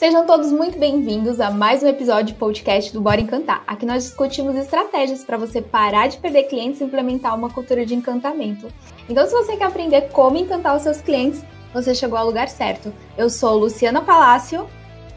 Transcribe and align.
Sejam 0.00 0.24
todos 0.24 0.50
muito 0.50 0.78
bem-vindos 0.78 1.42
a 1.42 1.50
mais 1.50 1.82
um 1.82 1.86
episódio 1.86 2.32
de 2.32 2.38
podcast 2.40 2.90
do 2.90 3.02
Bora 3.02 3.20
Encantar. 3.20 3.62
Aqui 3.66 3.84
nós 3.84 4.04
discutimos 4.04 4.56
estratégias 4.56 5.22
para 5.22 5.36
você 5.36 5.60
parar 5.60 6.06
de 6.06 6.16
perder 6.16 6.44
clientes 6.44 6.80
e 6.80 6.84
implementar 6.84 7.36
uma 7.36 7.50
cultura 7.50 7.84
de 7.84 7.94
encantamento. 7.94 8.66
Então, 9.10 9.26
se 9.26 9.32
você 9.32 9.58
quer 9.58 9.66
aprender 9.66 10.08
como 10.08 10.38
encantar 10.38 10.74
os 10.74 10.84
seus 10.84 11.02
clientes, 11.02 11.44
você 11.74 11.94
chegou 11.94 12.16
ao 12.16 12.24
lugar 12.24 12.48
certo. 12.48 12.90
Eu 13.14 13.28
sou 13.28 13.58
Luciana 13.58 14.00
Palácio. 14.00 14.66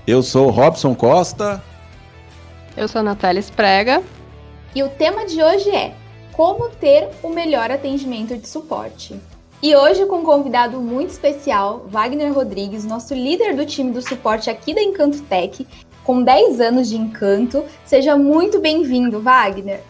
Eu 0.06 0.22
sou 0.22 0.50
Robson 0.50 0.94
Costa. 0.94 1.64
Eu 2.76 2.90
sou 2.90 3.02
Natália 3.02 3.40
Esprega. 3.40 4.04
E 4.76 4.84
o 4.84 4.90
tema 4.90 5.26
de 5.26 5.42
hoje 5.42 5.70
é 5.70 5.96
como 6.34 6.68
ter 6.68 7.08
o 7.24 7.30
melhor 7.30 7.72
atendimento 7.72 8.36
de 8.36 8.50
suporte. 8.50 9.18
E 9.64 9.74
hoje 9.78 10.06
com 10.08 10.18
um 10.18 10.24
convidado 10.26 10.82
muito 10.82 11.12
especial, 11.12 11.88
Wagner 11.88 12.34
Rodrigues, 12.34 12.84
nosso 12.84 13.14
líder 13.14 13.56
do 13.56 13.66
time 13.66 13.94
do 13.94 14.02
suporte 14.02 14.50
aqui 14.50 14.74
da 14.74 14.82
Encanto 14.82 15.22
Tech, 15.22 15.66
com 16.04 16.22
10 16.22 16.60
anos 16.60 16.90
de 16.90 16.98
encanto. 16.98 17.64
Seja 17.86 18.18
muito 18.18 18.60
bem-vindo, 18.60 19.22
Wagner. 19.22 19.82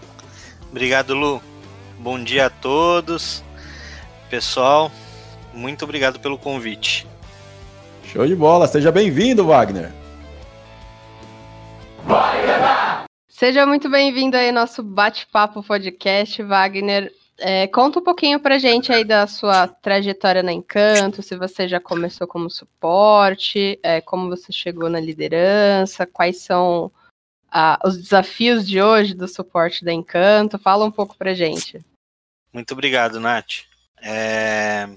Obrigado, 0.70 1.16
Lu. 1.16 1.42
Bom 1.98 2.24
dia 2.24 2.46
a 2.46 2.50
todos. 2.52 3.44
Pessoal, 4.30 4.92
muito 5.52 5.86
obrigado 5.86 6.20
pelo 6.20 6.38
convite. 6.38 7.08
Show 8.04 8.28
de 8.28 8.36
bola, 8.36 8.68
seja 8.68 8.92
bem-vindo, 8.92 9.44
Wagner. 9.44 9.92
Seja 13.28 13.66
muito 13.66 13.90
bem-vindo 13.90 14.38
aí 14.38 14.50
ao 14.50 14.54
nosso 14.54 14.84
bate-papo 14.84 15.64
podcast, 15.64 16.44
Wagner. 16.44 17.12
É, 17.38 17.68
conta 17.68 18.00
um 18.00 18.04
pouquinho 18.04 18.40
pra 18.40 18.60
gente 18.60 18.92
aí 18.92 19.04
da 19.04 19.26
sua 19.26 19.68
trajetória 19.68 20.44
na 20.44 20.54
Encanto, 20.54 21.24
se 21.24 21.36
você 21.36 21.68
já 21.68 21.80
começou 21.80 22.28
como 22.28 22.50
suporte, 22.50 23.80
é, 23.82 24.02
como 24.02 24.30
você 24.30 24.52
chegou 24.52 24.90
na 24.90 25.00
liderança, 25.00 26.06
quais 26.06 26.42
são 26.42 26.92
ah, 27.52 27.80
os 27.84 27.98
desafios 27.98 28.68
de 28.68 28.82
hoje 28.82 29.14
do 29.14 29.28
suporte 29.28 29.84
da 29.84 29.92
Encanto. 29.92 30.58
Fala 30.60 30.86
um 30.86 30.92
pouco 30.92 31.16
pra 31.16 31.34
gente. 31.34 31.80
Muito 32.52 32.72
obrigado, 32.72 33.20
Nath. 33.20 33.66
É... 34.02 34.88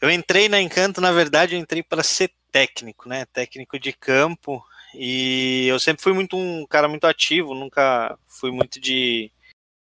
Eu 0.00 0.10
entrei 0.10 0.48
na 0.48 0.60
Encanto, 0.60 1.00
na 1.00 1.12
verdade, 1.12 1.54
eu 1.54 1.60
entrei 1.60 1.82
para 1.82 2.02
ser 2.02 2.32
técnico, 2.50 3.08
né? 3.08 3.24
Técnico 3.26 3.78
de 3.78 3.92
campo. 3.92 4.64
E 4.94 5.66
eu 5.68 5.78
sempre 5.80 6.02
fui 6.02 6.12
muito 6.12 6.36
um 6.36 6.66
cara 6.66 6.88
muito 6.88 7.06
ativo, 7.06 7.54
nunca 7.54 8.18
fui 8.26 8.50
muito 8.50 8.80
de 8.80 9.30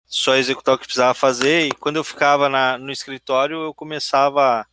só 0.06 0.36
executar 0.36 0.76
o 0.76 0.78
que 0.78 0.86
precisava 0.86 1.14
fazer. 1.14 1.68
E 1.68 1.72
quando 1.72 1.98
eu 1.98 2.04
ficava 2.04 2.48
na, 2.50 2.78
no 2.78 2.92
escritório, 2.92 3.64
eu 3.64 3.74
começava 3.74 4.66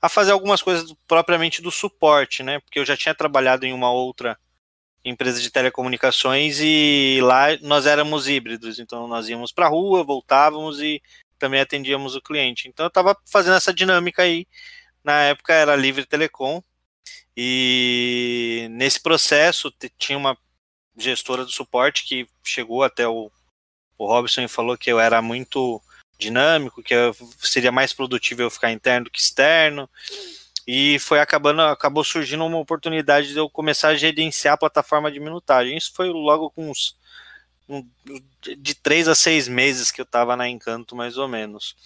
a 0.00 0.08
fazer 0.08 0.32
algumas 0.32 0.62
coisas 0.62 0.92
propriamente 1.06 1.62
do 1.62 1.70
suporte, 1.70 2.42
né? 2.42 2.60
Porque 2.60 2.78
eu 2.78 2.84
já 2.84 2.96
tinha 2.96 3.14
trabalhado 3.14 3.64
em 3.64 3.72
uma 3.72 3.90
outra 3.90 4.38
empresa 5.04 5.40
de 5.40 5.50
telecomunicações 5.50 6.58
e 6.60 7.20
lá 7.22 7.56
nós 7.60 7.86
éramos 7.86 8.28
híbridos, 8.28 8.78
então 8.78 9.08
nós 9.08 9.28
íamos 9.28 9.50
para 9.52 9.66
a 9.66 9.68
rua, 9.68 10.04
voltávamos 10.04 10.80
e 10.80 11.02
também 11.38 11.60
atendíamos 11.60 12.14
o 12.14 12.20
cliente. 12.20 12.68
Então 12.68 12.86
eu 12.86 12.88
estava 12.88 13.16
fazendo 13.26 13.56
essa 13.56 13.74
dinâmica 13.74 14.22
aí. 14.22 14.46
Na 15.02 15.22
época 15.22 15.52
era 15.52 15.74
livre 15.74 16.06
telecom 16.06 16.62
e 17.36 18.68
nesse 18.70 19.00
processo 19.00 19.72
tinha 19.98 20.16
uma 20.16 20.36
gestora 20.96 21.44
do 21.44 21.50
suporte 21.50 22.04
que 22.06 22.26
chegou 22.44 22.82
até 22.84 23.08
o 23.08 23.30
o 23.98 24.06
Robson 24.06 24.46
falou 24.48 24.76
que 24.76 24.90
eu 24.90 24.98
era 24.98 25.20
muito 25.22 25.80
dinâmico, 26.18 26.82
que 26.82 26.94
eu, 26.94 27.14
seria 27.40 27.72
mais 27.72 27.92
produtivo 27.92 28.42
eu 28.42 28.50
ficar 28.50 28.72
interno 28.72 29.04
do 29.04 29.10
que 29.10 29.20
externo. 29.20 29.88
E 30.66 30.98
foi 31.00 31.18
acabando, 31.18 31.62
acabou 31.62 32.04
surgindo 32.04 32.44
uma 32.44 32.58
oportunidade 32.58 33.32
de 33.32 33.36
eu 33.36 33.50
começar 33.50 33.88
a 33.88 33.96
gerenciar 33.96 34.54
a 34.54 34.58
plataforma 34.58 35.10
de 35.10 35.18
minutagem. 35.18 35.76
Isso 35.76 35.92
foi 35.92 36.08
logo 36.08 36.50
com 36.50 36.70
uns 36.70 36.96
um, 37.68 37.88
de 38.58 38.74
três 38.74 39.08
a 39.08 39.14
seis 39.14 39.48
meses 39.48 39.90
que 39.90 40.00
eu 40.00 40.04
estava 40.04 40.36
na 40.36 40.48
Encanto, 40.48 40.94
mais 40.94 41.16
ou 41.16 41.26
menos. 41.26 41.76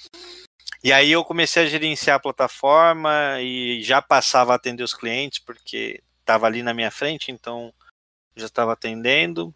E 0.85 0.93
aí 0.93 1.11
eu 1.11 1.25
comecei 1.25 1.63
a 1.63 1.67
gerenciar 1.67 2.17
a 2.17 2.21
plataforma 2.21 3.41
e 3.41 3.83
já 3.83 4.03
passava 4.03 4.53
a 4.53 4.57
atender 4.57 4.83
os 4.83 4.95
clientes, 4.95 5.39
porque 5.39 6.03
estava 6.21 6.47
ali 6.47 6.63
na 6.63 6.75
minha 6.75 6.91
frente, 6.91 7.31
então 7.31 7.73
já 8.37 8.47
estava 8.47 8.73
atendendo. 8.73 9.55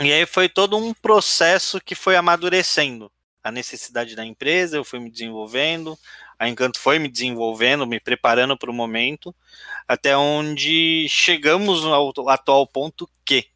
E 0.00 0.12
aí 0.12 0.26
foi 0.26 0.48
todo 0.48 0.76
um 0.76 0.92
processo 0.92 1.80
que 1.80 1.94
foi 1.94 2.16
amadurecendo 2.16 3.10
a 3.42 3.50
necessidade 3.50 4.14
da 4.14 4.24
empresa, 4.24 4.76
eu 4.76 4.84
fui 4.84 5.00
me 5.00 5.10
desenvolvendo, 5.10 5.98
a 6.38 6.48
Encanto 6.48 6.78
foi 6.78 6.98
me 6.98 7.08
desenvolvendo, 7.08 7.86
me 7.86 7.98
preparando 7.98 8.56
para 8.56 8.70
o 8.70 8.74
momento, 8.74 9.34
até 9.86 10.16
onde 10.16 11.06
chegamos 11.08 11.84
ao 11.84 12.12
atual 12.28 12.66
ponto 12.66 13.08
que 13.24 13.48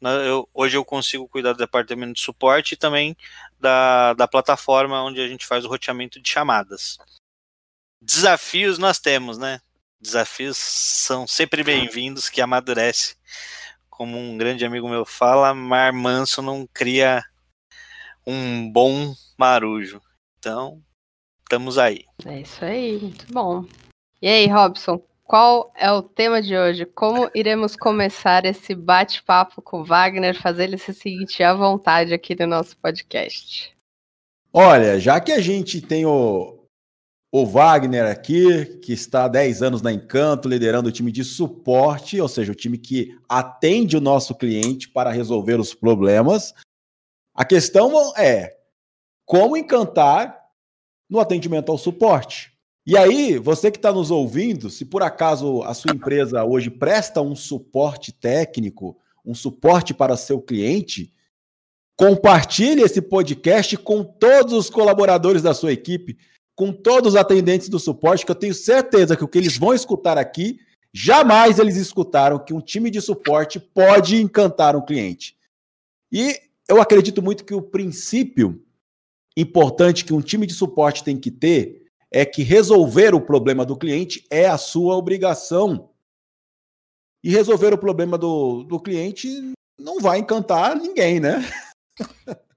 eu, 0.00 0.48
hoje 0.54 0.76
eu 0.76 0.84
consigo 0.84 1.28
cuidar 1.28 1.52
do 1.52 1.58
departamento 1.58 2.12
de 2.12 2.20
suporte 2.20 2.72
e 2.72 2.76
também 2.76 3.16
da, 3.58 4.14
da 4.14 4.28
plataforma 4.28 5.02
onde 5.02 5.20
a 5.20 5.26
gente 5.26 5.46
faz 5.46 5.64
o 5.64 5.68
roteamento 5.68 6.20
de 6.20 6.28
chamadas. 6.28 6.98
Desafios 8.00 8.78
nós 8.78 9.00
temos, 9.00 9.38
né? 9.38 9.60
Desafios 10.00 10.56
são 10.56 11.26
sempre 11.26 11.64
bem-vindos, 11.64 12.28
que 12.28 12.40
amadurece 12.40 13.16
como 13.98 14.16
um 14.16 14.38
grande 14.38 14.64
amigo 14.64 14.88
meu 14.88 15.04
fala, 15.04 15.52
mar 15.52 15.92
manso 15.92 16.40
não 16.40 16.64
cria 16.72 17.20
um 18.24 18.70
bom 18.70 19.12
marujo. 19.36 20.00
Então, 20.38 20.80
estamos 21.40 21.76
aí. 21.76 22.04
É 22.24 22.40
isso 22.40 22.64
aí, 22.64 22.96
muito 22.96 23.26
bom. 23.32 23.64
E 24.22 24.28
aí, 24.28 24.46
Robson, 24.46 25.02
qual 25.24 25.72
é 25.74 25.90
o 25.90 26.00
tema 26.00 26.40
de 26.40 26.56
hoje? 26.56 26.86
Como 26.86 27.28
iremos 27.34 27.74
começar 27.74 28.44
esse 28.44 28.72
bate-papo 28.72 29.60
com 29.60 29.80
o 29.80 29.84
Wagner, 29.84 30.40
fazer 30.40 30.64
ele 30.64 30.78
se 30.78 30.94
sentir 30.94 31.42
à 31.42 31.52
vontade 31.52 32.14
aqui 32.14 32.36
no 32.38 32.46
nosso 32.46 32.76
podcast? 32.76 33.76
Olha, 34.52 35.00
já 35.00 35.20
que 35.20 35.32
a 35.32 35.40
gente 35.40 35.80
tem 35.80 36.06
o, 36.06 36.57
o 37.30 37.44
Wagner 37.44 38.06
aqui, 38.06 38.64
que 38.78 38.92
está 38.92 39.24
há 39.24 39.28
10 39.28 39.62
anos 39.62 39.82
na 39.82 39.92
Encanto, 39.92 40.48
liderando 40.48 40.88
o 40.88 40.92
time 40.92 41.12
de 41.12 41.22
suporte, 41.22 42.20
ou 42.20 42.28
seja, 42.28 42.52
o 42.52 42.54
time 42.54 42.78
que 42.78 43.16
atende 43.28 43.96
o 43.96 44.00
nosso 44.00 44.34
cliente 44.34 44.88
para 44.88 45.10
resolver 45.10 45.60
os 45.60 45.74
problemas. 45.74 46.54
A 47.34 47.44
questão 47.44 48.16
é 48.16 48.56
como 49.26 49.56
encantar 49.56 50.38
no 51.08 51.20
atendimento 51.20 51.70
ao 51.70 51.76
suporte. 51.76 52.52
E 52.86 52.96
aí, 52.96 53.36
você 53.38 53.70
que 53.70 53.76
está 53.76 53.92
nos 53.92 54.10
ouvindo, 54.10 54.70
se 54.70 54.86
por 54.86 55.02
acaso 55.02 55.62
a 55.62 55.74
sua 55.74 55.92
empresa 55.92 56.42
hoje 56.44 56.70
presta 56.70 57.20
um 57.20 57.36
suporte 57.36 58.10
técnico, 58.10 58.96
um 59.22 59.34
suporte 59.34 59.92
para 59.92 60.16
seu 60.16 60.40
cliente, 60.40 61.12
compartilhe 61.94 62.80
esse 62.80 63.02
podcast 63.02 63.76
com 63.76 64.02
todos 64.02 64.54
os 64.54 64.70
colaboradores 64.70 65.42
da 65.42 65.52
sua 65.52 65.72
equipe 65.72 66.16
com 66.58 66.72
todos 66.72 67.14
os 67.14 67.16
atendentes 67.16 67.68
do 67.68 67.78
suporte, 67.78 68.26
que 68.26 68.32
eu 68.32 68.34
tenho 68.34 68.52
certeza 68.52 69.16
que 69.16 69.22
o 69.22 69.28
que 69.28 69.38
eles 69.38 69.56
vão 69.56 69.72
escutar 69.72 70.18
aqui, 70.18 70.58
jamais 70.92 71.60
eles 71.60 71.76
escutaram 71.76 72.36
que 72.36 72.52
um 72.52 72.60
time 72.60 72.90
de 72.90 73.00
suporte 73.00 73.60
pode 73.60 74.20
encantar 74.20 74.74
um 74.74 74.84
cliente. 74.84 75.38
E 76.10 76.36
eu 76.68 76.80
acredito 76.82 77.22
muito 77.22 77.44
que 77.44 77.54
o 77.54 77.62
princípio 77.62 78.60
importante 79.36 80.04
que 80.04 80.12
um 80.12 80.20
time 80.20 80.48
de 80.48 80.52
suporte 80.52 81.04
tem 81.04 81.16
que 81.16 81.30
ter 81.30 81.86
é 82.10 82.24
que 82.24 82.42
resolver 82.42 83.14
o 83.14 83.20
problema 83.20 83.64
do 83.64 83.76
cliente 83.76 84.26
é 84.28 84.48
a 84.48 84.58
sua 84.58 84.96
obrigação. 84.96 85.90
E 87.22 87.30
resolver 87.30 87.72
o 87.72 87.78
problema 87.78 88.18
do, 88.18 88.64
do 88.64 88.80
cliente 88.80 89.28
não 89.78 90.00
vai 90.00 90.18
encantar 90.18 90.74
ninguém, 90.74 91.20
né? 91.20 91.38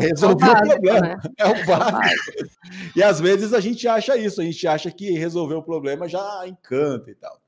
Resolveu 0.00 0.48
é 0.48 0.52
o, 0.52 0.66
problema. 0.66 1.00
Né? 1.00 1.16
É 1.38 1.46
o 1.46 1.66
básico. 1.66 2.50
E 2.94 3.02
às 3.02 3.20
vezes 3.20 3.52
a 3.52 3.60
gente 3.60 3.86
acha 3.88 4.16
isso, 4.16 4.40
a 4.40 4.44
gente 4.44 4.66
acha 4.66 4.90
que 4.90 5.10
resolver 5.12 5.54
o 5.54 5.62
problema 5.62 6.08
já 6.08 6.46
encanta 6.46 7.10
e 7.10 7.14
tal. 7.14 7.40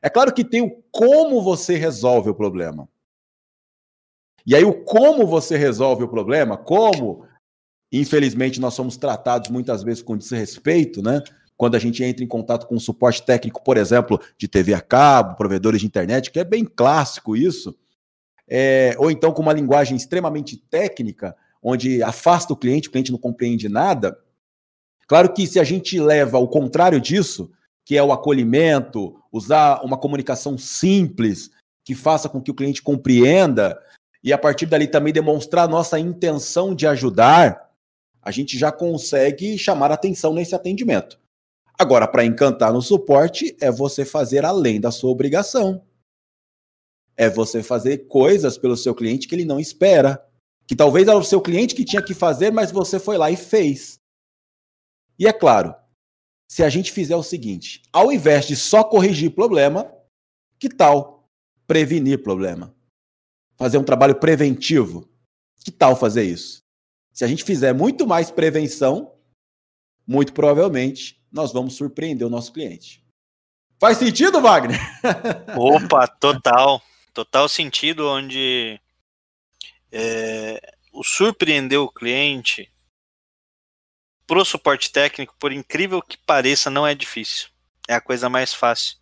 É 0.00 0.10
claro 0.10 0.32
que 0.32 0.44
tem 0.44 0.62
o 0.62 0.82
como 0.90 1.42
você 1.42 1.76
resolve 1.76 2.30
o 2.30 2.34
problema. 2.34 2.88
E 4.44 4.56
aí, 4.56 4.64
o 4.64 4.74
como 4.84 5.24
você 5.24 5.56
resolve 5.56 6.02
o 6.02 6.08
problema, 6.08 6.56
como, 6.56 7.24
infelizmente, 7.92 8.60
nós 8.60 8.74
somos 8.74 8.96
tratados 8.96 9.48
muitas 9.48 9.84
vezes 9.84 10.02
com 10.02 10.16
desrespeito, 10.16 11.00
né? 11.00 11.22
Quando 11.56 11.76
a 11.76 11.78
gente 11.78 12.02
entra 12.02 12.24
em 12.24 12.28
contato 12.28 12.66
com 12.66 12.76
suporte 12.80 13.22
técnico, 13.22 13.62
por 13.62 13.76
exemplo, 13.76 14.20
de 14.36 14.48
TV 14.48 14.74
a 14.74 14.80
cabo, 14.80 15.36
provedores 15.36 15.80
de 15.80 15.86
internet, 15.86 16.32
que 16.32 16.40
é 16.40 16.44
bem 16.44 16.64
clássico 16.64 17.36
isso 17.36 17.72
é, 18.48 18.94
ou 18.98 19.10
então 19.10 19.32
com 19.32 19.42
uma 19.42 19.52
linguagem 19.52 19.96
extremamente 19.96 20.56
técnica, 20.56 21.36
onde 21.62 22.02
afasta 22.02 22.52
o 22.52 22.56
cliente, 22.56 22.88
o 22.88 22.90
cliente 22.90 23.12
não 23.12 23.18
compreende 23.18 23.68
nada. 23.68 24.18
Claro 25.06 25.32
que 25.32 25.46
se 25.46 25.60
a 25.60 25.64
gente 25.64 26.00
leva 26.00 26.38
o 26.38 26.48
contrário 26.48 27.00
disso, 27.00 27.50
que 27.84 27.96
é 27.96 28.02
o 28.02 28.12
acolhimento, 28.12 29.16
usar 29.30 29.82
uma 29.84 29.98
comunicação 29.98 30.56
simples, 30.56 31.50
que 31.84 31.94
faça 31.94 32.28
com 32.28 32.40
que 32.40 32.50
o 32.50 32.54
cliente 32.54 32.82
compreenda, 32.82 33.78
e 34.22 34.32
a 34.32 34.38
partir 34.38 34.66
dali 34.66 34.86
também 34.86 35.12
demonstrar 35.12 35.68
nossa 35.68 35.98
intenção 35.98 36.74
de 36.74 36.86
ajudar, 36.86 37.70
a 38.22 38.30
gente 38.30 38.56
já 38.56 38.70
consegue 38.70 39.58
chamar 39.58 39.90
atenção 39.90 40.32
nesse 40.32 40.54
atendimento. 40.54 41.18
Agora, 41.76 42.06
para 42.06 42.24
encantar 42.24 42.72
no 42.72 42.80
suporte, 42.80 43.56
é 43.60 43.70
você 43.70 44.04
fazer 44.04 44.44
além 44.44 44.80
da 44.80 44.92
sua 44.92 45.10
obrigação. 45.10 45.82
É 47.22 47.30
você 47.30 47.62
fazer 47.62 48.08
coisas 48.08 48.58
pelo 48.58 48.76
seu 48.76 48.92
cliente 48.92 49.28
que 49.28 49.34
ele 49.36 49.44
não 49.44 49.60
espera. 49.60 50.20
Que 50.66 50.74
talvez 50.74 51.06
era 51.06 51.16
o 51.16 51.22
seu 51.22 51.40
cliente 51.40 51.72
que 51.72 51.84
tinha 51.84 52.02
que 52.02 52.14
fazer, 52.14 52.50
mas 52.50 52.72
você 52.72 52.98
foi 52.98 53.16
lá 53.16 53.30
e 53.30 53.36
fez. 53.36 54.00
E 55.16 55.28
é 55.28 55.32
claro, 55.32 55.72
se 56.50 56.64
a 56.64 56.68
gente 56.68 56.90
fizer 56.90 57.14
o 57.14 57.22
seguinte: 57.22 57.80
ao 57.92 58.10
invés 58.10 58.46
de 58.46 58.56
só 58.56 58.82
corrigir 58.82 59.36
problema, 59.36 59.88
que 60.58 60.68
tal 60.68 61.28
prevenir 61.64 62.24
problema? 62.24 62.74
Fazer 63.56 63.78
um 63.78 63.84
trabalho 63.84 64.16
preventivo. 64.16 65.08
Que 65.64 65.70
tal 65.70 65.94
fazer 65.94 66.24
isso? 66.24 66.60
Se 67.12 67.24
a 67.24 67.28
gente 67.28 67.44
fizer 67.44 67.72
muito 67.72 68.04
mais 68.04 68.32
prevenção, 68.32 69.14
muito 70.04 70.32
provavelmente 70.32 71.22
nós 71.30 71.52
vamos 71.52 71.74
surpreender 71.74 72.26
o 72.26 72.30
nosso 72.30 72.52
cliente. 72.52 73.00
Faz 73.78 73.98
sentido, 73.98 74.40
Wagner? 74.40 74.80
Opa, 75.56 76.08
total. 76.08 76.82
Total 77.12 77.48
sentido, 77.48 78.08
onde 78.08 78.80
é, 79.90 80.74
o 80.92 81.04
surpreender 81.04 81.78
o 81.78 81.92
cliente 81.92 82.72
pro 84.26 84.44
suporte 84.44 84.90
técnico, 84.90 85.36
por 85.38 85.52
incrível 85.52 86.00
que 86.00 86.16
pareça, 86.16 86.70
não 86.70 86.86
é 86.86 86.94
difícil. 86.94 87.48
É 87.86 87.94
a 87.94 88.00
coisa 88.00 88.28
mais 88.28 88.54
fácil. 88.54 88.96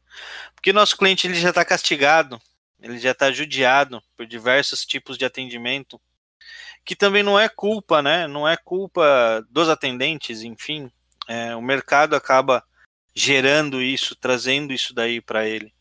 Porque 0.54 0.72
nosso 0.72 0.96
cliente 0.96 1.26
ele 1.26 1.34
já 1.34 1.50
está 1.50 1.64
castigado, 1.64 2.40
ele 2.80 2.98
já 2.98 3.12
está 3.12 3.30
judiado 3.30 4.02
por 4.16 4.26
diversos 4.26 4.84
tipos 4.84 5.16
de 5.16 5.24
atendimento, 5.24 6.00
que 6.84 6.96
também 6.96 7.22
não 7.22 7.38
é 7.38 7.48
culpa, 7.48 8.02
né? 8.02 8.26
Não 8.26 8.48
é 8.48 8.56
culpa 8.56 9.46
dos 9.50 9.68
atendentes, 9.68 10.42
enfim. 10.42 10.90
É, 11.28 11.54
o 11.54 11.62
mercado 11.62 12.16
acaba 12.16 12.64
gerando 13.14 13.80
isso, 13.80 14.16
trazendo 14.16 14.72
isso 14.72 14.92
daí 14.92 15.20
para 15.20 15.46
ele. 15.46 15.72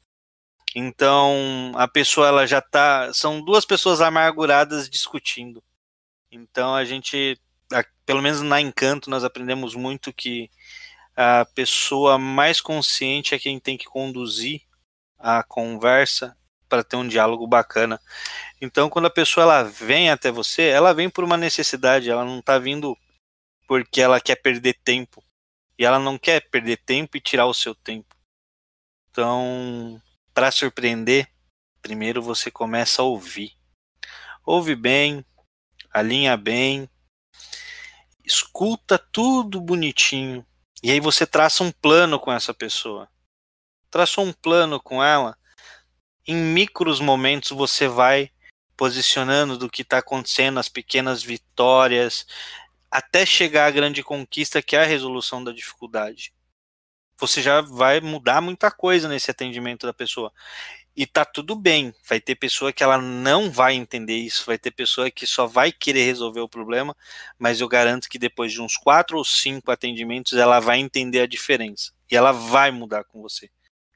Então 0.79 1.73
a 1.75 1.89
pessoa 1.89 2.27
ela 2.27 2.47
já 2.47 2.61
tá, 2.61 3.11
são 3.13 3.41
duas 3.41 3.65
pessoas 3.65 3.99
amarguradas 3.99 4.89
discutindo. 4.89 5.61
Então 6.31 6.73
a 6.73 6.85
gente, 6.85 7.37
pelo 8.05 8.21
menos 8.21 8.41
na 8.41 8.61
Encanto, 8.61 9.09
nós 9.09 9.25
aprendemos 9.25 9.75
muito 9.75 10.13
que 10.13 10.49
a 11.17 11.43
pessoa 11.53 12.17
mais 12.17 12.61
consciente 12.61 13.35
é 13.35 13.39
quem 13.39 13.59
tem 13.59 13.77
que 13.77 13.87
conduzir 13.87 14.61
a 15.17 15.43
conversa 15.43 16.33
para 16.69 16.81
ter 16.81 16.95
um 16.95 17.07
diálogo 17.07 17.45
bacana. 17.45 17.99
Então, 18.61 18.89
quando 18.89 19.07
a 19.07 19.11
pessoa 19.11 19.43
ela 19.43 19.63
vem 19.63 20.09
até 20.09 20.31
você, 20.31 20.63
ela 20.63 20.93
vem 20.93 21.09
por 21.09 21.25
uma 21.25 21.35
necessidade, 21.35 22.09
ela 22.09 22.23
não 22.23 22.39
está 22.39 22.57
vindo 22.57 22.95
porque 23.67 23.99
ela 23.99 24.21
quer 24.21 24.37
perder 24.37 24.75
tempo. 24.81 25.21
E 25.77 25.83
ela 25.83 25.99
não 25.99 26.17
quer 26.17 26.47
perder 26.49 26.77
tempo 26.77 27.17
e 27.17 27.21
tirar 27.21 27.47
o 27.47 27.53
seu 27.53 27.75
tempo. 27.75 28.15
Então, 29.09 30.01
para 30.39 30.51
surpreender, 30.51 31.29
primeiro 31.81 32.21
você 32.21 32.49
começa 32.49 33.01
a 33.01 33.05
ouvir. 33.05 33.57
Ouve 34.45 34.73
bem, 34.73 35.25
alinha 35.91 36.37
bem, 36.37 36.89
escuta 38.23 38.97
tudo 38.97 39.59
bonitinho. 39.59 40.47
E 40.81 40.91
aí 40.91 41.01
você 41.01 41.27
traça 41.27 41.61
um 41.61 41.73
plano 41.73 42.17
com 42.17 42.31
essa 42.31 42.53
pessoa. 42.53 43.09
Traçou 43.91 44.23
um 44.23 44.31
plano 44.31 44.79
com 44.79 45.03
ela, 45.03 45.37
em 46.25 46.37
micros 46.37 47.01
momentos 47.01 47.49
você 47.49 47.89
vai 47.89 48.31
posicionando 48.77 49.57
do 49.57 49.69
que 49.69 49.81
está 49.81 49.97
acontecendo, 49.97 50.57
as 50.57 50.69
pequenas 50.69 51.21
vitórias, 51.21 52.25
até 52.89 53.25
chegar 53.25 53.65
à 53.65 53.71
grande 53.71 54.01
conquista 54.01 54.61
que 54.61 54.77
é 54.77 54.83
a 54.83 54.87
resolução 54.87 55.43
da 55.43 55.51
dificuldade. 55.51 56.33
Você 57.19 57.41
já 57.41 57.61
vai 57.61 57.99
mudar 57.99 58.39
muita 58.41 58.71
coisa 58.71 59.07
nesse 59.09 59.29
atendimento 59.29 59.85
da 59.85 59.93
pessoa. 59.93 60.31
E 60.95 61.05
tá 61.05 61.23
tudo 61.25 61.55
bem. 61.55 61.93
Vai 62.07 62.19
ter 62.19 62.35
pessoa 62.35 62.73
que 62.73 62.83
ela 62.83 62.97
não 62.97 63.51
vai 63.51 63.73
entender 63.73 64.15
isso, 64.15 64.45
vai 64.45 64.57
ter 64.57 64.71
pessoa 64.71 65.11
que 65.11 65.27
só 65.27 65.45
vai 65.45 65.71
querer 65.71 66.05
resolver 66.05 66.41
o 66.41 66.49
problema, 66.49 66.95
mas 67.37 67.61
eu 67.61 67.67
garanto 67.67 68.09
que 68.09 68.17
depois 68.17 68.51
de 68.51 68.61
uns 68.61 68.75
quatro 68.77 69.17
ou 69.17 69.25
cinco 69.25 69.71
atendimentos 69.71 70.33
ela 70.33 70.59
vai 70.59 70.79
entender 70.79 71.21
a 71.21 71.27
diferença. 71.27 71.91
E 72.09 72.15
ela 72.15 72.31
vai 72.31 72.71
mudar 72.71 73.03
com 73.03 73.21
você. 73.21 73.49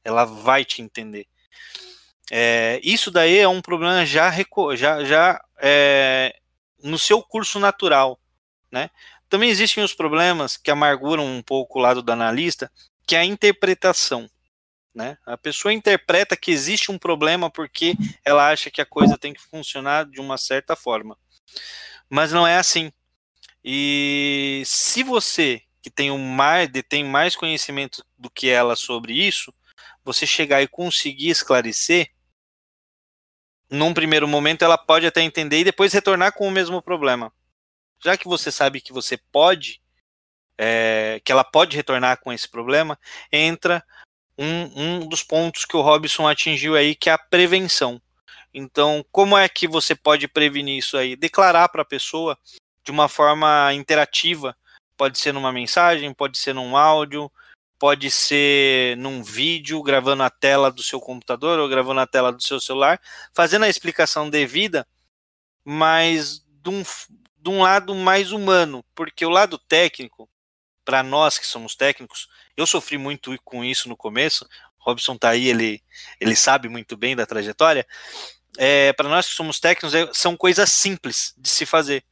Ela 0.04 0.26
vai 0.26 0.66
te 0.66 0.82
entender. 0.82 1.26
É, 2.32 2.80
isso 2.84 3.12
daí 3.12 3.38
é 3.38 3.48
um 3.48 3.62
problema 3.62 4.06
já, 4.06 4.32
já, 4.76 5.04
já 5.04 5.44
é, 5.60 6.36
no 6.82 7.00
seu 7.00 7.22
curso 7.22 7.60
natural. 7.60 8.20
Né? 8.72 8.90
Também 9.30 9.50
existem 9.50 9.84
os 9.84 9.94
problemas 9.94 10.58
que 10.58 10.72
amarguram 10.72 11.26
um 11.26 11.42
pouco 11.42 11.80
o 11.80 11.82
lado 11.82 12.02
do 12.02 12.12
analista, 12.12 12.72
que 13.06 13.16
é 13.16 13.20
a 13.20 13.26
interpretação. 13.26 14.30
Né? 14.94 15.18
A 15.26 15.38
pessoa 15.38 15.74
interpreta 15.74 16.38
que 16.38 16.52
existe 16.52 16.92
um 16.92 17.00
problema 17.00 17.50
porque 17.50 17.96
ela 18.24 18.50
acha 18.50 18.70
que 18.70 18.82
a 18.82 18.86
coisa 18.86 19.18
tem 19.18 19.34
que 19.34 19.42
funcionar 19.42 20.06
de 20.06 20.22
uma 20.22 20.38
certa 20.38 20.76
forma. 20.76 21.18
Mas 22.10 22.32
não 22.32 22.46
é 22.46 22.58
assim. 22.58 22.92
E 23.64 24.62
se 24.66 25.02
você, 25.02 25.62
que 25.82 25.90
tem 25.90 26.12
um 26.12 26.18
mais, 26.20 26.70
detém 26.70 27.04
mais 27.04 27.36
conhecimento 27.36 28.06
do 28.18 28.30
que 28.30 28.50
ela 28.50 28.76
sobre 28.76 29.14
isso, 29.14 29.54
você 30.04 30.28
chegar 30.28 30.62
e 30.62 30.68
conseguir 30.68 31.30
esclarecer, 31.30 32.12
num 33.70 33.94
primeiro 33.94 34.28
momento 34.28 34.64
ela 34.64 34.78
pode 34.78 35.08
até 35.08 35.22
entender 35.22 35.60
e 35.60 35.64
depois 35.64 35.92
retornar 35.92 36.34
com 36.34 36.48
o 36.48 36.52
mesmo 36.52 36.82
problema. 36.82 37.34
Já 38.04 38.18
que 38.18 38.28
você 38.28 38.52
sabe 38.52 38.82
que 38.82 38.94
você 38.94 39.18
pode, 39.18 39.82
é, 40.58 41.22
que 41.24 41.32
ela 41.32 41.44
pode 41.44 41.76
retornar 41.76 42.20
com 42.20 42.32
esse 42.32 42.48
problema, 42.48 42.98
entra 43.32 43.84
um, 44.38 44.72
um 44.76 45.08
dos 45.08 45.24
pontos 45.24 45.66
que 45.66 45.78
o 45.78 45.82
Robson 45.82 46.28
atingiu 46.28 46.76
aí, 46.76 46.96
que 46.96 47.10
é 47.10 47.14
a 47.14 47.18
prevenção. 47.18 48.02
Então, 48.54 49.04
como 49.12 49.38
é 49.38 49.50
que 49.50 49.68
você 49.68 49.96
pode 49.96 50.28
prevenir 50.28 50.78
isso 50.78 50.98
aí? 50.98 51.16
Declarar 51.16 51.70
para 51.70 51.82
a 51.82 51.86
pessoa 51.86 52.38
de 52.84 52.92
uma 52.92 53.08
forma 53.08 53.74
interativa. 53.74 54.56
Pode 54.96 55.18
ser 55.18 55.34
numa 55.34 55.52
mensagem, 55.52 56.14
pode 56.14 56.38
ser 56.38 56.54
num 56.54 56.78
áudio, 56.78 57.32
pode 57.80 58.12
ser 58.12 58.96
num 58.98 59.24
vídeo, 59.24 59.82
gravando 59.82 60.24
a 60.24 60.30
tela 60.30 60.72
do 60.72 60.84
seu 60.84 61.02
computador 61.02 61.58
ou 61.58 61.68
gravando 61.68 62.00
a 62.00 62.08
tela 62.08 62.32
do 62.32 62.44
seu 62.44 62.60
celular, 62.60 63.02
fazendo 63.34 63.66
a 63.66 63.70
explicação 63.70 64.30
devida, 64.30 64.88
mas 65.66 66.46
de 66.48 66.70
um, 66.70 66.84
de 67.38 67.50
um 67.50 67.62
lado 67.62 67.96
mais 67.96 68.32
humano, 68.32 68.86
porque 68.94 69.26
o 69.26 69.30
lado 69.30 69.58
técnico, 69.58 70.30
para 70.84 71.04
nós 71.04 71.38
que 71.38 71.46
somos 71.46 71.76
técnicos, 71.76 72.28
eu 72.56 72.66
sofri 72.66 72.98
muito 72.98 73.36
com 73.44 73.64
isso 73.64 73.88
no 73.90 73.98
começo, 73.98 74.48
Robson 74.84 75.18
tá 75.18 75.30
aí, 75.30 75.48
ele, 75.48 75.82
ele 76.20 76.36
sabe 76.36 76.68
muito 76.68 76.98
bem 76.98 77.16
da 77.16 77.26
trajetória. 77.26 77.88
É, 78.58 78.94
para 78.94 79.10
nós 79.10 79.28
que 79.28 79.34
somos 79.34 79.60
técnicos, 79.60 79.96
é, 79.96 80.10
são 80.14 80.36
coisas 80.36 80.70
simples 80.72 81.34
de 81.38 81.50
se 81.50 81.66
fazer. 81.66 82.04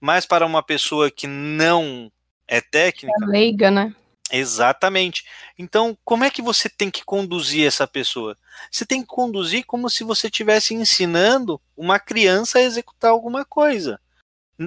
Mas 0.00 0.24
para 0.24 0.46
uma 0.46 0.62
pessoa 0.62 1.10
que 1.10 1.26
não 1.26 2.10
é 2.46 2.60
técnica. 2.60 3.24
É 3.24 3.26
leiga, 3.26 3.70
né? 3.70 3.94
Exatamente. 4.30 5.24
Então, 5.58 5.96
como 6.04 6.24
é 6.24 6.30
que 6.30 6.40
você 6.40 6.68
tem 6.68 6.90
que 6.90 7.04
conduzir 7.04 7.66
essa 7.66 7.86
pessoa? 7.86 8.36
Você 8.70 8.86
tem 8.86 9.02
que 9.02 9.08
conduzir 9.08 9.64
como 9.66 9.90
se 9.90 10.04
você 10.04 10.28
estivesse 10.28 10.74
ensinando 10.74 11.60
uma 11.76 12.00
criança 12.00 12.58
a 12.58 12.62
executar 12.62 13.10
alguma 13.10 13.44
coisa. 13.44 14.00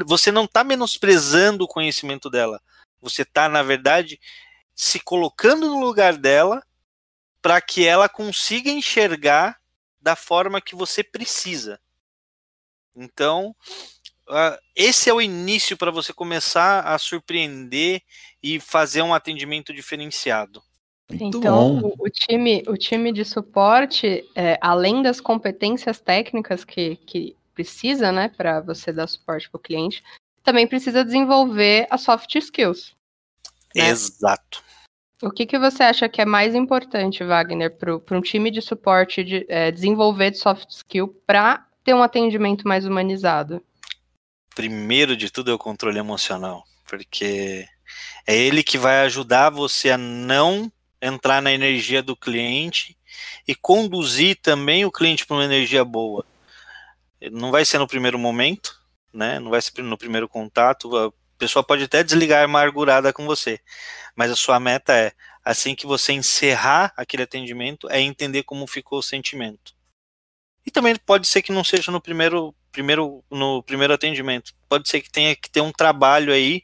Você 0.06 0.32
não 0.32 0.46
está 0.46 0.64
menosprezando 0.64 1.64
o 1.64 1.68
conhecimento 1.68 2.30
dela. 2.30 2.62
Você 3.06 3.22
está, 3.22 3.48
na 3.48 3.62
verdade, 3.62 4.20
se 4.74 5.00
colocando 5.00 5.70
no 5.70 5.80
lugar 5.80 6.18
dela 6.18 6.66
para 7.42 7.62
que 7.62 7.86
ela 7.86 8.10
consiga 8.10 8.72
enxergar 8.72 9.58
da 10.02 10.16
forma 10.16 10.60
que 10.60 10.76
você 10.76 11.04
precisa. 11.04 11.80
Então, 12.96 13.56
esse 14.76 15.10
é 15.10 15.14
o 15.14 15.22
início 15.22 15.78
para 15.78 15.92
você 15.92 16.12
começar 16.12 16.82
a 16.82 16.98
surpreender 16.98 18.02
e 18.42 18.60
fazer 18.60 19.04
um 19.04 19.14
atendimento 19.14 19.72
diferenciado. 19.72 20.64
Muito 21.08 21.38
então, 21.38 21.82
o, 21.82 21.94
o, 22.00 22.10
time, 22.10 22.64
o 22.68 22.76
time 22.76 23.12
de 23.12 23.24
suporte, 23.24 24.28
é, 24.34 24.58
além 24.60 25.04
das 25.04 25.22
competências 25.22 26.00
técnicas 26.00 26.64
que, 26.64 26.96
que 26.96 27.36
precisa, 27.54 28.12
né, 28.12 28.30
para 28.30 28.60
você 28.62 28.92
dar 28.92 29.06
suporte 29.06 29.48
para 29.48 29.58
o 29.60 29.62
cliente, 29.62 30.04
também 30.44 30.66
precisa 30.66 31.06
desenvolver 31.06 31.86
as 31.92 32.02
soft 32.02 32.34
skills. 32.36 32.95
Né? 33.76 33.90
Exato. 33.90 34.64
O 35.22 35.32
que, 35.32 35.46
que 35.46 35.58
você 35.58 35.84
acha 35.84 36.10
que 36.10 36.22
é 36.22 36.26
mais 36.26 36.56
importante, 36.56 37.24
Wagner, 37.24 37.76
para 37.78 38.18
um 38.18 38.22
time 38.22 38.52
de 38.52 38.62
suporte 38.62 39.24
de, 39.24 39.46
é, 39.50 39.72
desenvolver 39.72 40.32
de 40.32 40.38
soft 40.38 40.70
skill 40.70 41.08
para 41.26 41.66
ter 41.84 41.94
um 41.94 42.04
atendimento 42.04 42.68
mais 42.68 42.86
humanizado? 42.86 43.62
primeiro 44.56 45.18
de 45.18 45.30
tudo 45.30 45.52
é 45.52 45.54
o 45.54 45.60
controle 45.60 46.00
emocional, 46.00 46.64
porque 46.88 47.68
é 48.26 48.36
ele 48.36 48.64
que 48.64 48.78
vai 48.78 49.02
ajudar 49.02 49.50
você 49.50 49.92
a 49.92 49.98
não 49.98 50.72
entrar 51.02 51.42
na 51.42 51.52
energia 51.52 52.02
do 52.02 52.16
cliente 52.16 52.98
e 53.46 53.54
conduzir 53.54 54.40
também 54.42 54.86
o 54.86 54.92
cliente 54.92 55.28
para 55.28 55.36
uma 55.36 55.46
energia 55.46 55.84
boa. 55.84 56.26
Não 57.32 57.52
vai 57.52 57.66
ser 57.66 57.78
no 57.78 57.88
primeiro 57.88 58.18
momento, 58.18 58.80
né? 59.14 59.40
Não 59.40 59.52
vai 59.52 59.62
ser 59.62 59.84
no 59.84 59.98
primeiro 59.98 60.28
contato. 60.28 61.14
A 61.36 61.38
pessoa 61.38 61.64
pode 61.64 61.84
até 61.84 62.04
desligar 62.04 62.44
amargurada 62.44 63.12
com 63.12 63.26
você, 63.26 63.60
mas 64.16 64.32
a 64.32 64.36
sua 64.36 64.60
meta 64.60 64.94
é 64.94 65.12
assim 65.44 65.76
que 65.76 65.86
você 65.86 66.14
encerrar 66.14 66.94
aquele 66.96 67.24
atendimento, 67.24 67.90
é 67.90 68.00
entender 68.00 68.44
como 68.44 68.66
ficou 68.66 69.00
o 69.00 69.04
sentimento. 69.04 69.76
E 70.66 70.72
também 70.72 70.96
pode 70.96 71.28
ser 71.28 71.42
que 71.42 71.52
não 71.52 71.64
seja 71.64 71.92
no 71.92 72.02
primeiro, 72.02 72.56
primeiro, 72.72 73.24
no 73.30 73.62
primeiro 73.62 73.94
atendimento. 73.94 74.54
Pode 74.68 74.90
ser 74.90 75.02
que 75.02 75.12
tenha 75.12 75.36
que 75.36 75.50
ter 75.50 75.62
um 75.62 75.72
trabalho 75.72 76.34
aí 76.34 76.64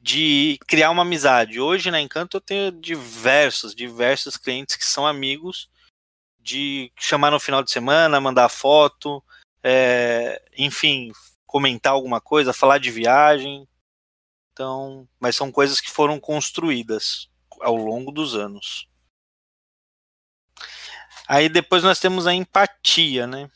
de 0.00 0.58
criar 0.66 0.90
uma 0.90 1.02
amizade. 1.02 1.60
Hoje 1.60 1.90
na 1.90 2.00
Encanto 2.00 2.38
eu 2.38 2.40
tenho 2.40 2.72
diversos, 2.72 3.74
diversos 3.74 4.36
clientes 4.36 4.76
que 4.76 4.86
são 4.86 5.06
amigos 5.06 5.68
de 6.40 6.90
chamar 6.98 7.30
no 7.30 7.40
final 7.40 7.62
de 7.62 7.70
semana, 7.70 8.20
mandar 8.20 8.48
foto, 8.48 9.22
é, 9.62 10.40
enfim, 10.56 11.12
comentar 11.44 11.92
alguma 11.92 12.20
coisa, 12.20 12.52
falar 12.52 12.78
de 12.78 12.90
viagem. 12.90 13.66
Então, 14.56 15.06
mas 15.20 15.36
são 15.36 15.52
coisas 15.52 15.82
que 15.82 15.90
foram 15.90 16.18
construídas 16.18 17.28
ao 17.60 17.76
longo 17.76 18.10
dos 18.10 18.34
anos. 18.34 18.88
Aí 21.28 21.50
depois 21.50 21.84
nós 21.84 22.00
temos 22.00 22.26
a 22.26 22.32
empatia, 22.32 23.26
né? 23.26 23.50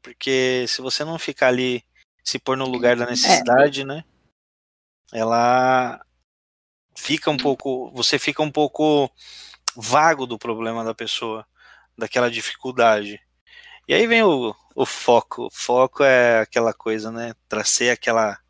Porque 0.00 0.64
se 0.66 0.80
você 0.80 1.04
não 1.04 1.18
ficar 1.18 1.48
ali 1.48 1.84
se 2.24 2.38
pôr 2.38 2.56
no 2.56 2.64
lugar 2.64 2.96
da 2.96 3.04
é. 3.04 3.10
necessidade, 3.10 3.82
é. 3.82 3.84
né? 3.84 4.04
Ela 5.12 6.00
fica 6.96 7.30
um 7.30 7.36
pouco, 7.36 7.90
você 7.90 8.18
fica 8.18 8.42
um 8.42 8.50
pouco 8.50 9.10
vago 9.76 10.24
do 10.24 10.38
problema 10.38 10.82
da 10.82 10.94
pessoa, 10.94 11.46
daquela 11.98 12.30
dificuldade. 12.30 13.20
E 13.86 13.92
aí 13.92 14.06
vem 14.06 14.22
o, 14.22 14.56
o 14.74 14.86
foco. 14.86 15.48
O 15.48 15.50
foco 15.50 16.02
é 16.02 16.40
aquela 16.40 16.72
coisa, 16.72 17.12
né? 17.12 17.34
Tracei 17.46 17.90
aquela 17.90 18.40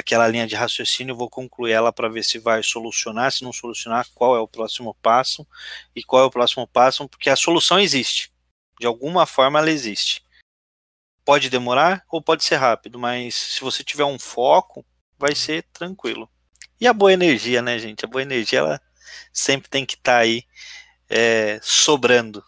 aquela 0.00 0.26
linha 0.26 0.46
de 0.46 0.54
raciocínio, 0.54 1.16
vou 1.16 1.30
concluir 1.30 1.72
ela 1.72 1.92
para 1.92 2.08
ver 2.08 2.24
se 2.24 2.38
vai 2.38 2.62
solucionar, 2.62 3.30
se 3.30 3.44
não 3.44 3.52
solucionar, 3.52 4.06
qual 4.14 4.36
é 4.36 4.40
o 4.40 4.48
próximo 4.48 4.94
passo 5.00 5.46
e 5.94 6.02
qual 6.02 6.22
é 6.22 6.26
o 6.26 6.30
próximo 6.30 6.66
passo, 6.66 7.08
porque 7.08 7.30
a 7.30 7.36
solução 7.36 7.78
existe. 7.78 8.32
De 8.78 8.86
alguma 8.86 9.26
forma 9.26 9.58
ela 9.58 9.70
existe. 9.70 10.24
Pode 11.24 11.48
demorar 11.48 12.04
ou 12.10 12.22
pode 12.22 12.42
ser 12.44 12.56
rápido, 12.56 12.98
mas 12.98 13.34
se 13.34 13.60
você 13.60 13.84
tiver 13.84 14.04
um 14.04 14.18
foco, 14.18 14.84
vai 15.18 15.34
ser 15.34 15.62
tranquilo. 15.72 16.28
E 16.80 16.88
a 16.88 16.92
boa 16.92 17.12
energia, 17.12 17.60
né, 17.60 17.78
gente? 17.78 18.04
A 18.04 18.08
boa 18.08 18.22
energia 18.22 18.60
ela 18.60 18.80
sempre 19.32 19.68
tem 19.68 19.84
que 19.84 19.94
estar 19.94 20.12
tá 20.12 20.18
aí 20.18 20.44
é, 21.08 21.60
sobrando. 21.62 22.42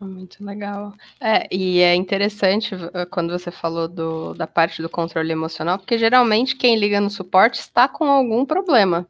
Muito 0.00 0.42
legal. 0.42 0.94
É, 1.20 1.46
e 1.54 1.80
é 1.80 1.94
interessante 1.94 2.74
eh, 2.74 3.04
quando 3.04 3.38
você 3.38 3.50
falou 3.50 3.86
do, 3.86 4.32
da 4.32 4.46
parte 4.46 4.80
do 4.80 4.88
controle 4.88 5.30
emocional, 5.30 5.78
porque 5.78 5.98
geralmente 5.98 6.56
quem 6.56 6.78
liga 6.78 6.98
no 7.00 7.10
suporte 7.10 7.60
está 7.60 7.86
com 7.86 8.04
algum 8.04 8.46
problema, 8.46 9.06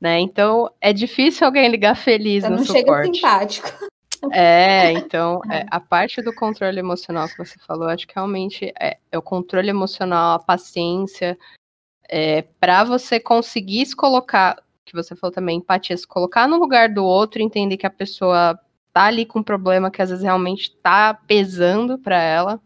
né? 0.00 0.18
Então 0.18 0.68
é 0.80 0.92
difícil 0.92 1.46
alguém 1.46 1.68
ligar 1.68 1.96
feliz 1.96 2.42
no 2.42 2.56
não 2.56 2.64
suporte. 2.64 3.14
Chega 3.14 3.14
simpático. 3.14 3.68
É, 4.32 4.90
então 4.92 5.42
é, 5.50 5.66
a 5.70 5.78
parte 5.78 6.22
do 6.22 6.34
controle 6.34 6.78
emocional 6.78 7.28
que 7.28 7.36
você 7.36 7.58
falou, 7.58 7.88
acho 7.88 8.06
que 8.06 8.14
realmente 8.14 8.72
é, 8.80 8.96
é 9.12 9.18
o 9.18 9.22
controle 9.22 9.68
emocional, 9.68 10.36
a 10.36 10.38
paciência, 10.38 11.38
é, 12.08 12.40
para 12.58 12.84
você 12.84 13.20
conseguir 13.20 13.84
se 13.84 13.94
colocar, 13.94 14.56
que 14.84 14.94
você 14.94 15.14
falou 15.14 15.32
também, 15.32 15.58
empatia, 15.58 15.94
se 15.94 16.06
colocar 16.06 16.48
no 16.48 16.58
lugar 16.58 16.88
do 16.88 17.04
outro, 17.04 17.42
entender 17.42 17.76
que 17.76 17.86
a 17.86 17.90
pessoa 17.90 18.58
tá 18.94 19.06
ali 19.06 19.26
com 19.26 19.40
um 19.40 19.42
problema 19.42 19.90
que 19.90 20.00
às 20.00 20.08
vezes 20.08 20.24
realmente 20.24 20.70
tá 20.76 21.12
pesando 21.12 21.98
para 21.98 22.16
ela. 22.22 22.60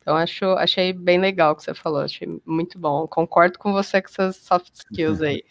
Então 0.00 0.16
acho, 0.16 0.44
achei 0.44 0.92
bem 0.92 1.20
legal 1.20 1.52
o 1.52 1.56
que 1.56 1.62
você 1.62 1.72
falou, 1.72 2.00
achei 2.00 2.26
muito 2.44 2.78
bom. 2.78 3.06
Concordo 3.06 3.58
com 3.58 3.72
você 3.72 4.02
com 4.02 4.08
essas 4.08 4.36
soft 4.36 4.72
skills 4.74 5.22
aí. 5.22 5.44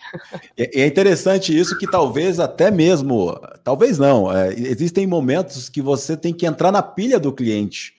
É, 0.57 0.81
é 0.81 0.87
interessante 0.87 1.57
isso 1.57 1.77
que 1.77 1.89
talvez 1.89 2.39
até 2.39 2.69
mesmo, 2.69 3.39
talvez 3.63 3.97
não, 3.97 4.35
é, 4.35 4.53
existem 4.53 5.07
momentos 5.07 5.69
que 5.69 5.81
você 5.81 6.17
tem 6.17 6.33
que 6.33 6.45
entrar 6.45 6.71
na 6.71 6.83
pilha 6.83 7.19
do 7.19 7.31
cliente. 7.31 7.95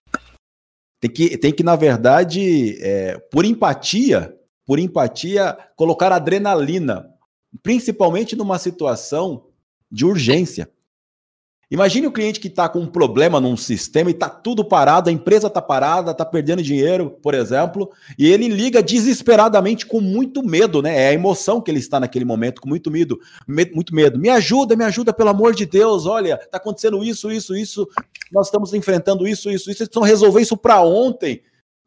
Tem 1.01 1.11
que, 1.11 1.39
tem 1.39 1.53
que 1.53 1.63
na 1.63 1.77
verdade, 1.77 2.77
é, 2.83 3.19
por 3.31 3.47
empatia, 3.47 4.37
por 4.67 4.79
empatia, 4.79 5.57
colocar 5.75 6.13
adrenalina, 6.13 7.09
principalmente 7.63 8.37
numa 8.37 8.59
situação 8.59 9.47
de 9.91 10.05
urgência. 10.05 10.69
Imagine 11.71 12.09
o 12.09 12.13
cliente 12.13 12.41
que 12.41 12.49
está 12.49 12.69
com 12.69 12.81
um 12.81 12.87
problema 12.87 13.41
num 13.41 13.57
sistema 13.57 14.11
e 14.11 14.13
está 14.13 14.29
tudo 14.29 14.65
parado, 14.65 15.09
a 15.09 15.13
empresa 15.13 15.47
está 15.47 15.63
parada, 15.63 16.11
está 16.11 16.25
perdendo 16.25 16.61
dinheiro, 16.65 17.11
por 17.23 17.33
exemplo, 17.33 17.93
e 18.19 18.27
ele 18.27 18.49
liga 18.49 18.83
desesperadamente 18.83 19.87
com 19.87 20.01
muito 20.01 20.43
medo, 20.43 20.83
né? 20.83 21.05
É 21.05 21.09
a 21.11 21.13
emoção 21.13 21.61
que 21.61 21.71
ele 21.71 21.79
está 21.79 22.01
naquele 22.01 22.25
momento, 22.25 22.61
com 22.61 22.69
muito 22.69 22.91
medo, 22.91 23.21
muito 23.73 23.95
medo. 23.95 24.19
Me 24.19 24.29
ajuda, 24.29 24.75
me 24.75 24.83
ajuda, 24.83 25.13
pelo 25.13 25.31
amor 25.31 25.55
de 25.55 25.65
Deus, 25.65 26.07
olha, 26.07 26.41
está 26.43 26.57
acontecendo 26.57 27.05
isso, 27.05 27.31
isso, 27.31 27.55
isso, 27.55 27.89
nós 28.33 28.49
estamos 28.49 28.75
enfrentando 28.75 29.29
isso, 29.29 29.49
isso, 29.49 29.71
isso, 29.71 29.79
vocês 29.79 29.89
precisam 29.89 30.03
resolver 30.03 30.41
isso 30.41 30.57
para 30.57 30.83
ontem. 30.83 31.41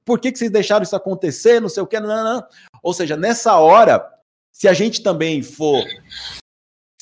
Por 0.05 0.17
que, 0.17 0.31
que 0.31 0.39
vocês 0.39 0.51
deixaram 0.51 0.83
isso 0.83 0.95
acontecer? 0.95 1.59
Não 1.59 1.67
sei 1.67 1.83
o 1.83 1.87
que, 1.87 1.99
não, 1.99 2.07
não, 2.07 2.23
não. 2.23 2.43
Ou 2.81 2.93
seja, 2.93 3.17
nessa 3.17 3.57
hora, 3.57 4.05
se 4.49 4.67
a 4.67 4.73
gente 4.73 5.03
também 5.03 5.41
for 5.41 5.83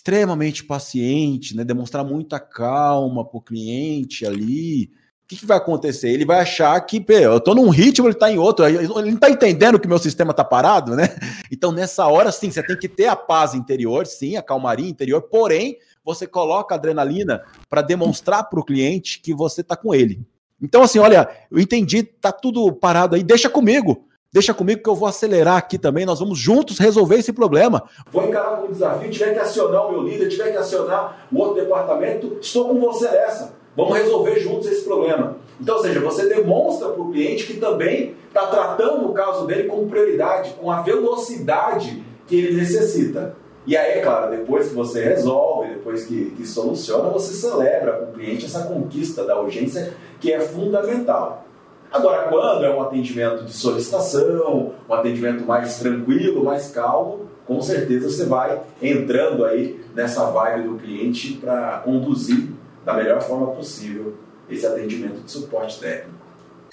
extremamente 0.01 0.63
paciente, 0.63 1.55
né? 1.55 1.63
Demonstrar 1.63 2.03
muita 2.03 2.39
calma 2.39 3.23
para 3.23 3.37
o 3.37 3.41
cliente 3.41 4.25
ali. 4.25 4.85
O 5.23 5.27
que, 5.27 5.37
que, 5.37 5.45
vai 5.45 5.57
acontecer? 5.57 6.09
Ele 6.09 6.25
vai 6.25 6.39
achar 6.39 6.77
que, 6.81 7.05
eu 7.07 7.37
estou 7.37 7.53
num 7.53 7.69
ritmo, 7.69 8.07
ele 8.07 8.15
está 8.15 8.29
em 8.29 8.37
outro. 8.39 8.65
Ele 8.65 8.87
não 8.87 9.07
está 9.09 9.29
entendendo 9.29 9.79
que 9.79 9.87
meu 9.87 9.99
sistema 9.99 10.31
está 10.31 10.43
parado, 10.43 10.95
né? 10.95 11.07
Então, 11.51 11.71
nessa 11.71 12.07
hora, 12.07 12.31
sim, 12.31 12.49
você 12.49 12.63
tem 12.63 12.77
que 12.77 12.87
ter 12.87 13.05
a 13.05 13.15
paz 13.15 13.53
interior, 13.53 14.07
sim, 14.07 14.37
a 14.37 14.41
calmaria 14.41 14.89
interior, 14.89 15.21
porém, 15.21 15.77
você 16.03 16.25
coloca 16.25 16.73
adrenalina 16.73 17.43
para 17.69 17.81
demonstrar 17.81 18.49
para 18.49 18.59
o 18.59 18.65
cliente 18.65 19.19
que 19.21 19.33
você 19.33 19.61
está 19.61 19.75
com 19.75 19.93
ele. 19.93 20.25
Então, 20.61 20.81
assim, 20.81 20.97
olha, 20.97 21.29
eu 21.51 21.59
entendi, 21.59 22.03
tá 22.03 22.31
tudo 22.31 22.71
parado 22.73 23.15
aí, 23.15 23.23
deixa 23.23 23.49
comigo. 23.49 24.07
Deixa 24.33 24.53
comigo 24.53 24.81
que 24.81 24.89
eu 24.89 24.95
vou 24.95 25.09
acelerar 25.09 25.57
aqui 25.57 25.77
também. 25.77 26.05
Nós 26.05 26.19
vamos 26.19 26.39
juntos 26.39 26.79
resolver 26.79 27.17
esse 27.17 27.33
problema. 27.33 27.83
Vou 28.09 28.25
encarar 28.25 28.57
como 28.57 28.71
desafio. 28.71 29.11
Tiver 29.11 29.33
que 29.33 29.39
acionar 29.39 29.85
o 29.85 29.91
meu 29.91 30.03
líder, 30.03 30.29
tiver 30.29 30.51
que 30.51 30.57
acionar 30.57 31.27
o 31.29 31.37
outro 31.37 31.61
departamento, 31.61 32.37
estou 32.39 32.69
com 32.69 32.79
você 32.79 33.09
nessa. 33.09 33.53
Vamos 33.75 33.97
resolver 33.97 34.39
juntos 34.39 34.67
esse 34.67 34.85
problema. 34.85 35.35
Então, 35.59 35.75
ou 35.75 35.81
seja, 35.81 35.99
você 35.99 36.27
demonstra 36.27 36.87
para 36.87 37.01
o 37.01 37.11
cliente 37.11 37.45
que 37.45 37.59
também 37.59 38.15
está 38.29 38.47
tratando 38.47 39.09
o 39.09 39.13
caso 39.13 39.45
dele 39.45 39.67
com 39.67 39.89
prioridade, 39.89 40.51
com 40.51 40.71
a 40.71 40.81
velocidade 40.81 42.01
que 42.25 42.37
ele 42.37 42.55
necessita. 42.55 43.35
E 43.67 43.75
aí, 43.75 43.99
é 43.99 44.01
claro, 44.01 44.31
depois 44.31 44.69
que 44.69 44.73
você 44.73 45.03
resolve, 45.03 45.73
depois 45.73 46.05
que, 46.05 46.31
que 46.37 46.47
soluciona, 46.47 47.09
você 47.09 47.33
celebra 47.33 47.97
com 47.97 48.05
o 48.05 48.13
cliente 48.13 48.45
essa 48.45 48.63
conquista 48.63 49.25
da 49.25 49.39
urgência 49.39 49.93
que 50.21 50.31
é 50.31 50.39
fundamental. 50.39 51.45
Agora, 51.91 52.29
quando 52.29 52.63
é 52.63 52.73
um 52.73 52.81
atendimento 52.81 53.43
de 53.43 53.51
solicitação, 53.51 54.73
um 54.87 54.93
atendimento 54.93 55.45
mais 55.45 55.77
tranquilo, 55.77 56.43
mais 56.43 56.71
calmo, 56.71 57.29
com 57.45 57.61
certeza 57.61 58.09
você 58.09 58.25
vai 58.25 58.61
entrando 58.81 59.43
aí 59.43 59.83
nessa 59.93 60.31
vibe 60.31 60.69
do 60.69 60.77
cliente 60.77 61.33
para 61.33 61.79
conduzir 61.79 62.49
da 62.85 62.93
melhor 62.93 63.21
forma 63.21 63.47
possível 63.53 64.17
esse 64.49 64.65
atendimento 64.65 65.21
de 65.21 65.31
suporte 65.31 65.79
técnico. 65.79 66.17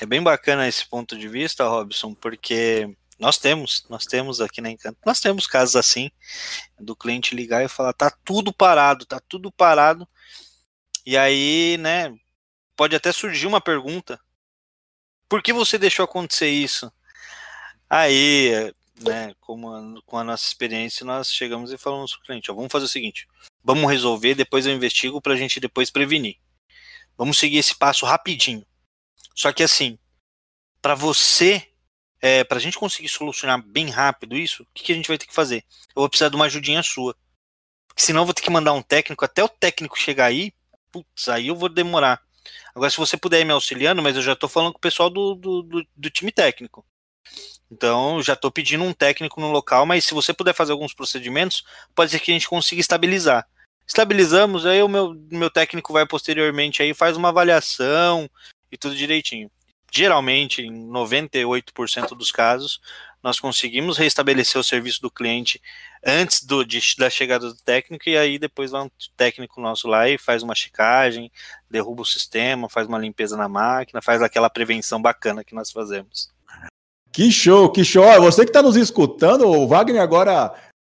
É 0.00 0.06
bem 0.06 0.22
bacana 0.22 0.68
esse 0.68 0.88
ponto 0.88 1.18
de 1.18 1.26
vista, 1.26 1.66
Robson, 1.66 2.14
porque 2.14 2.88
nós 3.18 3.36
temos, 3.38 3.84
nós 3.90 4.06
temos 4.06 4.40
aqui 4.40 4.60
na 4.60 4.70
Encanto, 4.70 4.98
nós 5.04 5.20
temos 5.20 5.48
casos 5.48 5.74
assim, 5.74 6.10
do 6.78 6.94
cliente 6.94 7.34
ligar 7.34 7.64
e 7.64 7.68
falar, 7.68 7.92
tá 7.92 8.12
tudo 8.24 8.52
parado, 8.52 9.04
tá 9.04 9.20
tudo 9.28 9.50
parado, 9.50 10.06
e 11.04 11.16
aí, 11.16 11.76
né, 11.80 12.14
pode 12.76 12.94
até 12.94 13.10
surgir 13.10 13.48
uma 13.48 13.60
pergunta, 13.60 14.20
por 15.28 15.42
que 15.42 15.52
você 15.52 15.78
deixou 15.78 16.04
acontecer 16.04 16.48
isso? 16.48 16.90
Aí, 17.88 18.72
né, 19.00 19.34
com 19.40 19.72
a, 19.72 20.02
com 20.04 20.18
a 20.18 20.24
nossa 20.24 20.46
experiência, 20.46 21.04
nós 21.04 21.32
chegamos 21.32 21.72
e 21.72 21.78
falamos 21.78 22.12
para 22.12 22.20
o 22.20 22.24
cliente: 22.24 22.50
ó, 22.50 22.54
vamos 22.54 22.72
fazer 22.72 22.86
o 22.86 22.88
seguinte, 22.88 23.26
vamos 23.62 23.90
resolver, 23.90 24.34
depois 24.34 24.66
eu 24.66 24.72
investigo 24.72 25.20
para 25.20 25.34
a 25.34 25.36
gente 25.36 25.60
depois 25.60 25.90
prevenir. 25.90 26.36
Vamos 27.16 27.38
seguir 27.38 27.58
esse 27.58 27.74
passo 27.74 28.06
rapidinho. 28.06 28.64
Só 29.34 29.52
que 29.52 29.62
assim, 29.62 29.98
para 30.80 30.94
você, 30.94 31.68
é, 32.20 32.44
para 32.44 32.58
a 32.58 32.60
gente 32.60 32.78
conseguir 32.78 33.08
solucionar 33.08 33.62
bem 33.62 33.90
rápido 33.90 34.36
isso, 34.36 34.62
o 34.62 34.66
que, 34.74 34.84
que 34.84 34.92
a 34.92 34.94
gente 34.94 35.08
vai 35.08 35.18
ter 35.18 35.26
que 35.26 35.34
fazer? 35.34 35.64
Eu 35.88 36.02
vou 36.02 36.08
precisar 36.08 36.28
de 36.28 36.36
uma 36.36 36.46
ajudinha 36.46 36.82
sua. 36.82 37.16
Porque 37.88 38.02
senão 38.02 38.22
eu 38.22 38.24
vou 38.24 38.34
ter 38.34 38.42
que 38.42 38.50
mandar 38.50 38.72
um 38.72 38.82
técnico, 38.82 39.24
até 39.24 39.42
o 39.42 39.48
técnico 39.48 39.98
chegar 39.98 40.26
aí, 40.26 40.52
putz, 40.92 41.28
aí 41.28 41.48
eu 41.48 41.56
vou 41.56 41.68
demorar. 41.68 42.22
Agora, 42.74 42.90
se 42.90 42.96
você 42.96 43.16
puder 43.16 43.40
ir 43.40 43.44
me 43.44 43.52
auxiliando, 43.52 44.02
mas 44.02 44.16
eu 44.16 44.22
já 44.22 44.32
estou 44.32 44.48
falando 44.48 44.72
com 44.72 44.78
o 44.78 44.80
pessoal 44.82 45.10
do, 45.10 45.34
do, 45.34 45.62
do, 45.62 45.86
do 45.96 46.10
time 46.10 46.30
técnico. 46.32 46.84
Então, 47.70 48.22
já 48.22 48.32
estou 48.32 48.50
pedindo 48.50 48.84
um 48.84 48.92
técnico 48.92 49.40
no 49.40 49.50
local, 49.50 49.84
mas 49.84 50.04
se 50.04 50.14
você 50.14 50.32
puder 50.32 50.54
fazer 50.54 50.72
alguns 50.72 50.94
procedimentos, 50.94 51.64
pode 51.94 52.10
ser 52.10 52.20
que 52.20 52.30
a 52.30 52.34
gente 52.34 52.48
consiga 52.48 52.80
estabilizar. 52.80 53.46
Estabilizamos, 53.86 54.66
aí 54.66 54.82
o 54.82 54.88
meu, 54.88 55.14
meu 55.30 55.50
técnico 55.50 55.92
vai 55.92 56.06
posteriormente 56.06 56.82
aí 56.82 56.92
faz 56.94 57.16
uma 57.16 57.28
avaliação 57.28 58.28
e 58.70 58.76
tudo 58.76 58.94
direitinho. 58.94 59.50
Geralmente, 59.90 60.62
em 60.62 60.88
98% 60.88 62.14
dos 62.14 62.30
casos, 62.30 62.80
nós 63.22 63.40
conseguimos 63.40 63.96
restabelecer 63.96 64.60
o 64.60 64.64
serviço 64.64 65.00
do 65.00 65.10
cliente 65.10 65.60
antes 66.04 66.44
do, 66.44 66.64
de, 66.64 66.80
da 66.98 67.10
chegada 67.10 67.48
do 67.48 67.56
técnico, 67.56 68.08
e 68.08 68.16
aí 68.16 68.38
depois 68.38 68.70
vai 68.70 68.82
um 68.82 68.90
técnico 69.16 69.60
nosso 69.60 69.88
lá 69.88 70.08
e 70.08 70.18
faz 70.18 70.42
uma 70.42 70.54
checagem, 70.54 71.30
derruba 71.70 72.02
o 72.02 72.06
sistema, 72.06 72.68
faz 72.68 72.86
uma 72.86 72.98
limpeza 72.98 73.36
na 73.36 73.48
máquina, 73.48 74.02
faz 74.02 74.22
aquela 74.22 74.50
prevenção 74.50 75.00
bacana 75.00 75.44
que 75.44 75.54
nós 75.54 75.70
fazemos. 75.70 76.28
Que 77.12 77.32
show, 77.32 77.70
que 77.70 77.84
show. 77.84 78.04
Você 78.20 78.44
que 78.44 78.50
está 78.50 78.62
nos 78.62 78.76
escutando, 78.76 79.46
o 79.46 79.66
Wagner 79.66 80.00
agora 80.00 80.54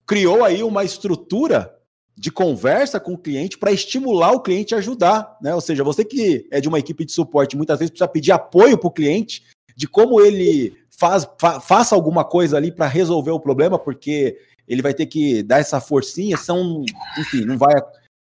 criou 0.06 0.44
aí 0.44 0.62
uma 0.62 0.84
estrutura 0.84 1.74
de 2.16 2.30
conversa 2.30 3.00
com 3.00 3.14
o 3.14 3.18
cliente 3.18 3.56
para 3.56 3.72
estimular 3.72 4.32
o 4.32 4.40
cliente 4.40 4.74
a 4.74 4.78
ajudar, 4.78 5.38
né? 5.40 5.54
Ou 5.54 5.60
seja, 5.60 5.82
você 5.82 6.04
que 6.04 6.46
é 6.50 6.60
de 6.60 6.68
uma 6.68 6.78
equipe 6.78 7.04
de 7.04 7.12
suporte, 7.12 7.56
muitas 7.56 7.78
vezes 7.78 7.90
precisa 7.90 8.08
pedir 8.08 8.32
apoio 8.32 8.76
para 8.76 8.88
o 8.88 8.92
cliente 8.92 9.42
de 9.74 9.88
como 9.88 10.20
ele 10.20 10.76
faz, 10.90 11.26
fa, 11.40 11.60
faça 11.60 11.94
alguma 11.94 12.22
coisa 12.22 12.58
ali 12.58 12.70
para 12.70 12.86
resolver 12.86 13.30
o 13.30 13.40
problema, 13.40 13.78
porque 13.78 14.38
ele 14.70 14.82
vai 14.82 14.94
ter 14.94 15.06
que 15.06 15.42
dar 15.42 15.58
essa 15.58 15.80
forcinha, 15.80 16.36
são, 16.36 16.84
enfim, 17.18 17.44
não 17.44 17.58
vai 17.58 17.74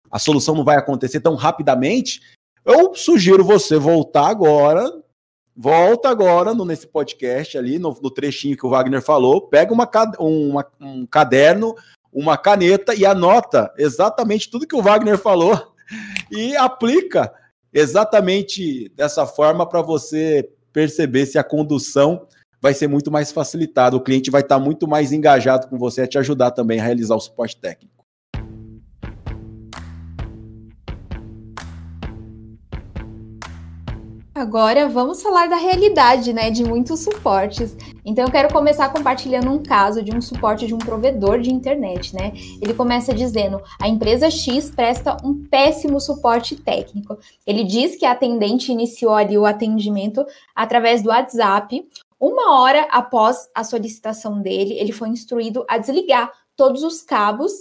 a 0.09 0.19
solução 0.19 0.55
não 0.55 0.65
vai 0.65 0.77
acontecer 0.77 1.21
tão 1.21 1.35
rapidamente. 1.35 2.21
Eu 2.65 2.95
sugiro 2.95 3.45
você 3.45 3.77
voltar 3.77 4.29
agora, 4.29 4.89
volta 5.55 6.09
agora 6.09 6.55
no, 6.55 6.65
nesse 6.65 6.87
podcast 6.87 7.59
ali, 7.59 7.79
no, 7.79 7.99
no, 8.01 8.11
trechinho 8.11 8.57
que 8.57 8.65
o 8.65 8.71
Wagner 8.71 9.03
falou, 9.03 9.43
pega 9.43 9.75
uma, 9.75 9.91
uma, 10.19 10.67
um 10.81 11.05
caderno, 11.05 11.75
uma 12.13 12.39
caneta 12.39 12.95
e 12.95 13.05
anota 13.05 13.73
exatamente 13.77 14.49
tudo 14.49 14.67
que 14.67 14.77
o 14.77 14.83
Wagner 14.83 15.19
falou 15.19 15.75
e 16.31 16.57
aplica 16.57 17.33
exatamente 17.73 18.89
dessa 18.91 19.27
forma 19.27 19.69
para 19.69 19.83
você 19.83 20.49
perceber 20.73 21.27
se 21.27 21.39
a 21.39 21.45
condução 21.45 22.27
vai 22.67 22.75
ser 22.75 22.89
muito 22.89 23.13
mais 23.13 23.31
facilitado. 23.31 23.97
O 23.97 24.01
cliente 24.01 24.29
vai 24.29 24.41
estar 24.41 24.59
muito 24.59 24.89
mais 24.89 25.13
engajado 25.13 25.69
com 25.69 25.79
você 25.79 26.03
a 26.03 26.07
te 26.07 26.19
ajudar 26.19 26.51
também 26.51 26.81
a 26.81 26.83
realizar 26.83 27.15
o 27.15 27.21
suporte 27.21 27.57
técnico. 27.57 27.95
Agora 34.35 34.87
vamos 34.89 35.23
falar 35.23 35.49
da 35.49 35.57
realidade, 35.57 36.33
né, 36.33 36.51
de 36.51 36.63
muitos 36.63 37.05
suportes. 37.05 37.77
Então 38.05 38.25
eu 38.25 38.31
quero 38.31 38.53
começar 38.53 38.89
compartilhando 38.91 39.51
um 39.51 39.63
caso 39.63 40.03
de 40.03 40.15
um 40.15 40.21
suporte 40.21 40.67
de 40.67 40.75
um 40.75 40.79
provedor 40.79 41.41
de 41.41 41.51
internet, 41.51 42.15
né? 42.15 42.33
Ele 42.61 42.75
começa 42.75 43.15
dizendo: 43.15 43.63
"A 43.81 43.89
empresa 43.89 44.31
X 44.31 44.71
presta 44.71 45.17
um 45.25 45.47
péssimo 45.47 45.99
suporte 46.01 46.57
técnico". 46.57 47.17
Ele 47.47 47.65
diz 47.65 47.97
que 47.97 48.05
a 48.05 48.11
atendente 48.11 48.71
iniciou 48.71 49.15
ali 49.15 49.39
o 49.39 49.47
atendimento 49.47 50.23
através 50.55 51.01
do 51.01 51.09
WhatsApp, 51.09 51.83
uma 52.19 52.61
hora 52.61 52.83
após 52.91 53.49
a 53.55 53.63
solicitação 53.63 54.41
dele, 54.41 54.79
ele 54.79 54.93
foi 54.93 55.09
instruído 55.09 55.65
a 55.69 55.79
desligar 55.79 56.33
todos 56.57 56.83
os 56.83 57.03
cabos, 57.03 57.53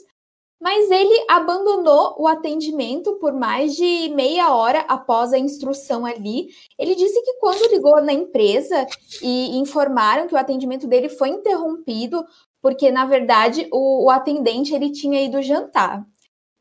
mas 0.61 0.89
ele 0.89 1.25
abandonou 1.29 2.15
o 2.17 2.27
atendimento 2.27 3.13
por 3.19 3.33
mais 3.33 3.75
de 3.75 4.09
meia 4.15 4.55
hora 4.55 4.79
após 4.87 5.33
a 5.33 5.37
instrução 5.37 6.05
ali. 6.05 6.47
Ele 6.79 6.95
disse 6.95 7.21
que 7.21 7.33
quando 7.33 7.69
ligou 7.69 8.01
na 8.01 8.13
empresa 8.13 8.87
e 9.21 9.57
informaram 9.57 10.27
que 10.27 10.33
o 10.33 10.37
atendimento 10.37 10.87
dele 10.87 11.09
foi 11.09 11.29
interrompido, 11.29 12.25
porque 12.61 12.89
na 12.89 13.05
verdade 13.05 13.67
o, 13.71 14.05
o 14.05 14.09
atendente 14.09 14.73
ele 14.73 14.91
tinha 14.91 15.21
ido 15.21 15.41
jantar. 15.41 16.05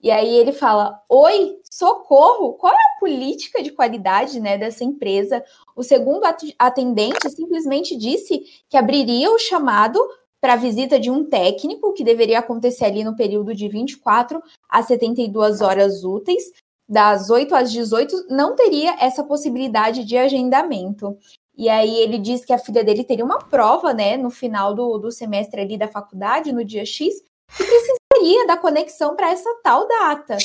E 0.05 0.11
aí 0.11 0.37
ele 0.37 0.53
fala: 0.53 1.03
Oi, 1.09 1.59
socorro! 1.65 2.53
Qual 2.59 2.71
é 2.71 2.77
a 2.77 3.01
política 3.01 3.63
de 3.63 3.71
qualidade 3.73 4.39
né, 4.39 4.59
dessa 4.59 4.85
empresa? 4.85 5.43
O 5.75 5.83
segundo 5.83 6.25
atendente 6.59 7.31
simplesmente 7.31 7.97
disse 7.97 8.45
que 8.69 8.77
abriria 8.77 9.31
o 9.31 9.39
chamado 9.39 9.99
para 10.43 10.53
a 10.53 10.57
visita 10.57 11.01
de 11.01 11.11
um 11.11 11.25
técnico, 11.25 11.95
que 11.95 12.05
deveria 12.05 12.41
acontecer 12.41 12.85
ali 12.85 13.03
no 13.03 13.17
período 13.17 13.55
de 13.55 13.67
24 13.67 14.43
a 14.69 14.83
72 14.83 15.63
horas 15.63 16.05
úteis, 16.05 16.53
das 16.87 17.31
8 17.31 17.55
às 17.55 17.73
18, 17.73 18.27
não 18.29 18.55
teria 18.55 18.95
essa 19.03 19.25
possibilidade 19.25 20.05
de 20.05 20.19
agendamento. 20.19 21.17
E 21.57 21.71
aí 21.71 21.97
ele 21.97 22.19
diz 22.19 22.45
que 22.45 22.53
a 22.53 22.59
filha 22.59 22.85
dele 22.85 23.05
teria 23.05 23.25
uma 23.25 23.39
prova, 23.39 23.95
né, 23.95 24.19
no 24.19 24.29
final 24.29 24.75
do, 24.75 24.99
do 24.99 25.11
semestre 25.11 25.63
ali 25.63 25.79
da 25.79 25.89
faculdade, 25.89 26.53
no 26.53 26.63
dia 26.63 26.85
X, 26.85 27.25
e 27.61 27.65
precisaria 27.65 28.47
da 28.47 28.57
conexão 28.57 29.15
para 29.17 29.31
essa 29.31 29.51
tal 29.63 29.87
data. 29.87 30.37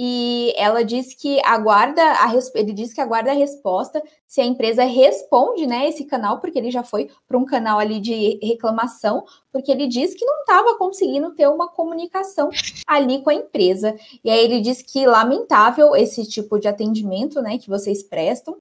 E 0.00 0.52
ela 0.56 0.84
diz 0.84 1.12
que 1.12 1.40
aguarda 1.44 2.00
a 2.00 2.32
ele 2.54 2.72
diz 2.72 2.94
que 2.94 3.00
aguarda 3.00 3.32
a 3.32 3.34
resposta 3.34 4.00
se 4.28 4.40
a 4.40 4.44
empresa 4.44 4.84
responde, 4.84 5.66
né, 5.66 5.88
esse 5.88 6.04
canal, 6.04 6.38
porque 6.38 6.56
ele 6.56 6.70
já 6.70 6.84
foi 6.84 7.10
para 7.26 7.36
um 7.36 7.44
canal 7.44 7.80
ali 7.80 7.98
de 7.98 8.38
reclamação, 8.40 9.24
porque 9.50 9.72
ele 9.72 9.88
diz 9.88 10.14
que 10.14 10.24
não 10.24 10.40
estava 10.40 10.78
conseguindo 10.78 11.34
ter 11.34 11.48
uma 11.48 11.66
comunicação 11.66 12.48
ali 12.86 13.20
com 13.22 13.30
a 13.30 13.34
empresa. 13.34 13.96
E 14.22 14.30
aí 14.30 14.44
ele 14.44 14.60
diz 14.60 14.82
que 14.82 15.04
lamentável 15.04 15.96
esse 15.96 16.24
tipo 16.28 16.60
de 16.60 16.68
atendimento, 16.68 17.42
né, 17.42 17.58
que 17.58 17.68
vocês 17.68 18.00
prestam. 18.00 18.56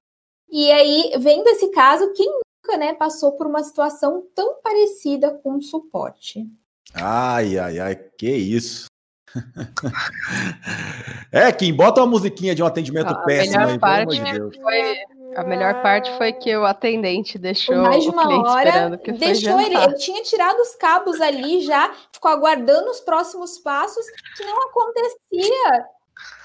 E 0.50 0.72
aí, 0.72 1.12
vendo 1.20 1.48
esse 1.50 1.68
caso, 1.68 2.14
quem 2.14 2.26
nunca, 2.26 2.78
né, 2.80 2.96
passou 2.96 3.34
por 3.34 3.46
uma 3.46 3.64
situação 3.64 4.24
tão 4.34 4.56
parecida 4.64 5.32
com 5.44 5.58
o 5.58 5.62
suporte? 5.62 6.48
Ai, 6.94 7.58
ai, 7.58 7.80
ai, 7.80 7.96
que 7.96 8.30
isso. 8.30 8.88
é, 11.32 11.52
Kim, 11.52 11.74
bota 11.74 12.02
uma 12.02 12.08
musiquinha 12.08 12.56
de 12.56 12.64
um 12.64 12.66
atendimento 12.66 13.10
a 13.10 13.16
péssimo 13.24 13.60
melhor 13.60 13.72
aí, 13.72 13.80
parte 13.80 14.20
de 14.20 14.62
foi, 14.62 14.96
A 15.36 15.44
melhor 15.44 15.82
parte 15.82 16.10
foi 16.18 16.34
que 16.34 16.56
o 16.56 16.66
atendente 16.66 17.38
deixou 17.38 17.76
mais 17.78 18.04
de 18.04 18.10
uma 18.10 18.50
hora, 18.50 18.98
deixou 19.20 19.60
ele, 19.60 19.76
ele 19.78 19.96
tinha 19.96 20.24
tirado 20.24 20.60
os 20.60 20.76
cabos 20.76 21.22
ali 21.22 21.62
já, 21.62 21.94
ficou 22.12 22.32
aguardando 22.32 22.90
os 22.90 23.00
próximos 23.02 23.60
passos, 23.60 24.06
que 24.36 24.44
não 24.44 24.70
acontecia. 24.70 25.86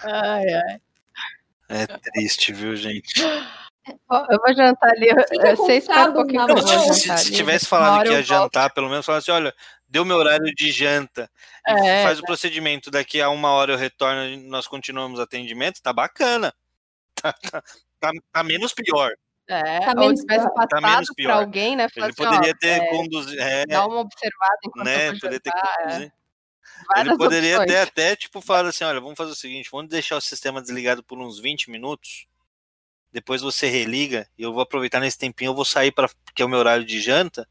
Ai, 0.05 0.55
ai. 0.55 0.81
É 1.69 1.87
triste, 1.87 2.53
viu, 2.53 2.77
gente? 2.77 3.23
Eu 3.25 4.39
vou 4.45 4.55
jantar 4.55 4.91
ali. 4.91 5.09
Você 5.57 5.77
espera 5.77 6.11
um 6.11 6.13
pouquinho 6.13 6.45
que 6.45 6.53
eu 6.53 6.57
vou 6.57 6.67
jantar. 6.67 7.19
Se, 7.19 7.25
se 7.25 7.33
tivesse 7.33 7.67
falado 7.67 8.05
que 8.05 8.13
ia 8.13 8.23
jantar, 8.23 8.73
pelo 8.75 8.89
menos 8.89 9.07
falasse 9.07 9.31
olha, 9.31 9.55
deu 9.93 10.07
meu 10.07 10.17
horário 10.17 10.51
de 10.57 10.73
janta, 10.73 11.31
é, 11.67 12.03
faz 12.03 12.19
o 12.19 12.23
procedimento, 12.23 12.91
daqui 12.91 13.21
a 13.21 13.29
uma 13.29 13.51
hora 13.51 13.75
eu 13.75 13.77
retorno 13.77 14.25
e 14.25 14.37
nós 14.39 14.67
continuamos 14.67 15.19
o 15.19 15.23
atendimento, 15.23 15.83
tá 15.83 15.93
bacana. 15.93 16.53
Tá, 17.15 17.33
tá, 17.35 17.63
tá, 18.01 18.11
tá 18.33 18.43
menos 18.43 18.73
pior. 18.73 19.13
É, 19.47 19.81
tá 19.81 19.93
ou 20.01 20.13
tivesse 20.13 20.49
passado 20.55 20.69
tá 20.69 20.81
menos 20.81 21.09
pior. 21.15 21.29
pra 21.29 21.37
alguém, 21.37 21.77
né? 21.77 21.87
Ele 21.95 22.07
assim, 22.07 22.15
poderia 22.15 22.51
ó, 22.51 22.59
ter 22.59 22.69
é, 22.69 22.91
conduzido. 22.91 23.41
É, 23.41 23.67
dar 23.67 23.87
uma 23.87 24.01
observada 24.01 24.57
enquanto 24.65 24.85
né, 24.87 25.09
eu 25.09 25.13
poderia 25.13 25.41
ter 25.41 25.53
conduzido. 25.53 26.13
É. 26.97 27.01
Ele 27.01 27.17
poderia 27.17 27.67
ter 27.67 27.77
até, 27.77 28.17
tipo, 28.17 28.41
falar 28.41 28.71
assim: 28.71 28.83
olha, 28.83 29.01
vamos 29.01 29.17
fazer 29.17 29.31
o 29.31 29.37
seguinte, 29.37 29.69
vamos 29.71 29.89
deixar 29.89 30.17
o 30.17 30.21
sistema 30.21 30.61
desligado 30.61 31.05
por 31.05 31.17
uns 31.19 31.39
20 31.39 31.71
minutos. 31.71 32.27
Depois 33.13 33.41
você 33.41 33.69
religa 33.69 34.27
e 34.37 34.43
eu 34.43 34.53
vou 34.53 34.63
aproveitar 34.63 34.99
nesse 34.99 35.19
tempinho, 35.19 35.51
eu 35.51 35.55
vou 35.55 35.67
sair 35.67 35.93
para 35.93 36.09
que 36.35 36.43
é 36.43 36.45
o 36.45 36.49
meu 36.49 36.59
horário 36.59 36.85
de 36.85 37.01
janta 37.01 37.47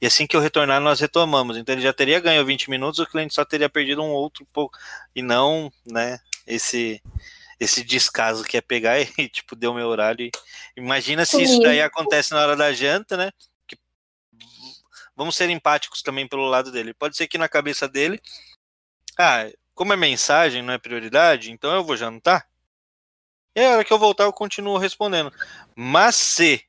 e 0.00 0.06
assim 0.06 0.26
que 0.26 0.36
eu 0.36 0.40
retornar, 0.40 0.80
nós 0.80 1.00
retomamos. 1.00 1.56
Então 1.56 1.74
ele 1.74 1.82
já 1.82 1.92
teria 1.92 2.20
ganho 2.20 2.44
20 2.44 2.70
minutos, 2.70 2.98
o 2.98 3.06
cliente 3.06 3.34
só 3.34 3.44
teria 3.44 3.68
perdido 3.68 4.02
um 4.02 4.10
outro 4.10 4.46
pouco. 4.52 4.78
E 5.14 5.22
não, 5.22 5.72
né, 5.86 6.18
esse 6.46 7.02
esse 7.58 7.82
descaso 7.82 8.44
que 8.44 8.56
é 8.56 8.60
pegar 8.60 9.00
e, 9.18 9.28
tipo, 9.28 9.56
deu 9.56 9.72
meu 9.72 9.88
horário. 9.88 10.30
Imagina 10.76 11.24
se 11.24 11.42
isso 11.42 11.60
daí 11.60 11.80
acontece 11.80 12.32
na 12.32 12.40
hora 12.40 12.54
da 12.54 12.72
janta, 12.72 13.16
né? 13.16 13.30
Que, 13.66 13.78
vamos 15.16 15.36
ser 15.36 15.48
empáticos 15.48 16.02
também 16.02 16.28
pelo 16.28 16.46
lado 16.46 16.70
dele. 16.70 16.92
Pode 16.92 17.16
ser 17.16 17.26
que 17.26 17.38
na 17.38 17.48
cabeça 17.48 17.88
dele, 17.88 18.20
ah, 19.18 19.50
como 19.74 19.92
é 19.92 19.96
mensagem, 19.96 20.62
não 20.62 20.74
é 20.74 20.78
prioridade, 20.78 21.50
então 21.50 21.74
eu 21.74 21.82
vou 21.82 21.96
jantar. 21.96 22.46
E 23.54 23.64
a 23.64 23.70
hora 23.70 23.84
que 23.84 23.92
eu 23.92 23.98
voltar, 23.98 24.24
eu 24.24 24.32
continuo 24.34 24.76
respondendo. 24.76 25.32
Mas 25.74 26.14
se 26.16 26.62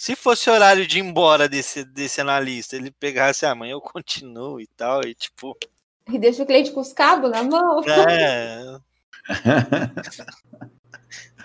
se 0.00 0.16
fosse 0.16 0.48
horário 0.48 0.86
de 0.86 0.98
ir 0.98 1.02
embora 1.02 1.46
desse, 1.46 1.84
desse 1.84 2.22
analista, 2.22 2.74
ele 2.74 2.90
pegasse 2.90 3.44
amanhã, 3.44 3.74
ah, 3.74 3.76
eu 3.76 3.80
continuo 3.82 4.58
e 4.58 4.66
tal, 4.66 5.04
e 5.04 5.14
tipo. 5.14 5.54
E 6.08 6.18
deixa 6.18 6.42
o 6.42 6.46
cliente 6.46 6.70
com 6.70 6.80
os 6.80 6.90
cabos 6.90 7.30
na 7.30 7.42
mão. 7.42 7.82
É. 7.84 8.78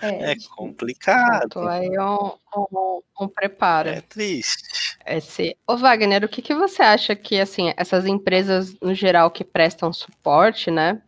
é, 0.00 0.32
é 0.32 0.34
complicado. 0.56 1.68
Aí 1.68 1.86
é 1.94 2.02
um, 2.02 2.32
um, 2.56 3.02
um, 3.20 3.28
preparo. 3.28 3.90
É 3.90 4.00
triste. 4.00 4.96
Esse... 5.04 5.54
Ô 5.66 5.76
Wagner, 5.76 6.24
o 6.24 6.28
que, 6.28 6.40
que 6.40 6.54
você 6.54 6.82
acha 6.82 7.14
que 7.14 7.38
assim 7.38 7.74
essas 7.76 8.06
empresas 8.06 8.74
no 8.80 8.94
geral 8.94 9.30
que 9.30 9.44
prestam 9.44 9.92
suporte, 9.92 10.70
né? 10.70 11.02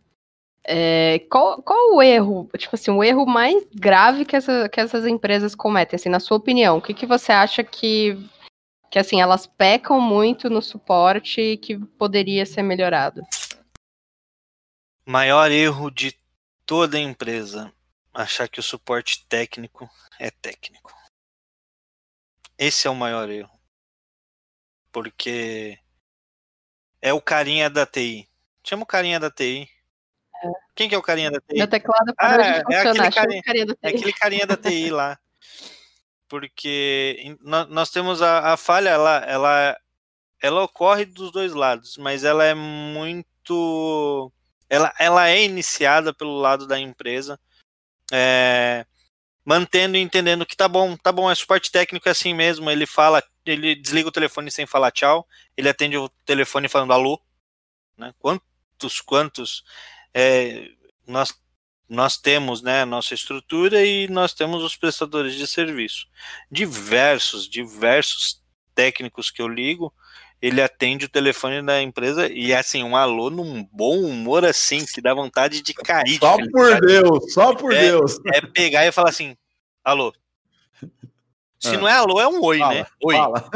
É, 0.71 1.17
qual, 1.31 1.63
qual 1.63 1.95
o 1.95 1.99
erro, 1.99 2.47
tipo 2.55 2.75
assim, 2.75 2.91
o 2.91 3.03
erro 3.03 3.25
mais 3.25 3.65
grave 3.73 4.23
que, 4.23 4.35
essa, 4.35 4.69
que 4.69 4.79
essas 4.79 5.07
empresas 5.07 5.55
cometem, 5.55 5.95
assim, 5.95 6.09
na 6.09 6.19
sua 6.19 6.37
opinião? 6.37 6.77
O 6.77 6.81
que, 6.81 6.93
que 6.93 7.07
você 7.07 7.31
acha 7.31 7.63
que, 7.63 8.15
que, 8.91 8.99
assim, 8.99 9.19
elas 9.19 9.47
pecam 9.47 9.99
muito 9.99 10.47
no 10.47 10.61
suporte 10.61 11.41
e 11.41 11.57
que 11.57 11.75
poderia 11.75 12.45
ser 12.45 12.61
melhorado? 12.61 13.23
Maior 15.03 15.49
erro 15.49 15.89
de 15.89 16.15
toda 16.67 16.99
empresa, 16.99 17.73
achar 18.13 18.47
que 18.47 18.59
o 18.59 18.63
suporte 18.63 19.25
técnico 19.27 19.89
é 20.19 20.29
técnico. 20.29 20.93
Esse 22.59 22.87
é 22.87 22.91
o 22.91 22.95
maior 22.95 23.27
erro. 23.27 23.59
Porque 24.91 25.79
é 27.01 27.11
o 27.11 27.19
carinha 27.19 27.71
da 27.71 27.87
TI. 27.87 28.29
Chama 28.63 28.83
o 28.83 28.85
carinha 28.85 29.19
da 29.19 29.31
TI. 29.31 29.67
É. 30.79 30.79
Quem 30.79 30.87
que 30.87 30.95
é 30.95 30.97
o 30.97 31.01
carinha 31.03 31.29
da 31.29 31.41
TI? 31.41 31.57
Meu 31.57 31.67
teclado 31.67 32.15
parou 32.15 32.45
ah, 32.45 32.63
funcionar. 32.63 32.71
É 32.71 32.89
aquele, 32.89 33.11
carinha, 33.11 33.41
carinha 33.43 33.65
da 33.65 33.73
TI. 33.73 33.79
é 33.83 33.89
aquele 33.89 34.13
carinha 34.13 34.47
da 34.47 34.55
TI 34.55 34.89
lá. 34.89 35.19
Porque 36.29 37.35
nós 37.69 37.89
temos 37.89 38.21
a, 38.21 38.53
a 38.53 38.57
falha, 38.57 38.89
ela, 38.89 39.17
ela, 39.25 39.77
ela 40.41 40.63
ocorre 40.63 41.03
dos 41.03 41.33
dois 41.33 41.53
lados, 41.53 41.97
mas 41.97 42.23
ela 42.23 42.45
é 42.45 42.53
muito. 42.53 44.31
Ela, 44.69 44.93
ela 44.97 45.27
é 45.27 45.43
iniciada 45.43 46.13
pelo 46.13 46.39
lado 46.39 46.65
da 46.65 46.79
empresa. 46.79 47.37
É, 48.13 48.85
mantendo 49.43 49.97
e 49.97 49.99
entendendo 49.99 50.45
que 50.45 50.55
tá 50.55 50.67
bom, 50.67 50.95
tá 50.95 51.11
bom, 51.11 51.29
é 51.29 51.35
suporte 51.35 51.71
técnico 51.71 52.07
é 52.07 52.11
assim 52.11 52.33
mesmo, 52.33 52.69
ele 52.69 52.85
fala, 52.85 53.23
ele 53.45 53.75
desliga 53.75 54.09
o 54.09 54.11
telefone 54.11 54.49
sem 54.49 54.65
falar 54.65 54.91
tchau, 54.91 55.27
ele 55.57 55.69
atende 55.69 55.97
o 55.97 56.09
telefone 56.25 56.67
falando 56.67 56.93
alô, 56.93 57.21
né? 57.97 58.13
Quantos, 58.19 59.01
quantos 59.03 59.63
é, 60.13 60.67
nós 61.07 61.33
nós 61.89 62.17
temos, 62.17 62.61
né, 62.61 62.85
nossa 62.85 63.15
estrutura 63.15 63.83
e 63.83 64.07
nós 64.09 64.31
temos 64.31 64.63
os 64.63 64.75
prestadores 64.75 65.33
de 65.33 65.47
serviço. 65.47 66.05
Diversos, 66.51 67.49
diversos 67.49 68.43
técnicos 68.75 69.31
que 69.31 69.41
eu 69.41 69.47
ligo, 69.47 69.91
ele 70.39 70.61
atende 70.61 71.05
o 71.05 71.09
telefone 71.09 71.63
da 71.63 71.81
empresa 71.81 72.31
e 72.31 72.51
é 72.51 72.59
assim, 72.59 72.83
um 72.83 72.95
alô 72.95 73.31
num 73.31 73.63
bom 73.71 74.01
humor 74.01 74.45
assim, 74.45 74.85
que 74.85 75.01
dá 75.01 75.15
vontade 75.15 75.61
de 75.63 75.73
cair. 75.73 76.19
Só 76.19 76.37
de 76.37 76.49
por 76.51 76.79
Deus, 76.79 77.33
só 77.33 77.55
por 77.55 77.73
é, 77.73 77.81
Deus. 77.81 78.19
É 78.33 78.41
pegar 78.41 78.85
e 78.85 78.91
falar 78.91 79.09
assim, 79.09 79.35
alô. 79.83 80.13
Se 81.59 81.75
ah. 81.75 81.77
não 81.77 81.87
é 81.87 81.93
alô, 81.93 82.21
é 82.21 82.27
um 82.27 82.41
oi, 82.41 82.59
fala, 82.59 82.73
né? 82.73 82.85
Oi. 83.03 83.15
Fala. 83.15 83.49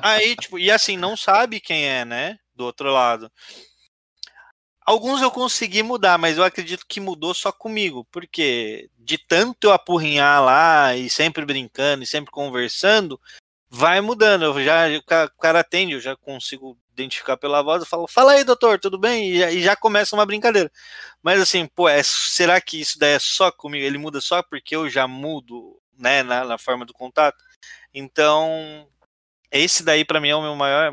Aí, 0.00 0.36
tipo, 0.36 0.58
e 0.58 0.70
assim, 0.70 0.96
não 0.96 1.16
sabe 1.16 1.58
quem 1.58 1.84
é, 1.84 2.04
né? 2.04 2.38
Do 2.54 2.64
outro 2.64 2.92
lado. 2.92 3.32
Alguns 4.88 5.20
eu 5.20 5.30
consegui 5.30 5.82
mudar, 5.82 6.16
mas 6.16 6.38
eu 6.38 6.44
acredito 6.44 6.86
que 6.88 6.98
mudou 6.98 7.34
só 7.34 7.52
comigo, 7.52 8.06
porque 8.10 8.88
de 8.98 9.18
tanto 9.18 9.66
eu 9.66 9.72
apurrinhar 9.74 10.42
lá 10.42 10.96
e 10.96 11.10
sempre 11.10 11.44
brincando 11.44 12.02
e 12.02 12.06
sempre 12.06 12.30
conversando, 12.30 13.20
vai 13.68 14.00
mudando. 14.00 14.46
Eu 14.46 14.64
já, 14.64 14.86
o 14.96 15.38
cara 15.38 15.60
atende, 15.60 15.92
eu 15.92 16.00
já 16.00 16.16
consigo 16.16 16.74
identificar 16.90 17.36
pela 17.36 17.60
voz, 17.60 17.82
eu 17.82 17.86
falo, 17.86 18.08
fala 18.08 18.32
aí, 18.32 18.44
doutor, 18.44 18.78
tudo 18.80 18.96
bem? 18.96 19.30
E, 19.30 19.44
e 19.58 19.62
já 19.62 19.76
começa 19.76 20.16
uma 20.16 20.24
brincadeira. 20.24 20.72
Mas 21.22 21.38
assim, 21.38 21.66
pô, 21.66 21.86
é, 21.86 22.02
será 22.02 22.58
que 22.58 22.80
isso 22.80 22.98
daí 22.98 23.12
é 23.12 23.18
só 23.18 23.52
comigo? 23.52 23.84
Ele 23.84 23.98
muda 23.98 24.22
só 24.22 24.42
porque 24.42 24.74
eu 24.74 24.88
já 24.88 25.06
mudo, 25.06 25.78
né, 25.98 26.22
na, 26.22 26.46
na 26.46 26.56
forma 26.56 26.86
do 26.86 26.94
contato? 26.94 27.36
Então, 27.92 28.88
esse 29.50 29.82
daí 29.82 30.02
para 30.02 30.18
mim 30.18 30.30
é 30.30 30.34
o 30.34 30.40
meu 30.40 30.56
maior, 30.56 30.90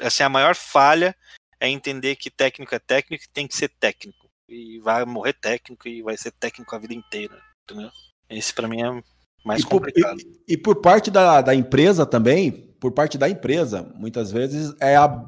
assim, 0.00 0.22
a 0.22 0.28
maior 0.28 0.54
falha 0.54 1.16
é 1.60 1.68
entender 1.68 2.16
que 2.16 2.30
técnico 2.30 2.74
é 2.74 2.78
técnico 2.78 3.24
e 3.24 3.32
tem 3.32 3.46
que 3.46 3.56
ser 3.56 3.68
técnico. 3.80 4.28
E 4.48 4.78
vai 4.80 5.04
morrer 5.04 5.34
técnico 5.34 5.88
e 5.88 6.02
vai 6.02 6.16
ser 6.16 6.32
técnico 6.32 6.74
a 6.74 6.78
vida 6.78 6.94
inteira, 6.94 7.38
entendeu? 7.64 7.90
Esse 8.30 8.52
para 8.52 8.68
mim 8.68 8.82
é 8.82 9.02
mais 9.44 9.62
e 9.62 9.66
complicado. 9.66 10.16
Por, 10.16 10.30
e, 10.48 10.54
e, 10.54 10.56
por 10.56 10.76
parte 10.80 11.10
da, 11.10 11.40
da 11.40 11.54
empresa 11.54 12.06
também, 12.06 12.50
por 12.80 12.92
parte 12.92 13.18
da 13.18 13.28
empresa, 13.28 13.82
muitas 13.94 14.30
vezes 14.30 14.74
é 14.80 14.96
a, 14.96 15.24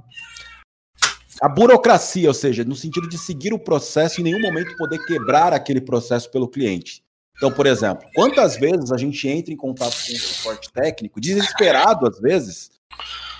a 1.40 1.48
burocracia, 1.48 2.28
ou 2.28 2.34
seja, 2.34 2.64
no 2.64 2.76
sentido 2.76 3.08
de 3.08 3.18
seguir 3.18 3.52
o 3.52 3.58
processo 3.58 4.18
e 4.18 4.20
em 4.20 4.24
nenhum 4.24 4.40
momento 4.40 4.76
poder 4.76 5.04
quebrar 5.04 5.52
aquele 5.52 5.80
processo 5.80 6.30
pelo 6.30 6.48
cliente. 6.48 7.02
Então, 7.36 7.50
por 7.50 7.66
exemplo, 7.66 8.06
quantas 8.14 8.56
vezes 8.56 8.92
a 8.92 8.98
gente 8.98 9.26
entra 9.26 9.52
em 9.52 9.56
contato 9.56 9.96
com 10.06 10.12
o 10.12 10.16
suporte 10.18 10.70
técnico, 10.72 11.20
desesperado 11.20 12.06
às 12.06 12.20
vezes, 12.20 12.70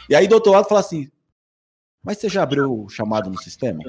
e 0.09 0.14
aí 0.14 0.26
do 0.26 0.35
outro 0.35 0.53
lado 0.53 0.66
fala 0.66 0.81
assim: 0.81 1.11
Mas 2.02 2.18
você 2.18 2.28
já 2.28 2.42
abriu 2.42 2.84
o 2.84 2.88
chamado 2.88 3.30
no 3.30 3.38
sistema? 3.38 3.82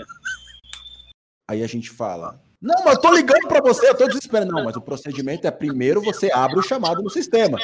Aí 1.50 1.64
a 1.64 1.68
gente 1.68 1.90
fala: 1.90 2.42
não, 2.62 2.84
mas 2.84 2.96
eu 2.96 3.02
tô 3.02 3.12
ligando 3.12 3.48
para 3.48 3.60
você, 3.60 3.90
eu 3.90 3.98
tô 3.98 4.08
desesperando. 4.08 4.52
Não, 4.52 4.64
mas 4.64 4.76
o 4.76 4.82
procedimento 4.82 5.48
é 5.48 5.52
primeiro 5.52 6.02
você 6.02 6.32
abre 6.32 6.60
o 6.60 6.64
chamado 6.64 7.02
no 7.02 7.10
sistema. 7.10 7.58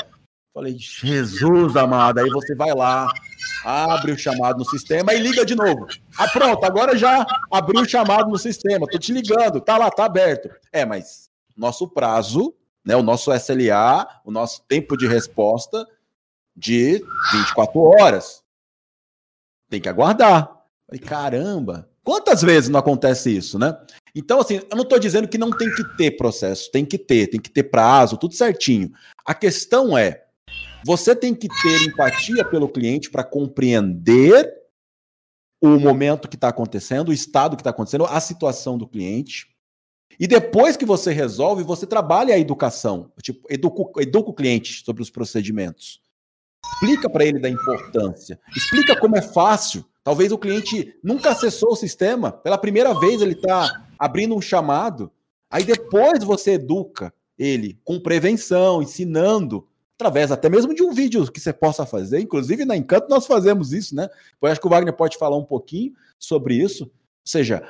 Falei, 0.51 0.75
Jesus 0.75 1.75
amado, 1.75 2.17
aí 2.17 2.27
você 2.31 2.55
vai 2.55 2.73
lá, 2.73 3.07
abre 3.63 4.12
o 4.12 4.17
chamado 4.17 4.57
no 4.57 4.65
sistema 4.65 5.13
e 5.13 5.19
liga 5.19 5.45
de 5.45 5.53
novo. 5.53 5.86
Ah, 6.17 6.27
pronto, 6.27 6.65
agora 6.65 6.97
já 6.97 7.27
abriu 7.51 7.83
o 7.83 7.88
chamado 7.88 8.27
no 8.27 8.39
sistema, 8.39 8.88
tô 8.89 8.97
te 8.97 9.13
ligando, 9.13 9.62
tá 9.62 9.77
lá, 9.77 9.91
tá 9.91 10.05
aberto. 10.05 10.49
É, 10.73 10.83
mas 10.83 11.29
nosso 11.55 11.88
prazo, 11.88 12.55
né, 12.83 12.95
o 12.95 13.03
nosso 13.03 13.31
SLA, 13.31 14.07
o 14.25 14.31
nosso 14.31 14.63
tempo 14.63 14.97
de 14.97 15.05
resposta 15.05 15.88
de 16.55 17.05
24 17.31 17.79
horas. 17.79 18.43
Tem 19.69 19.82
que 19.82 19.89
aguardar. 19.89 20.58
Falei, 20.88 21.01
caramba, 21.01 21.89
quantas 22.03 22.41
vezes 22.41 22.69
não 22.69 22.80
acontece 22.80 23.36
isso, 23.36 23.60
né? 23.60 23.77
Então, 24.15 24.39
assim, 24.39 24.62
eu 24.69 24.75
não 24.75 24.84
estou 24.84 24.97
dizendo 24.97 25.27
que 25.27 25.38
não 25.38 25.51
tem 25.51 25.69
que 25.75 25.84
ter 25.97 26.12
processo, 26.12 26.71
tem 26.71 26.86
que 26.86 26.97
ter, 26.97 27.27
tem 27.27 27.39
que 27.39 27.49
ter 27.49 27.63
prazo, 27.63 28.17
tudo 28.17 28.34
certinho. 28.34 28.91
A 29.25 29.34
questão 29.34 29.97
é, 29.97 30.23
você 30.86 31.15
tem 31.15 31.36
que 31.36 31.47
ter 31.62 31.84
empatia 31.84 32.45
pelo 32.45 32.69
cliente 32.69 33.10
para 33.10 33.23
compreender 33.23 34.51
o 35.62 35.77
momento 35.80 36.27
que 36.27 36.36
está 36.36 36.47
acontecendo, 36.47 37.10
o 37.10 37.13
estado 37.13 37.56
que 37.56 37.62
está 37.62 37.71
acontecendo, 37.71 38.06
a 38.06 38.19
situação 38.19 38.77
do 38.77 38.88
cliente. 38.88 39.47
E 40.19 40.25
depois 40.25 40.77
que 40.77 40.86
você 40.86 41.12
resolve, 41.12 41.63
você 41.63 41.86
trabalha 41.86 42.34
a 42.34 42.39
educação, 42.39 43.12
tipo, 43.21 43.45
educa, 43.51 44.01
educa 44.01 44.30
o 44.30 44.34
cliente 44.34 44.84
sobre 44.84 45.03
os 45.03 45.10
procedimentos. 45.10 46.01
Explica 46.65 47.09
para 47.09 47.25
ele 47.25 47.39
da 47.39 47.49
importância. 47.49 48.39
Explica 48.55 48.99
como 48.99 49.17
é 49.17 49.21
fácil. 49.21 49.85
Talvez 50.03 50.31
o 50.31 50.37
cliente 50.37 50.95
nunca 51.03 51.31
acessou 51.31 51.73
o 51.73 51.75
sistema, 51.75 52.31
pela 52.31 52.57
primeira 52.57 52.97
vez 52.97 53.21
ele 53.21 53.33
está 53.33 53.85
abrindo 53.99 54.35
um 54.35 54.41
chamado, 54.41 55.11
aí 55.49 55.63
depois 55.63 56.23
você 56.23 56.51
educa 56.51 57.13
ele 57.37 57.77
com 57.83 57.99
prevenção, 57.99 58.81
ensinando, 58.81 59.67
através 59.99 60.31
até 60.31 60.49
mesmo 60.49 60.73
de 60.73 60.81
um 60.81 60.93
vídeo 60.93 61.29
que 61.31 61.39
você 61.39 61.51
possa 61.51 61.85
fazer. 61.85 62.19
Inclusive 62.19 62.63
na 62.63 62.77
Encanto 62.77 63.09
nós 63.09 63.25
fazemos 63.25 63.73
isso, 63.73 63.95
né? 63.95 64.07
Eu 64.41 64.47
acho 64.47 64.61
que 64.61 64.67
o 64.67 64.69
Wagner 64.69 64.95
pode 64.95 65.17
falar 65.17 65.35
um 65.35 65.43
pouquinho 65.43 65.93
sobre 66.17 66.55
isso. 66.55 66.83
Ou 66.85 66.91
seja, 67.25 67.61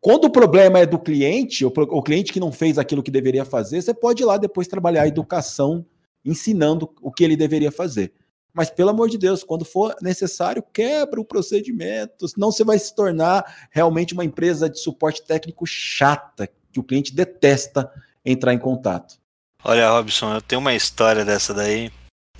quando 0.00 0.26
o 0.26 0.30
problema 0.30 0.80
é 0.80 0.84
do 0.84 0.98
cliente, 0.98 1.64
o 1.64 2.02
cliente 2.02 2.32
que 2.32 2.40
não 2.40 2.52
fez 2.52 2.76
aquilo 2.76 3.02
que 3.02 3.10
deveria 3.10 3.44
fazer, 3.44 3.80
você 3.80 3.94
pode 3.94 4.22
ir 4.22 4.26
lá 4.26 4.36
depois 4.36 4.68
trabalhar 4.68 5.02
a 5.02 5.08
educação, 5.08 5.86
ensinando 6.24 6.94
o 7.00 7.12
que 7.12 7.22
ele 7.22 7.36
deveria 7.36 7.70
fazer. 7.70 8.12
Mas, 8.52 8.70
pelo 8.70 8.90
amor 8.90 9.08
de 9.08 9.18
Deus, 9.18 9.42
quando 9.42 9.64
for 9.64 9.96
necessário, 10.00 10.62
quebra 10.62 11.20
o 11.20 11.24
procedimento, 11.24 12.28
senão 12.28 12.52
você 12.52 12.62
vai 12.62 12.78
se 12.78 12.94
tornar 12.94 13.68
realmente 13.70 14.14
uma 14.14 14.24
empresa 14.24 14.70
de 14.70 14.78
suporte 14.78 15.24
técnico 15.24 15.66
chata, 15.66 16.48
que 16.72 16.78
o 16.78 16.84
cliente 16.84 17.12
detesta 17.12 17.90
entrar 18.24 18.54
em 18.54 18.58
contato. 18.58 19.18
Olha, 19.64 19.90
Robson, 19.90 20.34
eu 20.34 20.40
tenho 20.42 20.60
uma 20.60 20.74
história 20.74 21.24
dessa 21.24 21.52
daí. 21.52 21.90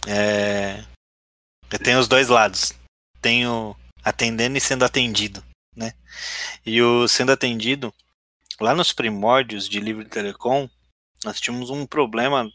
É... 0.07 0.85
Eu 1.73 1.79
tenho 1.81 1.99
os 1.99 2.07
dois 2.07 2.29
lados. 2.29 2.73
Tenho 3.21 3.75
atendendo 4.05 4.57
e 4.57 4.61
sendo 4.61 4.85
atendido, 4.85 5.43
né? 5.75 5.95
E 6.65 6.81
o 6.81 7.09
sendo 7.09 7.33
atendido, 7.33 7.93
lá 8.61 8.75
nos 8.75 8.93
primórdios 8.93 9.69
de 9.69 9.81
livre 9.81 10.05
telecom, 10.05 10.69
nós 11.25 11.41
tínhamos 11.41 11.71
um 11.71 11.87
problema 11.87 12.49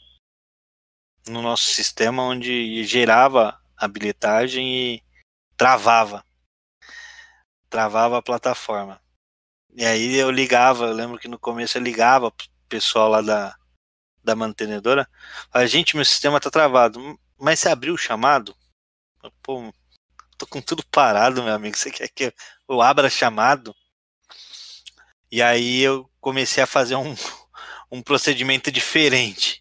no 1.29 1.41
nosso 1.41 1.65
sistema 1.69 2.23
onde 2.23 2.83
gerava 2.83 3.59
a 3.77 3.87
bilhetagem 3.87 4.95
e 4.95 5.03
travava. 5.55 6.23
Travava 7.69 8.17
a 8.17 8.21
plataforma. 8.21 8.99
E 9.75 9.85
aí 9.85 10.15
eu 10.15 10.31
ligava, 10.31 10.85
eu 10.85 10.93
lembro 10.93 11.19
que 11.19 11.27
no 11.27 11.39
começo 11.39 11.77
eu 11.77 11.81
ligava 11.81 12.31
pro 12.31 12.47
pessoal 12.67 13.09
lá 13.09 13.21
da, 13.21 13.55
da 14.23 14.35
mantenedora, 14.35 15.07
a 15.53 15.65
gente, 15.65 15.95
meu 15.95 16.05
sistema 16.05 16.39
tá 16.39 16.49
travado, 16.49 17.19
mas 17.37 17.59
você 17.59 17.69
abriu 17.69 17.93
o 17.93 17.97
chamado? 17.97 18.55
Pô, 19.43 19.73
tô 20.37 20.47
com 20.47 20.61
tudo 20.61 20.83
parado, 20.85 21.43
meu 21.43 21.53
amigo, 21.53 21.77
você 21.77 21.91
quer 21.91 22.09
que 22.09 22.33
eu 22.67 22.81
abra 22.81 23.09
chamado? 23.09 23.75
E 25.31 25.41
aí 25.41 25.81
eu 25.81 26.09
comecei 26.19 26.63
a 26.63 26.67
fazer 26.67 26.95
um, 26.95 27.15
um 27.91 28.01
procedimento 28.01 28.71
diferente 28.71 29.58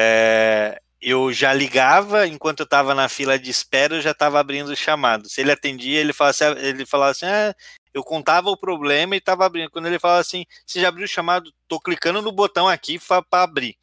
é, 0.00 0.80
eu 1.00 1.32
já 1.32 1.52
ligava, 1.52 2.24
enquanto 2.24 2.60
eu 2.60 2.64
estava 2.64 2.94
na 2.94 3.08
fila 3.08 3.36
de 3.36 3.50
espera, 3.50 3.96
eu 3.96 4.00
já 4.00 4.12
estava 4.12 4.38
abrindo 4.38 4.68
o 4.68 4.76
chamado. 4.76 5.28
Se 5.28 5.40
ele 5.40 5.50
atendia, 5.50 6.00
ele 6.00 6.12
falava 6.12 6.30
assim, 6.30 6.44
ele 6.64 6.86
falava 6.86 7.10
assim 7.10 7.26
ah, 7.26 7.52
eu 7.92 8.04
contava 8.04 8.48
o 8.48 8.56
problema 8.56 9.16
e 9.16 9.18
estava 9.18 9.44
abrindo. 9.44 9.70
Quando 9.70 9.86
ele 9.86 9.98
falava 9.98 10.20
assim, 10.20 10.44
você 10.64 10.80
já 10.80 10.88
abriu 10.88 11.04
o 11.04 11.08
chamado? 11.08 11.52
Tô 11.66 11.80
clicando 11.80 12.22
no 12.22 12.30
botão 12.30 12.68
aqui 12.68 12.96
para 13.00 13.42
abrir. 13.42 13.76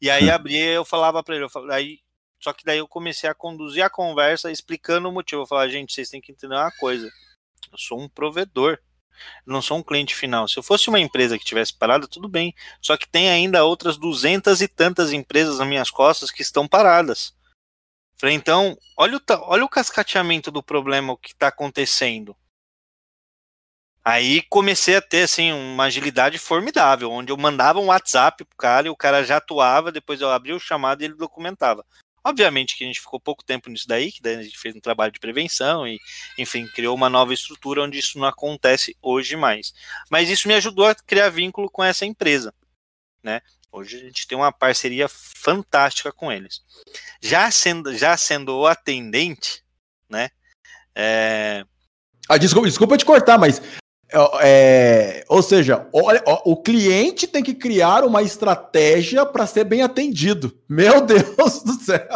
E 0.00 0.08
aí 0.08 0.28
hum. 0.28 0.34
abria, 0.34 0.72
eu 0.74 0.84
falava 0.84 1.24
para 1.24 1.34
ele, 1.34 1.44
eu 1.44 1.50
falava, 1.50 1.74
aí, 1.74 1.98
só 2.40 2.52
que 2.52 2.64
daí 2.64 2.78
eu 2.78 2.86
comecei 2.86 3.28
a 3.28 3.34
conduzir 3.34 3.84
a 3.84 3.90
conversa 3.90 4.52
explicando 4.52 5.08
o 5.08 5.12
motivo. 5.12 5.42
Eu 5.42 5.46
falava, 5.46 5.68
gente, 5.68 5.92
vocês 5.92 6.08
têm 6.08 6.20
que 6.20 6.30
entender 6.30 6.54
uma 6.54 6.70
coisa. 6.72 7.10
Eu 7.72 7.78
sou 7.78 8.00
um 8.00 8.08
provedor. 8.08 8.78
Eu 9.46 9.52
não 9.52 9.62
sou 9.62 9.78
um 9.78 9.82
cliente 9.82 10.14
final. 10.14 10.48
Se 10.48 10.58
eu 10.58 10.62
fosse 10.62 10.88
uma 10.88 11.00
empresa 11.00 11.38
que 11.38 11.44
tivesse 11.44 11.74
parada, 11.74 12.06
tudo 12.06 12.28
bem. 12.28 12.54
Só 12.80 12.96
que 12.96 13.08
tem 13.08 13.30
ainda 13.30 13.64
outras 13.64 13.96
duzentas 13.96 14.60
e 14.60 14.68
tantas 14.68 15.12
empresas 15.12 15.58
nas 15.58 15.68
minhas 15.68 15.90
costas 15.90 16.30
que 16.30 16.42
estão 16.42 16.66
paradas. 16.66 17.34
Falei, 18.18 18.34
então, 18.34 18.76
olha 18.96 19.18
o, 19.18 19.22
olha 19.42 19.64
o 19.64 19.68
cascateamento 19.68 20.50
do 20.50 20.62
problema, 20.62 21.16
que 21.18 21.32
está 21.32 21.48
acontecendo. 21.48 22.34
Aí 24.02 24.42
comecei 24.42 24.94
a 24.94 25.02
ter 25.02 25.24
assim 25.24 25.52
uma 25.52 25.84
agilidade 25.84 26.38
formidável, 26.38 27.10
onde 27.10 27.32
eu 27.32 27.36
mandava 27.36 27.80
um 27.80 27.86
WhatsApp 27.86 28.44
pro 28.44 28.56
cara 28.56 28.86
e 28.86 28.90
o 28.90 28.96
cara 28.96 29.24
já 29.24 29.38
atuava, 29.38 29.90
depois 29.90 30.20
eu 30.20 30.30
abria 30.30 30.54
o 30.54 30.60
chamado 30.60 31.02
e 31.02 31.06
ele 31.06 31.14
documentava. 31.14 31.84
Obviamente 32.26 32.76
que 32.76 32.82
a 32.82 32.86
gente 32.88 33.00
ficou 33.00 33.20
pouco 33.20 33.44
tempo 33.44 33.70
nisso 33.70 33.86
daí, 33.86 34.10
que 34.10 34.20
daí 34.20 34.34
a 34.34 34.42
gente 34.42 34.58
fez 34.58 34.74
um 34.74 34.80
trabalho 34.80 35.12
de 35.12 35.20
prevenção 35.20 35.86
e, 35.86 36.00
enfim, 36.36 36.66
criou 36.66 36.92
uma 36.92 37.08
nova 37.08 37.32
estrutura 37.32 37.84
onde 37.84 38.00
isso 38.00 38.18
não 38.18 38.26
acontece 38.26 38.96
hoje 39.00 39.36
mais. 39.36 39.72
Mas 40.10 40.28
isso 40.28 40.48
me 40.48 40.54
ajudou 40.54 40.86
a 40.86 40.94
criar 40.96 41.28
vínculo 41.28 41.70
com 41.70 41.84
essa 41.84 42.04
empresa, 42.04 42.52
né? 43.22 43.40
Hoje 43.70 43.98
a 43.98 44.00
gente 44.00 44.26
tem 44.26 44.36
uma 44.36 44.50
parceria 44.50 45.08
fantástica 45.08 46.10
com 46.10 46.32
eles. 46.32 46.64
Já 47.22 47.48
sendo, 47.48 47.96
já 47.96 48.16
sendo 48.16 48.56
o 48.56 48.66
atendente, 48.66 49.62
né? 50.08 50.30
É... 50.96 51.64
Ah, 52.28 52.38
desculpa, 52.38 52.66
desculpa 52.66 52.98
te 52.98 53.04
cortar, 53.04 53.38
mas 53.38 53.62
é, 54.40 55.24
ou 55.28 55.42
seja, 55.42 55.86
olha, 55.92 56.22
o 56.44 56.56
cliente 56.56 57.26
tem 57.26 57.42
que 57.42 57.54
criar 57.54 58.04
uma 58.04 58.22
estratégia 58.22 59.26
para 59.26 59.46
ser 59.46 59.64
bem 59.64 59.82
atendido. 59.82 60.56
Meu 60.68 61.00
Deus 61.04 61.62
do 61.62 61.72
céu! 61.74 62.08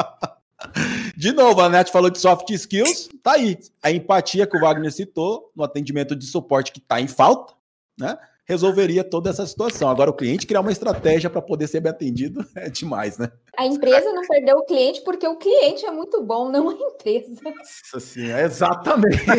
De 1.16 1.32
novo, 1.32 1.60
a 1.60 1.68
Net 1.68 1.90
falou 1.90 2.10
de 2.10 2.18
soft 2.18 2.48
skills, 2.50 3.08
tá 3.22 3.32
aí. 3.32 3.58
A 3.82 3.90
empatia 3.90 4.46
que 4.46 4.56
o 4.56 4.60
Wagner 4.60 4.92
citou 4.92 5.50
no 5.54 5.64
atendimento 5.64 6.14
de 6.14 6.26
suporte 6.26 6.70
que 6.70 6.78
está 6.78 7.00
em 7.00 7.08
falta, 7.08 7.54
né? 7.98 8.16
Resolveria 8.50 9.04
toda 9.04 9.30
essa 9.30 9.46
situação. 9.46 9.88
Agora, 9.88 10.10
o 10.10 10.14
cliente 10.14 10.44
criar 10.44 10.60
uma 10.60 10.72
estratégia 10.72 11.30
para 11.30 11.40
poder 11.40 11.68
ser 11.68 11.80
bem 11.80 11.90
atendido 11.90 12.44
é 12.56 12.68
demais, 12.68 13.16
né? 13.16 13.30
A 13.56 13.64
empresa 13.64 14.12
não 14.12 14.26
perdeu 14.26 14.56
o 14.56 14.64
cliente 14.64 15.02
porque 15.02 15.26
o 15.26 15.36
cliente 15.36 15.86
é 15.86 15.90
muito 15.92 16.20
bom, 16.22 16.50
não 16.50 16.68
a 16.70 16.72
empresa. 16.72 17.40
Senhora, 18.00 18.42
exatamente. 18.42 19.22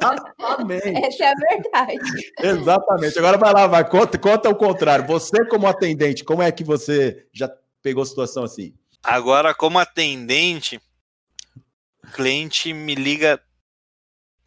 exatamente. 0.00 1.06
Essa 1.06 1.24
é 1.24 1.26
a 1.26 1.34
verdade. 1.34 1.98
Exatamente. 2.42 3.18
Agora 3.18 3.36
vai 3.36 3.52
lá, 3.52 3.66
vai, 3.66 3.88
conta, 3.88 4.18
conta 4.18 4.48
o 4.48 4.56
contrário. 4.56 5.06
Você, 5.06 5.44
como 5.44 5.66
atendente, 5.66 6.24
como 6.24 6.40
é 6.40 6.50
que 6.50 6.64
você 6.64 7.26
já 7.32 7.52
pegou 7.82 8.04
situação 8.06 8.44
assim? 8.44 8.74
Agora, 9.02 9.54
como 9.54 9.78
atendente, 9.78 10.80
o 12.04 12.10
cliente 12.12 12.72
me 12.72 12.94
liga, 12.94 13.38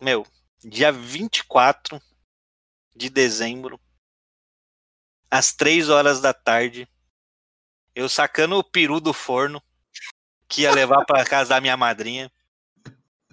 meu, 0.01 0.25
dia 0.63 0.91
24 0.91 2.01
de 2.95 3.09
dezembro, 3.09 3.79
às 5.33 5.51
três 5.51 5.89
horas 5.89 6.21
da 6.21 6.31
tarde, 6.31 6.87
eu 7.95 8.07
sacando 8.07 8.55
o 8.55 8.63
peru 8.63 8.99
do 8.99 9.11
forno, 9.11 9.59
que 10.47 10.61
ia 10.61 10.71
levar 10.71 11.03
para 11.05 11.25
casa 11.25 11.49
da 11.49 11.59
minha 11.59 11.75
madrinha. 11.75 12.31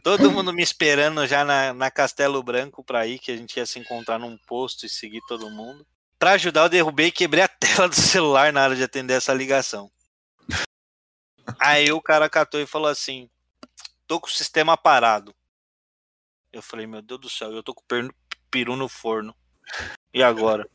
Todo 0.02 0.30
mundo 0.30 0.50
me 0.50 0.62
esperando 0.62 1.26
já 1.26 1.44
na, 1.44 1.74
na 1.74 1.90
Castelo 1.90 2.42
Branco 2.42 2.82
para 2.82 3.06
ir, 3.06 3.18
que 3.18 3.30
a 3.30 3.36
gente 3.36 3.58
ia 3.58 3.66
se 3.66 3.78
encontrar 3.78 4.18
num 4.18 4.38
posto 4.46 4.86
e 4.86 4.88
seguir 4.88 5.20
todo 5.28 5.50
mundo. 5.50 5.86
Para 6.18 6.32
ajudar, 6.32 6.62
eu 6.62 6.68
derrubei 6.70 7.08
e 7.08 7.12
quebrei 7.12 7.44
a 7.44 7.48
tela 7.60 7.86
do 7.86 7.94
celular 7.94 8.50
na 8.50 8.62
hora 8.62 8.74
de 8.74 8.82
atender 8.82 9.12
essa 9.12 9.34
ligação. 9.34 9.92
Aí 11.58 11.92
o 11.92 12.00
cara 12.00 12.30
catou 12.30 12.60
e 12.60 12.66
falou 12.66 12.88
assim: 12.88 13.28
tô 14.06 14.18
com 14.18 14.26
o 14.26 14.30
sistema 14.30 14.74
parado. 14.74 15.34
Eu 16.50 16.62
falei, 16.62 16.86
meu 16.86 17.02
Deus 17.02 17.20
do 17.20 17.28
céu, 17.28 17.52
eu 17.52 17.62
tô 17.62 17.74
com 17.74 17.82
o 17.82 18.10
peru 18.50 18.74
no 18.74 18.88
forno. 18.88 19.36
E 20.14 20.22
agora? 20.22 20.66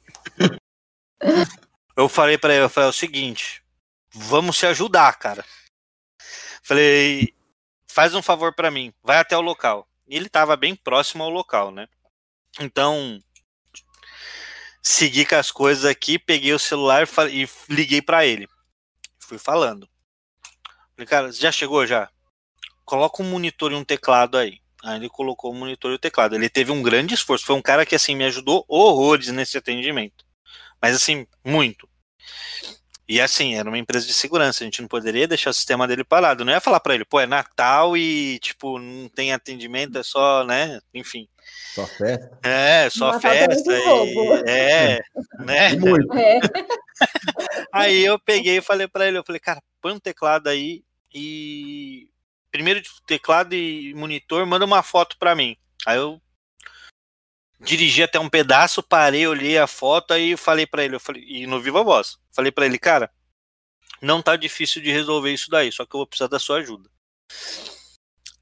Eu 1.96 2.10
falei 2.10 2.38
para 2.38 2.54
ele, 2.54 2.64
eu 2.64 2.70
falei 2.70 2.88
é 2.88 2.90
o 2.90 2.94
seguinte, 2.94 3.64
vamos 4.14 4.58
se 4.58 4.66
ajudar, 4.66 5.18
cara. 5.18 5.46
Falei, 6.64 7.34
faz 7.88 8.16
um 8.16 8.22
favor 8.22 8.54
para 8.54 8.72
mim, 8.72 8.94
vai 9.04 9.18
até 9.18 9.38
o 9.38 9.42
local. 9.42 9.88
E 10.08 10.16
ele 10.16 10.30
tava 10.30 10.56
bem 10.56 10.76
próximo 10.76 11.24
ao 11.24 11.30
local, 11.30 11.72
né? 11.72 11.88
Então, 12.60 13.20
segui 14.82 15.26
com 15.26 15.36
as 15.36 15.52
coisas 15.52 15.86
aqui, 15.86 16.20
peguei 16.20 16.54
o 16.54 16.60
celular 16.60 17.08
e 17.32 17.48
liguei 17.70 18.02
para 18.02 18.26
ele. 18.26 18.48
Fui 19.20 19.38
falando. 19.38 19.90
Falei, 20.96 21.08
cara, 21.08 21.32
já 21.32 21.52
chegou 21.52 21.86
já? 21.86 22.10
Coloca 22.86 23.22
um 23.22 23.30
monitor 23.30 23.72
e 23.72 23.76
um 23.76 23.84
teclado 23.84 24.38
aí. 24.38 24.60
Aí 24.84 24.98
ele 24.98 25.10
colocou 25.10 25.52
o 25.52 25.56
monitor 25.56 25.92
e 25.92 25.96
o 25.96 26.00
teclado. 26.00 26.36
Ele 26.36 26.50
teve 26.50 26.72
um 26.72 26.84
grande 26.84 27.14
esforço. 27.14 27.46
Foi 27.46 27.56
um 27.56 27.62
cara 27.62 27.86
que 27.86 27.96
assim 27.96 28.16
me 28.16 28.24
ajudou 28.26 28.64
horrores 28.68 29.30
nesse 29.30 29.58
atendimento. 29.58 30.25
Mas 30.82 30.96
assim, 30.96 31.26
muito. 31.44 31.88
E 33.08 33.22
assim, 33.22 33.56
era 33.56 33.70
uma 33.70 33.78
empresa 33.78 34.08
de 34.08 34.14
segurança, 34.14 34.64
a 34.64 34.66
gente 34.66 34.82
não 34.82 34.88
poderia 34.88 35.28
deixar 35.28 35.52
o 35.52 35.54
sistema 35.54 35.88
dele 35.88 36.04
parado. 36.04 36.44
Não 36.44 36.52
ia 36.52 36.60
falar 36.60 36.80
para 36.80 36.96
ele, 36.96 37.06
pô, 37.06 37.20
é 37.20 37.28
Natal 37.28 37.96
e, 37.96 38.40
tipo, 38.40 38.80
não 38.80 39.08
tem 39.10 39.32
atendimento, 39.32 40.00
é 40.00 40.04
só, 40.04 40.44
né? 40.44 40.80
Enfim. 40.92 41.28
Só 41.76 41.86
festa. 41.86 42.40
É, 42.44 42.90
só 42.90 43.12
Natal 43.12 43.22
festa. 43.22 43.74
E, 43.74 44.50
é, 44.50 45.00
né? 45.46 45.76
Muito. 45.76 46.12
É. 46.18 46.40
Aí 47.72 48.04
eu 48.04 48.18
peguei 48.18 48.58
e 48.58 48.62
falei 48.62 48.88
para 48.88 49.08
ele, 49.08 49.20
eu 49.20 49.24
falei, 49.24 49.40
cara, 49.40 49.62
põe 49.80 49.94
um 49.94 50.00
teclado 50.00 50.48
aí 50.48 50.84
e 51.14 52.10
primeiro 52.50 52.82
de 52.82 52.90
teclado 53.06 53.54
e 53.54 53.94
monitor, 53.94 54.46
manda 54.46 54.66
uma 54.66 54.82
foto 54.82 55.18
para 55.20 55.36
mim. 55.36 55.58
Aí 55.86 55.98
eu 55.98 56.20
dirigi 57.60 58.04
até 58.04 58.20
um 58.20 58.30
pedaço, 58.30 58.84
parei, 58.84 59.28
olhei 59.28 59.58
a 59.58 59.68
foto, 59.68 60.14
aí 60.14 60.36
falei 60.36 60.66
para 60.66 60.84
ele, 60.84 60.96
eu 60.96 61.00
falei, 61.00 61.24
e 61.26 61.48
no 61.48 61.62
Viva 61.62 61.84
Voz, 61.84 62.18
falei 62.32 62.52
para 62.52 62.66
ele, 62.66 62.78
cara, 62.78 63.12
não 64.02 64.22
tá 64.22 64.36
difícil 64.36 64.82
de 64.82 64.92
resolver 64.92 65.34
isso 65.34 65.50
daí, 65.50 65.72
só 65.72 65.86
que 65.86 65.96
eu 65.96 66.00
vou 66.00 66.08
precisar 66.08 66.28
da 66.28 66.40
sua 66.40 66.58
ajuda. 66.58 66.90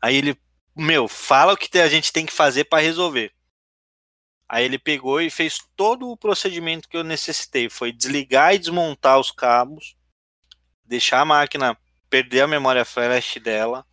Aí 0.01 0.15
ele, 0.15 0.37
meu, 0.75 1.07
fala 1.07 1.53
o 1.53 1.57
que 1.57 1.77
a 1.79 1.87
gente 1.87 2.11
tem 2.11 2.25
que 2.25 2.33
fazer 2.33 2.65
para 2.65 2.83
resolver. 2.83 3.31
Aí 4.49 4.65
ele 4.65 4.77
pegou 4.77 5.21
e 5.21 5.29
fez 5.29 5.59
todo 5.75 6.09
o 6.09 6.17
procedimento 6.17 6.89
que 6.89 6.97
eu 6.97 7.03
necessitei, 7.03 7.69
foi 7.69 7.91
desligar 7.91 8.53
e 8.53 8.59
desmontar 8.59 9.19
os 9.19 9.31
cabos, 9.31 9.95
deixar 10.83 11.21
a 11.21 11.25
máquina 11.25 11.77
perder 12.09 12.41
a 12.41 12.47
memória 12.47 12.85
flash 12.85 13.37
dela, 13.41 13.85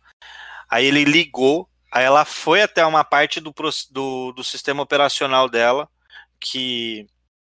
Aí 0.71 0.85
ele 0.85 1.03
ligou, 1.03 1.69
aí 1.91 2.05
ela 2.05 2.23
foi 2.25 2.61
até 2.61 2.85
uma 2.85 3.03
parte 3.03 3.39
do, 3.39 3.53
do, 3.91 4.31
do 4.31 4.43
sistema 4.43 4.81
operacional 4.81 5.49
dela 5.49 5.89
que 6.39 7.05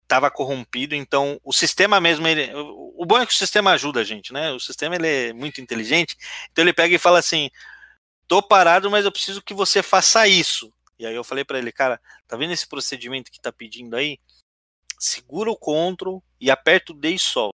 estava 0.03 0.31
corrompido, 0.31 0.95
então 0.95 1.41
o 1.43 1.53
sistema 1.53 2.01
mesmo, 2.01 2.27
ele, 2.27 2.53
o 2.55 3.05
bom 3.07 3.19
é 3.19 3.27
que 3.27 3.33
o 3.33 3.37
sistema 3.37 3.73
ajuda 3.73 4.01
a 4.01 4.05
gente, 4.05 4.33
né? 4.33 4.53
O 4.53 4.61
sistema 4.61 4.95
ele 4.97 5.09
é 5.09 5.33
muito 5.33 5.61
inteligente, 5.61 6.17
então 6.51 6.63
ele 6.63 6.75
pega 6.75 6.95
e 6.95 6.99
fala 6.99 7.19
assim: 7.19 7.51
tô 8.29 8.43
parado, 8.43 8.91
mas 8.91 9.05
eu 9.05 9.13
preciso 9.13 9.43
que 9.43 9.55
você 9.55 9.83
faça 9.83 10.27
isso. 10.29 10.73
E 10.99 11.07
aí 11.07 11.15
eu 11.15 11.25
falei 11.25 11.45
para 11.45 11.59
ele, 11.59 11.73
cara, 11.73 12.01
tá 12.29 12.37
vendo 12.37 12.53
esse 12.53 12.67
procedimento 12.67 13.31
que 13.31 13.41
tá 13.41 13.51
pedindo 13.51 13.97
aí? 13.97 14.19
Segura 14.99 15.51
o 15.51 15.57
Ctrl 15.57 16.19
e 16.41 16.51
aperta 16.51 16.93
o 16.93 16.95
D 16.95 17.11
e 17.11 17.19
sol. 17.19 17.51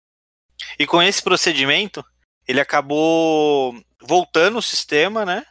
E 0.79 0.87
com 0.87 1.01
esse 1.03 1.23
procedimento, 1.23 2.05
ele 2.47 2.61
acabou 2.61 3.79
voltando 4.01 4.59
o 4.59 4.63
sistema, 4.63 5.25
né? 5.25 5.45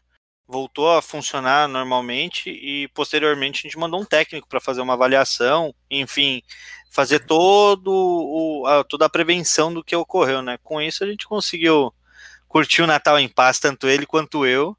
Voltou 0.47 0.89
a 0.89 1.01
funcionar 1.01 1.67
normalmente 1.67 2.49
e 2.49 2.87
posteriormente 2.89 3.59
a 3.59 3.63
gente 3.63 3.77
mandou 3.77 4.01
um 4.01 4.05
técnico 4.05 4.47
para 4.47 4.61
fazer 4.61 4.79
uma 4.79 4.93
avaliação, 4.93 5.75
enfim, 5.91 6.41
fazer 6.89 7.19
todo 7.19 7.91
o, 7.91 8.65
a, 8.65 8.83
toda 8.83 9.05
a 9.05 9.09
prevenção 9.09 9.73
do 9.73 9.83
que 9.83 9.95
ocorreu, 9.95 10.41
né? 10.41 10.57
Com 10.63 10.81
isso 10.81 11.03
a 11.03 11.07
gente 11.07 11.27
conseguiu 11.27 11.93
curtir 12.47 12.81
o 12.81 12.87
Natal 12.87 13.19
em 13.19 13.27
paz, 13.27 13.59
tanto 13.59 13.87
ele 13.87 14.05
quanto 14.05 14.45
eu, 14.45 14.75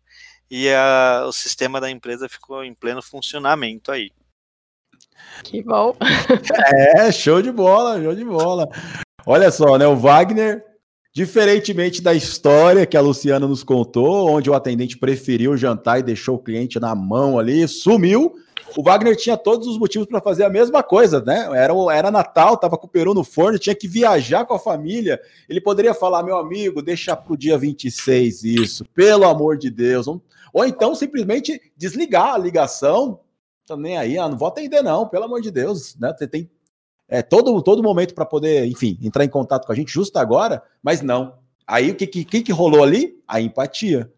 e 0.50 0.70
a, 0.70 1.24
o 1.26 1.32
sistema 1.32 1.80
da 1.80 1.90
empresa 1.90 2.28
ficou 2.28 2.64
em 2.64 2.74
pleno 2.74 3.02
funcionamento 3.02 3.92
aí. 3.92 4.10
Que 5.44 5.62
bom. 5.62 5.94
É, 6.96 7.12
show 7.12 7.42
de 7.42 7.52
bola, 7.52 8.00
show 8.02 8.14
de 8.14 8.24
bola. 8.24 8.68
Olha 9.26 9.50
só, 9.50 9.76
né? 9.76 9.86
O 9.86 9.96
Wagner 9.96 10.64
Diferentemente 11.12 12.02
da 12.02 12.14
história 12.14 12.86
que 12.86 12.96
a 12.96 13.00
Luciana 13.00 13.46
nos 13.46 13.64
contou, 13.64 14.30
onde 14.30 14.50
o 14.50 14.54
atendente 14.54 14.96
preferiu 14.96 15.56
jantar 15.56 15.98
e 15.98 16.02
deixou 16.02 16.36
o 16.36 16.42
cliente 16.42 16.78
na 16.78 16.94
mão 16.94 17.38
ali, 17.38 17.66
sumiu. 17.66 18.34
O 18.76 18.82
Wagner 18.82 19.16
tinha 19.16 19.36
todos 19.36 19.66
os 19.66 19.78
motivos 19.78 20.06
para 20.06 20.20
fazer 20.20 20.44
a 20.44 20.50
mesma 20.50 20.82
coisa, 20.82 21.20
né? 21.22 21.48
Era, 21.54 21.72
era 21.92 22.10
Natal, 22.10 22.54
estava 22.54 22.76
com 22.76 22.86
o 22.86 22.90
peru 22.90 23.14
no 23.14 23.24
forno, 23.24 23.58
tinha 23.58 23.74
que 23.74 23.88
viajar 23.88 24.44
com 24.44 24.54
a 24.54 24.58
família. 24.58 25.18
Ele 25.48 25.60
poderia 25.60 25.94
falar, 25.94 26.22
meu 26.22 26.36
amigo, 26.36 26.82
deixa 26.82 27.16
para 27.16 27.32
o 27.32 27.36
dia 27.36 27.56
26 27.56 28.44
isso, 28.44 28.84
pelo 28.94 29.24
amor 29.24 29.56
de 29.56 29.70
Deus. 29.70 30.06
Ou 30.06 30.64
então 30.64 30.94
simplesmente 30.94 31.60
desligar 31.76 32.34
a 32.34 32.38
ligação. 32.38 33.20
Também 33.66 33.98
aí, 33.98 34.18
ah, 34.18 34.28
não 34.28 34.38
vou 34.38 34.48
atender, 34.48 34.82
não, 34.82 35.08
pelo 35.08 35.24
amor 35.24 35.40
de 35.40 35.50
Deus. 35.50 35.96
Né? 35.96 36.14
Você 36.16 36.26
tem 36.26 36.50
é, 37.08 37.22
todo, 37.22 37.62
todo 37.62 37.82
momento 37.82 38.14
para 38.14 38.26
poder, 38.26 38.66
enfim, 38.66 38.98
entrar 39.02 39.24
em 39.24 39.28
contato 39.28 39.66
com 39.66 39.72
a 39.72 39.74
gente 39.74 39.92
justo 39.92 40.18
agora, 40.18 40.62
mas 40.82 41.00
não. 41.00 41.38
Aí 41.66 41.90
o 41.90 41.94
que, 41.94 42.06
que, 42.06 42.42
que 42.42 42.52
rolou 42.52 42.82
ali? 42.82 43.18
A 43.26 43.40
empatia. 43.40 44.12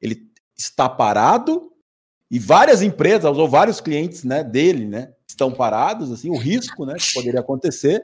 Ele 0.00 0.26
está 0.56 0.88
parado 0.88 1.70
e 2.30 2.38
várias 2.38 2.80
empresas, 2.80 3.36
ou 3.36 3.48
vários 3.48 3.80
clientes 3.80 4.24
né, 4.24 4.42
dele, 4.42 4.86
né, 4.86 5.12
estão 5.28 5.52
parados, 5.52 6.10
assim, 6.10 6.30
o 6.30 6.38
risco 6.38 6.86
né, 6.86 6.94
que 6.94 7.12
poderia 7.12 7.40
acontecer, 7.40 8.02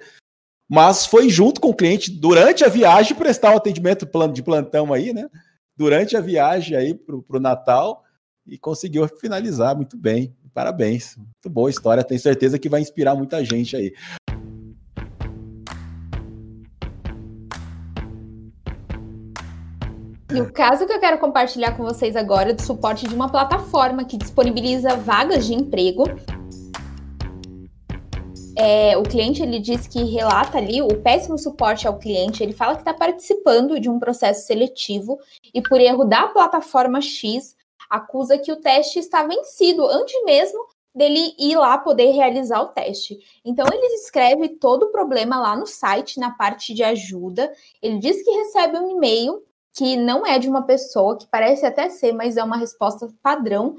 mas 0.68 1.06
foi 1.06 1.30
junto 1.30 1.60
com 1.60 1.70
o 1.70 1.74
cliente 1.74 2.10
durante 2.10 2.62
a 2.62 2.68
viagem 2.68 3.16
prestar 3.16 3.50
o 3.50 3.54
um 3.54 3.56
atendimento 3.56 4.06
de 4.34 4.42
plantão 4.42 4.92
aí, 4.92 5.14
né? 5.14 5.28
durante 5.78 6.16
a 6.16 6.20
viagem 6.20 6.76
aí 6.76 6.92
para 6.92 7.16
o 7.16 7.40
Natal 7.40 8.04
e 8.48 8.58
conseguiu 8.58 9.06
finalizar 9.06 9.76
muito 9.76 9.96
bem. 9.96 10.34
Parabéns. 10.54 11.16
Muito 11.16 11.50
boa 11.50 11.70
história. 11.70 12.02
Tenho 12.02 12.20
certeza 12.20 12.58
que 12.58 12.68
vai 12.68 12.80
inspirar 12.80 13.14
muita 13.14 13.44
gente 13.44 13.76
aí. 13.76 13.92
E 20.30 20.40
o 20.40 20.52
caso 20.52 20.86
que 20.86 20.92
eu 20.92 21.00
quero 21.00 21.18
compartilhar 21.18 21.76
com 21.76 21.82
vocês 21.82 22.14
agora 22.14 22.50
é 22.50 22.52
do 22.52 22.60
suporte 22.60 23.08
de 23.08 23.14
uma 23.14 23.30
plataforma 23.30 24.04
que 24.04 24.16
disponibiliza 24.16 24.96
vagas 24.96 25.46
de 25.46 25.54
emprego. 25.54 26.04
É, 28.56 28.96
o 28.98 29.04
cliente 29.04 29.40
ele 29.42 29.60
diz 29.60 29.86
que 29.86 30.02
relata 30.02 30.58
ali 30.58 30.82
o 30.82 30.88
péssimo 30.88 31.38
suporte 31.38 31.86
ao 31.86 31.98
cliente. 31.98 32.42
Ele 32.42 32.52
fala 32.52 32.74
que 32.74 32.80
está 32.80 32.92
participando 32.92 33.80
de 33.80 33.88
um 33.88 33.98
processo 33.98 34.46
seletivo 34.46 35.18
e 35.54 35.62
por 35.62 35.80
erro 35.80 36.04
da 36.04 36.26
plataforma 36.26 37.00
X 37.00 37.56
acusa 37.88 38.38
que 38.38 38.52
o 38.52 38.60
teste 38.60 38.98
está 38.98 39.24
vencido 39.24 39.86
antes 39.86 40.22
mesmo 40.24 40.66
dele 40.94 41.34
ir 41.38 41.56
lá 41.56 41.78
poder 41.78 42.10
realizar 42.10 42.60
o 42.60 42.68
teste. 42.68 43.18
Então 43.44 43.66
ele 43.72 43.86
escreve 43.94 44.48
todo 44.48 44.84
o 44.84 44.90
problema 44.90 45.38
lá 45.38 45.54
no 45.54 45.66
site, 45.66 46.18
na 46.18 46.32
parte 46.32 46.74
de 46.74 46.82
ajuda. 46.82 47.52
Ele 47.80 47.98
diz 47.98 48.22
que 48.22 48.30
recebe 48.30 48.78
um 48.78 48.90
e-mail 48.96 49.42
que 49.72 49.96
não 49.96 50.26
é 50.26 50.38
de 50.40 50.48
uma 50.48 50.62
pessoa, 50.62 51.16
que 51.16 51.28
parece 51.30 51.64
até 51.64 51.88
ser, 51.88 52.12
mas 52.12 52.36
é 52.36 52.42
uma 52.42 52.56
resposta 52.56 53.08
padrão 53.22 53.76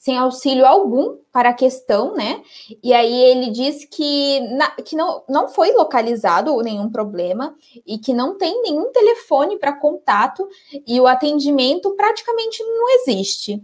sem 0.00 0.16
auxílio 0.16 0.64
algum 0.64 1.18
para 1.30 1.50
a 1.50 1.54
questão, 1.54 2.14
né? 2.14 2.42
E 2.82 2.94
aí 2.94 3.22
ele 3.22 3.50
diz 3.50 3.84
que, 3.84 4.40
na, 4.56 4.70
que 4.70 4.96
não, 4.96 5.22
não 5.28 5.46
foi 5.46 5.72
localizado 5.72 6.56
nenhum 6.62 6.90
problema 6.90 7.54
e 7.86 7.98
que 7.98 8.14
não 8.14 8.38
tem 8.38 8.62
nenhum 8.62 8.90
telefone 8.90 9.58
para 9.58 9.78
contato 9.78 10.48
e 10.86 10.98
o 10.98 11.06
atendimento 11.06 11.94
praticamente 11.96 12.62
não 12.64 12.88
existe. 12.94 13.62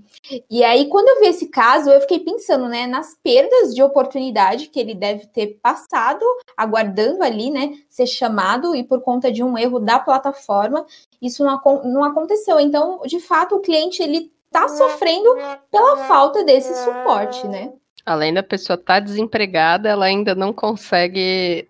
E 0.51 0.63
aí, 0.63 0.89
quando 0.89 1.09
eu 1.09 1.21
vi 1.21 1.29
esse 1.29 1.49
caso, 1.49 1.89
eu 1.89 2.03
fiquei 2.03 2.21
pensando, 2.21 2.69
né, 2.69 2.87
nas 2.87 3.17
perdas 3.23 3.75
de 3.75 3.83
oportunidade 3.83 4.69
que 4.69 4.79
ele 4.79 4.95
deve 4.95 5.27
ter 5.29 5.59
passado, 5.63 6.23
aguardando 6.55 7.23
ali, 7.23 7.51
né, 7.51 7.79
ser 7.89 8.07
chamado 8.07 8.77
e 8.77 8.85
por 8.85 9.01
conta 9.01 9.33
de 9.33 9.43
um 9.43 9.57
erro 9.57 9.81
da 9.81 9.99
plataforma, 9.99 10.85
isso 11.21 11.43
não, 11.43 11.59
não 11.83 12.05
aconteceu. 12.05 12.61
Então, 12.61 13.01
de 13.07 13.21
fato, 13.21 13.57
o 13.57 13.61
cliente 13.61 14.03
ele 14.03 14.36
tá 14.57 14.69
sofrendo 14.69 15.37
pela 15.71 16.09
falta 16.09 16.43
desse 16.43 16.75
suporte, 16.83 17.47
né? 17.47 17.73
Além 18.05 18.33
da 18.33 18.43
pessoa 18.43 18.75
estar 18.75 18.95
tá 18.95 19.01
desempregada, 19.01 19.89
ela 19.89 20.07
ainda 20.07 20.35
não 20.35 20.53
consegue 20.53 21.69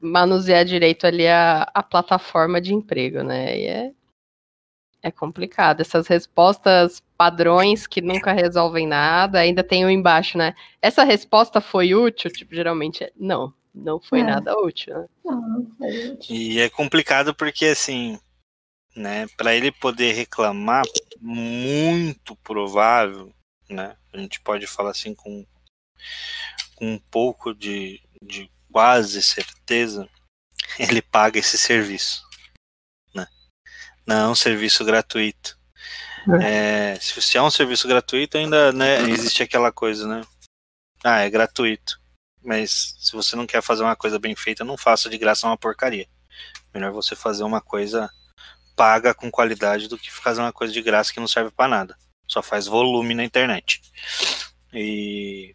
manusear 0.00 0.64
direito 0.64 1.06
ali 1.06 1.28
a, 1.28 1.70
a 1.72 1.82
plataforma 1.82 2.60
de 2.60 2.74
emprego, 2.74 3.22
né? 3.22 3.58
E 3.58 3.66
é, 3.66 3.92
é 5.02 5.10
complicado. 5.10 5.80
Essas 5.80 6.08
respostas 6.08 7.02
padrões 7.16 7.86
que 7.86 8.00
nunca 8.00 8.32
resolvem 8.32 8.86
nada, 8.86 9.38
ainda 9.38 9.62
tem 9.62 9.84
o 9.84 9.90
embaixo, 9.90 10.36
né? 10.36 10.54
Essa 10.82 11.04
resposta 11.04 11.60
foi 11.60 11.94
útil? 11.94 12.30
Tipo, 12.30 12.54
geralmente, 12.54 13.10
não, 13.16 13.52
não 13.74 14.00
foi 14.00 14.20
é. 14.20 14.24
nada 14.24 14.58
útil. 14.58 14.94
Né? 14.94 15.06
Não, 15.24 15.40
não 15.40 15.66
foi 15.78 16.08
útil. 16.08 16.36
E 16.36 16.60
é 16.60 16.68
complicado 16.68 17.34
porque, 17.34 17.66
assim, 17.66 18.18
né? 18.96 19.26
Para 19.36 19.54
ele 19.54 19.72
poder 19.72 20.12
reclamar, 20.12 20.84
muito 21.20 22.36
provável, 22.36 23.34
né? 23.68 23.96
A 24.12 24.18
gente 24.18 24.40
pode 24.40 24.66
falar 24.66 24.90
assim 24.90 25.14
com, 25.14 25.46
com 26.76 26.92
um 26.92 26.98
pouco 26.98 27.54
de, 27.54 28.02
de 28.22 28.50
quase 28.70 29.22
certeza, 29.22 30.08
ele 30.78 31.00
paga 31.02 31.38
esse 31.38 31.56
serviço, 31.56 32.26
né? 33.14 33.26
Não 34.06 34.16
é 34.16 34.28
um 34.28 34.34
serviço 34.34 34.84
gratuito. 34.84 35.58
É. 36.40 36.94
É, 36.94 37.00
se, 37.00 37.20
se 37.20 37.36
é 37.36 37.42
um 37.42 37.50
serviço 37.50 37.86
gratuito, 37.86 38.38
ainda 38.38 38.72
né, 38.72 39.02
existe 39.10 39.42
aquela 39.42 39.70
coisa, 39.70 40.08
né? 40.08 40.22
Ah, 41.02 41.20
é 41.20 41.28
gratuito. 41.28 42.00
Mas 42.42 42.96
se 42.98 43.12
você 43.12 43.36
não 43.36 43.46
quer 43.46 43.62
fazer 43.62 43.82
uma 43.82 43.96
coisa 43.96 44.18
bem 44.18 44.34
feita, 44.34 44.64
não 44.64 44.76
faça 44.76 45.08
de 45.08 45.18
graça 45.18 45.46
uma 45.46 45.56
porcaria. 45.56 46.06
Melhor 46.72 46.92
você 46.92 47.14
fazer 47.14 47.44
uma 47.44 47.60
coisa 47.60 48.10
paga 48.76 49.14
com 49.14 49.30
qualidade 49.30 49.88
do 49.88 49.98
que 49.98 50.10
fazer 50.10 50.40
uma 50.40 50.52
coisa 50.52 50.72
de 50.72 50.82
graça 50.82 51.12
que 51.12 51.20
não 51.20 51.28
serve 51.28 51.50
para 51.50 51.68
nada. 51.68 51.98
Só 52.26 52.42
faz 52.42 52.66
volume 52.66 53.14
na 53.14 53.24
internet. 53.24 53.82
E 54.72 55.54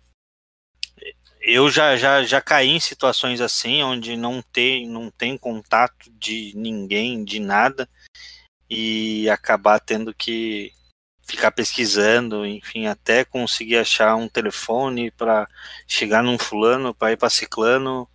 eu 1.42 1.70
já, 1.70 1.96
já, 1.98 2.24
já 2.24 2.42
caí 2.42 2.70
em 2.70 2.80
situações 2.80 3.42
assim, 3.42 3.82
onde 3.84 4.16
não 4.16 4.42
tem, 4.42 4.88
não 4.88 5.10
tem 5.10 5.38
contato 5.38 6.12
de 6.12 6.54
ninguém, 6.56 7.24
de 7.24 7.40
nada, 7.40 7.90
e 8.70 9.30
acabar 9.30 9.80
tendo 9.80 10.14
que 10.14 10.72
ficar 11.24 11.52
pesquisando, 11.52 12.46
enfim, 12.46 12.88
até 12.88 13.24
conseguir 13.24 13.78
achar 13.78 14.16
um 14.16 14.28
telefone 14.28 15.12
para 15.12 15.48
chegar 15.88 16.24
num 16.24 16.38
fulano, 16.40 16.94
para 16.94 17.12
ir 17.14 17.18
para 17.18 17.30
ciclano, 17.30 18.10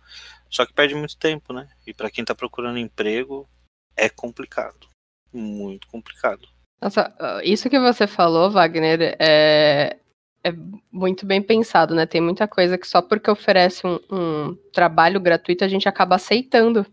só 0.49 0.65
que 0.65 0.73
perde 0.73 0.95
muito 0.95 1.17
tempo, 1.17 1.53
né? 1.53 1.69
E 1.87 1.93
para 1.93 2.11
quem 2.11 2.23
está 2.23 2.35
procurando 2.35 2.77
emprego 2.77 3.49
é 3.95 4.09
complicado 4.09 4.94
muito 5.35 5.87
complicado. 5.87 6.47
Nossa, 6.81 7.13
isso 7.43 7.69
que 7.69 7.79
você 7.79 8.05
falou, 8.05 8.51
Wagner, 8.51 9.15
é, 9.19 9.97
é 10.43 10.53
muito 10.91 11.25
bem 11.25 11.41
pensado, 11.41 11.95
né? 11.95 12.05
Tem 12.05 12.21
muita 12.21 12.47
coisa 12.47 12.77
que 12.77 12.87
só 12.87 13.01
porque 13.01 13.31
oferece 13.31 13.85
um, 13.85 13.99
um 14.11 14.55
trabalho 14.71 15.19
gratuito 15.19 15.63
a 15.63 15.67
gente 15.67 15.89
acaba 15.89 16.15
aceitando. 16.15 16.85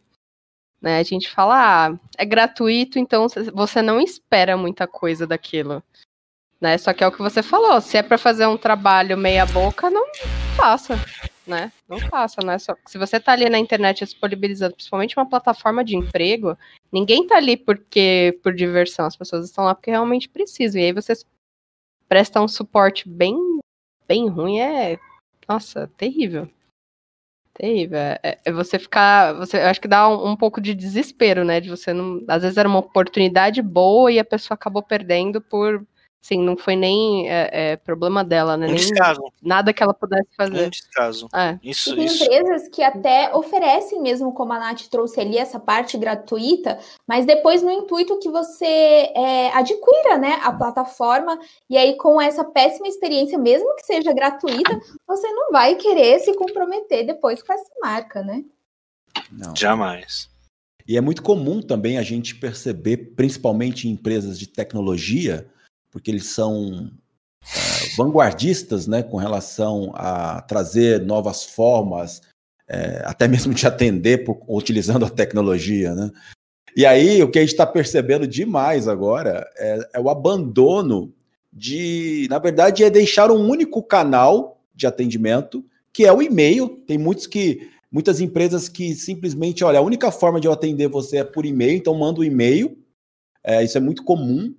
Né? 0.81 0.99
A 0.99 1.03
gente 1.03 1.31
fala, 1.31 1.87
ah, 1.87 1.99
é 2.19 2.25
gratuito, 2.25 2.99
então 2.99 3.27
você 3.55 3.81
não 3.81 4.01
espera 4.01 4.57
muita 4.57 4.87
coisa 4.87 5.27
daquilo. 5.27 5.83
Né? 6.61 6.77
Só 6.79 6.93
que 6.93 7.05
é 7.05 7.07
o 7.07 7.13
que 7.13 7.23
você 7.23 7.43
falou, 7.43 7.81
se 7.81 7.97
é 7.97 8.03
para 8.03 8.19
fazer 8.19 8.47
um 8.47 8.57
trabalho 8.57 9.17
meia 9.17 9.47
boca, 9.47 9.91
não 9.91 10.07
faça 10.57 10.97
né? 11.47 11.73
Não 11.89 11.99
faça, 11.99 12.41
né? 12.45 12.59
Só, 12.59 12.75
se 12.87 12.99
você 12.99 13.19
tá 13.19 13.33
ali 13.33 13.49
na 13.49 13.59
internet 13.59 14.05
disponibilizando, 14.05 14.75
principalmente 14.75 15.17
uma 15.17 15.29
plataforma 15.29 15.85
de 15.85 15.97
emprego, 15.97 16.57
ninguém 16.93 17.27
tá 17.27 17.37
ali 17.37 17.57
porque 17.57 18.39
por 18.43 18.55
diversão, 18.55 19.07
as 19.07 19.17
pessoas 19.17 19.47
estão 19.47 19.65
lá 19.65 19.75
porque 19.75 19.91
realmente 19.91 20.29
precisam. 20.29 20.81
E 20.81 20.85
aí 20.85 20.93
você 20.93 21.13
presta 22.09 22.41
um 22.41 22.49
suporte 22.49 23.09
bem, 23.09 23.37
bem 24.07 24.29
ruim, 24.29 24.61
é, 24.61 24.99
nossa, 25.49 25.91
terrível. 25.97 26.49
Terrível. 27.55 27.99
É, 27.99 28.39
é 28.45 28.53
você 28.53 28.79
ficar. 28.79 29.35
Você, 29.35 29.59
eu 29.59 29.67
acho 29.67 29.81
que 29.81 29.89
dá 29.89 30.09
um, 30.09 30.31
um, 30.31 30.37
pouco 30.37 30.61
de 30.61 30.75
desespero, 30.75 31.45
né? 31.45 31.61
De 31.61 31.69
você 31.69 31.93
não. 31.93 32.25
Às 32.27 32.43
vezes 32.43 32.57
era 32.57 32.69
uma 32.69 32.79
oportunidade 32.79 33.61
boa 33.61 34.11
e 34.11 34.19
a 34.19 34.25
pessoa 34.25 34.55
acabou 34.55 34.83
perdendo 34.83 35.41
por 35.41 35.87
Sim, 36.23 36.41
não 36.41 36.57
foi 36.57 36.77
nem 36.77 37.29
é, 37.29 37.51
é, 37.53 37.77
problema 37.77 38.23
dela, 38.23 38.57
né? 38.57 38.67
Um 38.67 38.71
nem 38.71 38.79
descaso. 38.79 39.21
nada 39.43 39.73
que 39.73 39.83
ela 39.83 39.93
pudesse 39.93 40.29
fazer. 40.37 40.67
Um 40.67 40.71
descaso. 40.71 41.29
É. 41.35 41.59
Isso, 41.61 41.93
e 41.93 41.97
tem 41.97 42.05
isso. 42.05 42.23
empresas 42.23 42.69
que 42.69 42.81
até 42.81 43.35
oferecem 43.35 44.01
mesmo, 44.01 44.33
como 44.33 44.53
a 44.53 44.59
Nath 44.61 44.83
trouxe 44.89 45.21
ali, 45.21 45.37
essa 45.37 45.59
parte 45.59 45.99
gratuita, 45.99 46.79
mas 47.09 47.27
depois 47.27 47.61
no 47.61 47.73
intuito 47.73 48.21
que 48.21 48.29
você 48.29 48.65
é, 48.65 49.51
adquira 49.53 50.17
né, 50.17 50.39
a 50.45 50.53
plataforma, 50.53 51.37
e 51.69 51.77
aí 51.77 51.97
com 51.97 52.21
essa 52.21 52.45
péssima 52.45 52.87
experiência, 52.87 53.37
mesmo 53.37 53.75
que 53.75 53.83
seja 53.85 54.13
gratuita, 54.13 54.81
você 55.05 55.27
não 55.27 55.51
vai 55.51 55.75
querer 55.75 56.21
se 56.21 56.33
comprometer 56.37 57.05
depois 57.05 57.43
com 57.43 57.53
essa 57.53 57.71
marca, 57.83 58.23
né? 58.23 58.45
Não. 59.29 59.57
Jamais. 59.57 60.31
E 60.87 60.97
é 60.97 61.01
muito 61.01 61.23
comum 61.23 61.61
também 61.61 61.99
a 61.99 62.03
gente 62.03 62.37
perceber, 62.37 63.15
principalmente 63.17 63.89
em 63.89 63.91
empresas 63.91 64.39
de 64.39 64.47
tecnologia, 64.47 65.51
porque 65.93 66.11
eles 66.11 66.27
são 66.27 66.91
é, 67.43 67.97
vanguardistas 67.97 68.89
né, 68.89 69.03
com 69.03 69.19
relação 69.19 69.93
a 69.95 70.41
trazer 70.41 71.03
novas 71.03 71.45
formas, 71.45 72.23
é, 72.67 73.03
até 73.05 73.29
mesmo 73.29 73.53
de 73.55 73.67
atender 73.67 74.25
por, 74.25 74.41
utilizando 74.49 75.05
a 75.05 75.11
tecnologia. 75.11 75.95
Né? 75.95 76.11
E 76.75 76.87
aí, 76.87 77.23
o 77.23 77.31
que 77.31 77.39
a 77.39 77.43
gente 77.43 77.53
está 77.53 77.67
percebendo 77.67 78.27
demais 78.27 78.89
agora 78.89 79.47
é, 79.59 79.91
é, 79.95 80.01
o 80.01 80.09
abandono 80.09 81.13
de, 81.53 82.27
na 82.31 82.39
verdade, 82.39 82.83
é 82.83 82.89
deixar 82.89 83.31
um 83.31 83.47
único 83.47 83.83
canal 83.83 84.59
de 84.75 84.87
atendimento, 84.87 85.63
que 85.93 86.07
é 86.07 86.13
o 86.13 86.23
e-mail. 86.23 86.69
Tem 86.87 86.97
muitos 86.97 87.27
que, 87.27 87.69
muitas 87.91 88.21
empresas 88.21 88.71
que 88.71 88.95
simplesmente, 88.95 89.63
olha, 89.63 89.79
a 89.79 89.83
única 89.83 90.11
forma 90.11 90.41
de 90.41 90.47
eu 90.47 90.53
atender 90.53 90.89
você 90.89 91.19
é 91.19 91.25
por 91.25 91.45
e-mail, 91.45 91.77
então 91.77 91.95
manda 91.95 92.21
o 92.21 92.23
um 92.23 92.27
e-mail. 92.27 92.79
É, 93.45 93.63
isso 93.63 93.77
é 93.77 93.81
muito 93.81 94.03
comum. 94.03 94.55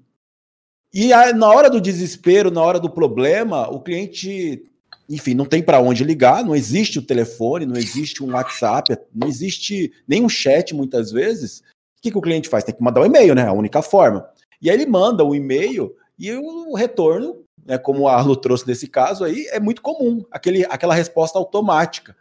E 0.94 1.12
a, 1.12 1.34
na 1.34 1.50
hora 1.50 1.70
do 1.70 1.82
desespero, 1.82 2.52
na 2.52 2.62
hora 2.62 2.80
do 2.80 2.90
problema, 2.90 3.68
o 3.68 3.82
cliente, 3.82 4.64
enfim, 5.10 5.34
não 5.34 5.46
tem 5.46 5.64
para 5.64 5.80
onde 5.80 6.04
ligar, 6.04 6.46
não 6.46 6.56
existe 6.56 7.00
o 7.00 7.06
telefone, 7.06 7.66
não 7.66 7.76
existe 7.76 8.24
um 8.24 8.32
WhatsApp, 8.34 8.96
não 9.14 9.28
existe 9.28 9.92
nenhum 10.08 10.30
chat 10.30 10.76
muitas 10.76 11.12
vezes. 11.12 11.62
O 11.98 12.02
que, 12.04 12.12
que 12.12 12.18
o 12.18 12.22
cliente 12.22 12.48
faz? 12.48 12.64
Tem 12.64 12.76
que 12.76 12.84
mandar 12.84 13.02
um 13.02 13.06
e-mail, 13.06 13.34
né? 13.34 13.48
A 13.48 13.54
única 13.54 13.82
forma. 13.82 14.30
E 14.62 14.70
aí 14.70 14.76
ele 14.76 14.86
manda 14.86 15.24
o 15.24 15.32
um 15.32 15.36
e-mail 15.36 15.96
e 16.18 16.32
o 16.32 16.76
retorno, 16.76 17.44
né, 17.66 17.78
como 17.78 18.08
a 18.08 18.16
Arlo 18.16 18.36
trouxe 18.36 18.68
nesse 18.68 18.88
caso 18.88 19.24
aí, 19.24 19.48
é 19.48 19.60
muito 19.60 19.82
comum, 19.82 20.24
aquele, 20.30 20.64
aquela 20.66 20.94
resposta 20.94 21.40
automática. 21.40 22.16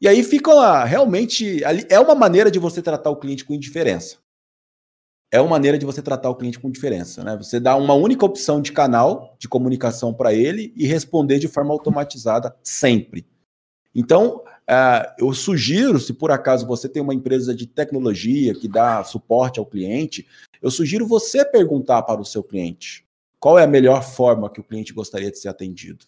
E 0.00 0.08
aí 0.08 0.22
fica 0.22 0.84
realmente. 0.84 1.60
É 1.90 1.98
uma 1.98 2.14
maneira 2.14 2.50
de 2.50 2.58
você 2.58 2.80
tratar 2.80 3.10
o 3.10 3.16
cliente 3.16 3.44
com 3.44 3.52
indiferença. 3.52 4.16
É 5.30 5.40
uma 5.40 5.50
maneira 5.50 5.78
de 5.78 5.84
você 5.84 6.00
tratar 6.00 6.30
o 6.30 6.34
cliente 6.34 6.58
com 6.58 6.70
diferença, 6.70 7.22
né? 7.22 7.36
Você 7.36 7.60
dá 7.60 7.76
uma 7.76 7.94
única 7.94 8.24
opção 8.24 8.60
de 8.60 8.72
canal 8.72 9.36
de 9.38 9.48
comunicação 9.48 10.12
para 10.14 10.32
ele 10.32 10.72
e 10.74 10.86
responder 10.86 11.38
de 11.38 11.48
forma 11.48 11.72
automatizada 11.72 12.56
sempre. 12.62 13.26
Então, 13.94 14.42
uh, 14.70 15.12
eu 15.18 15.32
sugiro, 15.34 15.98
se 15.98 16.14
por 16.14 16.30
acaso 16.30 16.66
você 16.66 16.88
tem 16.88 17.02
uma 17.02 17.14
empresa 17.14 17.54
de 17.54 17.66
tecnologia 17.66 18.54
que 18.54 18.68
dá 18.68 19.04
suporte 19.04 19.58
ao 19.58 19.66
cliente, 19.66 20.26
eu 20.62 20.70
sugiro 20.70 21.06
você 21.06 21.44
perguntar 21.44 22.02
para 22.02 22.20
o 22.20 22.24
seu 22.24 22.42
cliente 22.42 23.06
qual 23.38 23.58
é 23.58 23.64
a 23.64 23.68
melhor 23.68 24.02
forma 24.02 24.50
que 24.50 24.60
o 24.60 24.64
cliente 24.64 24.92
gostaria 24.92 25.30
de 25.30 25.38
ser 25.38 25.48
atendido. 25.48 26.06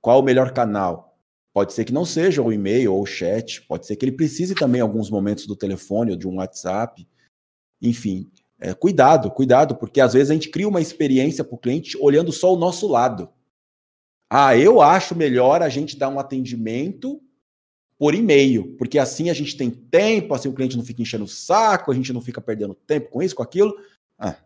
Qual 0.00 0.20
o 0.20 0.22
melhor 0.22 0.52
canal? 0.52 1.16
Pode 1.52 1.72
ser 1.72 1.84
que 1.84 1.92
não 1.92 2.04
seja 2.04 2.42
o 2.42 2.52
e-mail 2.52 2.94
ou 2.94 3.02
o 3.02 3.06
chat, 3.06 3.62
pode 3.62 3.86
ser 3.86 3.96
que 3.96 4.04
ele 4.04 4.12
precise 4.12 4.54
também 4.54 4.80
alguns 4.80 5.10
momentos 5.10 5.46
do 5.46 5.56
telefone 5.56 6.12
ou 6.12 6.16
de 6.16 6.28
um 6.28 6.36
WhatsApp. 6.36 7.06
Enfim, 7.82 8.30
é, 8.60 8.74
cuidado, 8.74 9.30
cuidado, 9.30 9.74
porque 9.74 10.00
às 10.00 10.12
vezes 10.12 10.30
a 10.30 10.34
gente 10.34 10.50
cria 10.50 10.68
uma 10.68 10.80
experiência 10.80 11.42
para 11.42 11.54
o 11.54 11.58
cliente 11.58 11.96
olhando 11.98 12.30
só 12.30 12.52
o 12.52 12.58
nosso 12.58 12.86
lado. 12.86 13.30
Ah, 14.28 14.56
eu 14.56 14.80
acho 14.82 15.16
melhor 15.16 15.62
a 15.62 15.68
gente 15.68 15.96
dar 15.96 16.08
um 16.08 16.20
atendimento 16.20 17.20
por 17.98 18.14
e-mail, 18.14 18.76
porque 18.76 18.98
assim 18.98 19.28
a 19.28 19.34
gente 19.34 19.56
tem 19.56 19.70
tempo, 19.70 20.34
assim 20.34 20.48
o 20.48 20.52
cliente 20.52 20.76
não 20.76 20.84
fica 20.84 21.02
enchendo 21.02 21.24
o 21.24 21.28
saco, 21.28 21.90
a 21.90 21.94
gente 21.94 22.12
não 22.12 22.20
fica 22.20 22.40
perdendo 22.40 22.74
tempo 22.74 23.10
com 23.10 23.22
isso, 23.22 23.34
com 23.34 23.42
aquilo. 23.42 23.74
Ah, 24.18 24.36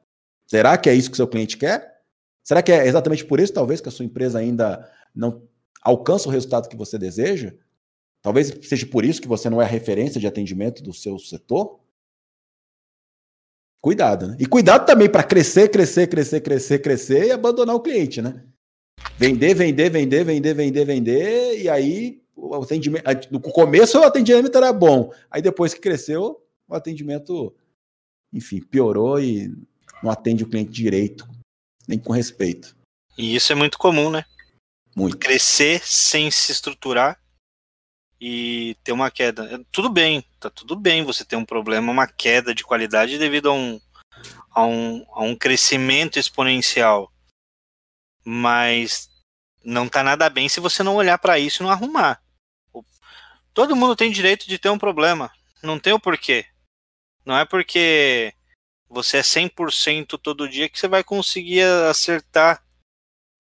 será 0.47 0.79
que 0.79 0.89
é 0.89 0.95
isso 0.95 1.11
que 1.11 1.15
o 1.15 1.17
seu 1.17 1.29
cliente 1.29 1.57
quer? 1.57 2.01
Será 2.43 2.63
que 2.63 2.71
é 2.73 2.87
exatamente 2.87 3.25
por 3.25 3.41
isso, 3.41 3.53
talvez, 3.53 3.81
que 3.81 3.89
a 3.89 3.93
sua 3.93 4.05
empresa 4.05 4.39
ainda 4.39 4.91
não 5.15 5.43
alcança 5.83 6.29
o 6.29 6.33
resultado 6.33 6.69
que 6.69 6.77
você 6.77 6.99
deseja? 6.99 7.53
Talvez 8.23 8.53
seja 8.63 8.87
por 8.87 9.05
isso 9.05 9.21
que 9.21 9.29
você 9.29 9.51
não 9.51 9.61
é 9.61 9.65
a 9.65 9.69
referência 9.69 10.21
de 10.21 10.27
atendimento 10.27 10.83
do 10.83 10.93
seu 10.93 11.19
setor? 11.19 11.84
Cuidado, 13.85 14.29
né? 14.29 14.37
E 14.41 14.47
cuidado 14.47 14.87
também 14.87 15.11
para 15.11 15.23
crescer, 15.23 15.69
crescer, 15.69 16.07
crescer, 16.07 16.41
crescer, 16.41 16.79
crescer 16.79 17.27
e 17.27 17.33
abandonar 17.33 17.77
o 17.77 17.81
cliente, 17.83 18.23
né? 18.23 18.43
Vender, 19.19 19.53
vender, 19.53 19.91
vender, 19.91 20.25
vender, 20.25 20.55
vender, 20.55 20.85
vender, 20.87 21.61
e 21.61 21.69
aí 21.69 22.23
o 22.35 22.55
atendimento. 22.55 23.05
No 23.31 23.39
começo 23.39 24.01
o 24.01 24.05
atendimento 24.05 24.57
era 24.57 24.73
bom, 24.73 25.13
aí 25.31 25.43
depois 25.43 25.75
que 25.75 25.83
cresceu, 25.83 26.43
o 26.67 26.75
atendimento, 26.75 27.55
enfim, 28.33 28.59
piorou 28.59 29.21
e 29.21 29.55
não 30.03 30.11
atende 30.11 30.45
o 30.45 30.49
cliente 30.49 30.73
direito, 30.73 31.29
nem 31.87 31.99
com 31.99 32.11
respeito. 32.11 32.75
E 33.19 33.37
isso 33.37 33.53
é 33.53 33.55
muito 33.55 33.77
comum, 33.77 34.09
né? 34.09 34.25
Muito. 34.97 35.19
Crescer 35.19 35.83
sem 35.85 36.31
se 36.31 36.53
estruturar 36.53 37.21
e 38.21 38.77
ter 38.83 38.93
uma 38.93 39.11
queda. 39.11 39.65
Tudo 39.71 39.89
bem, 39.89 40.25
tá 40.41 40.49
tudo 40.51 40.77
bem 40.77 41.05
você 41.05 41.25
ter 41.25 41.37
um 41.37 41.45
problema, 41.45 41.93
uma 41.93 42.07
queda 42.07 42.55
de 42.55 42.65
qualidade 42.65 43.19
devido 43.19 43.51
a 43.51 43.53
um, 43.53 43.81
a 44.51 44.65
um, 44.65 45.07
a 45.13 45.23
um 45.23 45.37
crescimento 45.37 46.19
exponencial. 46.19 47.13
Mas 48.25 49.11
não 49.65 49.89
tá 49.89 50.03
nada 50.03 50.29
bem 50.31 50.49
se 50.49 50.61
você 50.61 50.83
não 50.83 50.97
olhar 50.97 51.19
para 51.19 51.39
isso 51.39 51.63
e 51.63 51.65
não 51.65 51.71
arrumar. 51.71 52.23
Todo 53.53 53.77
mundo 53.77 53.97
tem 53.97 54.11
direito 54.11 54.49
de 54.49 54.59
ter 54.59 54.69
um 54.69 54.79
problema. 54.79 55.31
Não 55.63 55.79
tem 55.79 55.93
o 55.93 56.01
porquê. 56.01 56.47
Não 57.25 57.37
é 57.37 57.45
porque 57.45 58.35
você 58.89 59.19
é 59.19 59.23
100% 59.23 60.19
todo 60.19 60.49
dia 60.49 60.69
que 60.69 60.79
você 60.79 60.89
vai 60.89 61.03
conseguir 61.03 61.63
acertar 61.89 62.63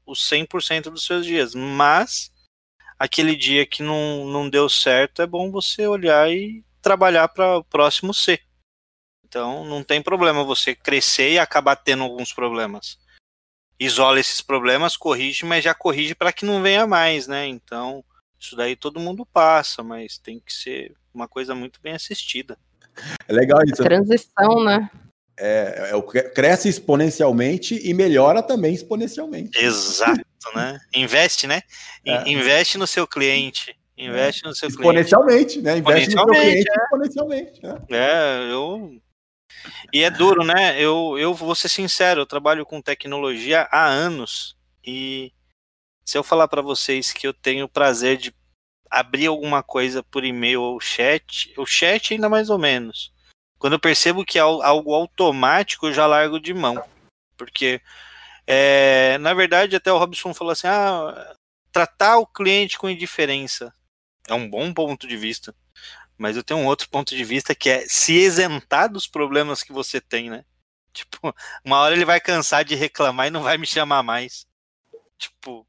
os 0.07 0.29
100% 0.29 0.91
dos 0.91 1.05
seus 1.05 1.27
dias. 1.27 1.55
Mas 1.55 2.33
aquele 2.99 3.36
dia 3.36 3.66
que 3.66 3.82
não, 3.82 4.24
não 4.26 4.49
deu 4.49 4.68
certo, 4.68 5.22
é 5.22 5.26
bom 5.26 5.51
você 5.51 5.86
olhar 5.86 6.30
e 6.30 6.64
trabalhar 6.80 7.28
para 7.28 7.59
o 7.59 7.64
próximo 7.64 8.12
ser. 8.12 8.40
Então 9.26 9.64
não 9.64 9.82
tem 9.82 10.01
problema 10.03 10.45
você 10.45 10.74
crescer 10.74 11.32
e 11.32 11.38
acabar 11.38 11.76
tendo 11.76 12.03
alguns 12.03 12.32
problemas. 12.32 12.99
Isola 13.78 14.20
esses 14.20 14.40
problemas, 14.40 14.97
corrige, 14.97 15.45
mas 15.45 15.64
já 15.64 15.74
corrige 15.74 16.14
para 16.14 16.32
que 16.32 16.45
não 16.45 16.62
venha 16.62 16.86
mais, 16.86 17.26
né? 17.26 17.47
Então, 17.47 18.05
isso 18.38 18.55
daí 18.55 18.76
todo 18.76 19.01
mundo 19.01 19.26
passa, 19.26 19.82
mas 19.82 20.16
tem 20.16 20.38
que 20.38 20.53
ser 20.53 20.95
uma 21.12 21.26
coisa 21.26 21.55
muito 21.55 21.80
bem 21.82 21.95
assistida. 21.95 22.57
É 23.26 23.32
legal 23.32 23.61
isso. 23.64 23.82
Transição, 23.82 24.62
né? 24.64 24.88
É, 25.36 25.90
é, 25.92 26.22
cresce 26.30 26.68
exponencialmente 26.68 27.80
e 27.82 27.92
melhora 27.92 28.40
também 28.40 28.72
exponencialmente. 28.72 29.59
Exato, 29.59 30.24
né? 30.53 30.80
Investe, 30.95 31.47
né? 31.47 31.62
É. 32.05 32.28
Investe 32.28 32.78
no 32.78 32.86
seu 32.86 33.07
cliente. 33.07 33.76
Investe 33.97 34.42
no 34.45 34.55
seu 34.55 34.68
exponencialmente, 34.68 35.61
cliente. 35.61 35.62
né? 35.62 35.78
Investe 35.78 36.14
no 36.14 36.22
seu 36.22 36.26
cliente 36.26 36.68
é. 36.68 36.82
exponencialmente. 36.82 37.62
Né? 37.62 37.80
É, 37.90 38.53
eu. 38.53 39.01
E 39.92 40.03
é 40.03 40.11
duro, 40.11 40.45
né? 40.45 40.80
Eu, 40.80 41.16
eu 41.18 41.32
vou 41.32 41.55
ser 41.55 41.68
sincero, 41.68 42.20
eu 42.20 42.26
trabalho 42.26 42.66
com 42.66 42.82
tecnologia 42.82 43.68
há 43.70 43.86
anos 43.86 44.57
e 44.84 45.32
se 46.05 46.18
eu 46.18 46.22
falar 46.22 46.49
para 46.49 46.61
vocês 46.61 47.12
que 47.12 47.26
eu 47.26 47.32
tenho 47.32 47.64
o 47.64 47.68
prazer 47.68 48.16
de 48.16 48.34
abrir 48.90 49.26
alguma 49.26 49.62
coisa 49.62 50.03
por 50.03 50.24
e-mail 50.24 50.61
ou 50.61 50.80
chat, 50.80 51.53
o 51.57 51.64
chat 51.64 52.12
ainda 52.12 52.28
mais 52.28 52.51
ou 52.51 52.59
menos. 52.59 53.12
Quando 53.59 53.74
eu 53.74 53.80
percebo 53.80 54.24
que 54.24 54.38
é 54.38 54.42
algo 54.42 54.92
automático, 54.92 55.86
eu 55.86 55.92
já 55.92 56.07
largo 56.07 56.38
de 56.38 56.53
mão. 56.53 56.84
Porque, 57.36 57.80
é, 58.47 59.18
na 59.18 59.32
verdade, 59.34 59.76
até 59.76 59.92
o 59.92 59.99
Robson 59.99 60.34
falou 60.34 60.53
assim: 60.53 60.66
ah, 60.66 61.36
tratar 61.72 62.18
o 62.18 62.26
cliente 62.26 62.78
com 62.78 62.88
indiferença 62.88 63.74
é 64.28 64.34
um 64.34 64.49
bom 64.49 64.72
ponto 64.72 65.07
de 65.07 65.16
vista. 65.16 65.55
Mas 66.16 66.36
eu 66.36 66.45
tenho 66.45 66.61
um 66.61 66.66
outro 66.66 66.88
ponto 66.88 67.14
de 67.14 67.24
vista 67.24 67.55
que 67.55 67.68
é 67.68 67.86
se 67.88 68.12
isentar 68.12 68.90
dos 68.90 69.07
problemas 69.07 69.62
que 69.62 69.72
você 69.72 70.01
tem, 70.01 70.30
né? 70.30 70.45
Tipo, 70.95 71.34
uma 71.64 71.80
hora 71.80 71.95
ele 71.95 72.05
vai 72.05 72.20
cansar 72.20 72.64
de 72.64 72.76
reclamar 72.76 73.26
e 73.26 73.30
não 73.30 73.42
vai 73.42 73.59
me 73.59 73.66
chamar 73.66 74.03
mais. 74.03 74.47
Tipo. 75.18 75.66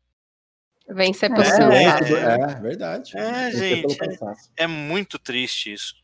Vencer 0.87 1.33
por 1.33 1.43
é, 1.43 1.49
é, 1.49 2.51
é, 2.51 2.61
verdade. 2.61 3.17
É, 3.17 3.51
gente. 3.51 3.97
É, 4.03 4.63
é 4.65 4.67
muito 4.67 5.17
triste 5.17 5.73
isso. 5.73 5.95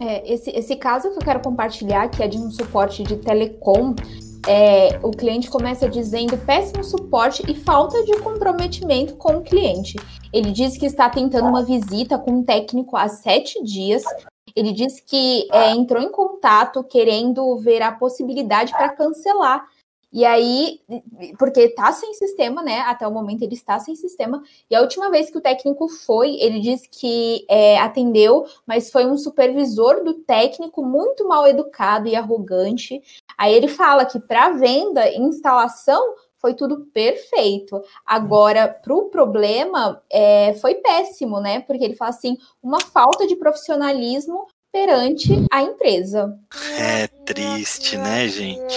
É, 0.00 0.32
esse, 0.32 0.50
esse 0.50 0.76
caso 0.76 1.10
que 1.10 1.16
eu 1.16 1.22
quero 1.22 1.40
compartilhar, 1.40 2.08
que 2.08 2.22
é 2.22 2.28
de 2.28 2.36
um 2.36 2.50
suporte 2.50 3.02
de 3.02 3.16
telecom, 3.16 3.94
é, 4.46 4.98
o 5.02 5.10
cliente 5.10 5.50
começa 5.50 5.88
dizendo 5.88 6.36
péssimo 6.38 6.84
suporte 6.84 7.42
e 7.50 7.54
falta 7.54 8.04
de 8.04 8.16
comprometimento 8.20 9.16
com 9.16 9.38
o 9.38 9.42
cliente. 9.42 9.96
Ele 10.32 10.52
diz 10.52 10.76
que 10.76 10.86
está 10.86 11.08
tentando 11.08 11.48
uma 11.48 11.64
visita 11.64 12.18
com 12.18 12.32
um 12.32 12.44
técnico 12.44 12.96
há 12.96 13.08
sete 13.08 13.62
dias. 13.64 14.04
Ele 14.54 14.72
diz 14.72 15.00
que 15.00 15.48
é, 15.50 15.72
entrou 15.72 16.02
em 16.02 16.10
contato 16.10 16.84
querendo 16.84 17.56
ver 17.58 17.82
a 17.82 17.92
possibilidade 17.92 18.72
para 18.72 18.90
cancelar 18.90 19.64
e 20.12 20.24
aí, 20.24 20.80
porque 21.38 21.68
tá 21.70 21.92
sem 21.92 22.14
sistema, 22.14 22.62
né? 22.62 22.80
Até 22.80 23.06
o 23.06 23.12
momento 23.12 23.42
ele 23.42 23.54
está 23.54 23.78
sem 23.78 23.94
sistema. 23.96 24.42
E 24.70 24.74
a 24.74 24.80
última 24.80 25.10
vez 25.10 25.30
que 25.30 25.38
o 25.38 25.40
técnico 25.40 25.88
foi, 25.88 26.36
ele 26.36 26.60
disse 26.60 26.88
que 26.88 27.44
é, 27.48 27.78
atendeu, 27.78 28.46
mas 28.66 28.90
foi 28.90 29.04
um 29.04 29.16
supervisor 29.16 30.04
do 30.04 30.14
técnico 30.14 30.82
muito 30.82 31.26
mal 31.28 31.46
educado 31.46 32.08
e 32.08 32.14
arrogante. 32.14 33.02
Aí 33.36 33.52
ele 33.52 33.68
fala 33.68 34.04
que 34.06 34.20
para 34.20 34.50
venda 34.50 35.08
e 35.08 35.18
instalação 35.18 36.14
foi 36.38 36.54
tudo 36.54 36.86
perfeito. 36.94 37.82
Agora, 38.04 38.68
para 38.68 38.94
o 38.94 39.10
problema, 39.10 40.00
é, 40.08 40.54
foi 40.54 40.76
péssimo, 40.76 41.40
né? 41.40 41.60
Porque 41.60 41.84
ele 41.84 41.96
fala 41.96 42.10
assim: 42.10 42.38
uma 42.62 42.80
falta 42.80 43.26
de 43.26 43.34
profissionalismo 43.36 44.46
perante 44.72 45.32
a 45.50 45.62
empresa. 45.62 46.38
É 46.78 47.06
triste, 47.24 47.96
né, 47.96 48.28
gente? 48.28 48.76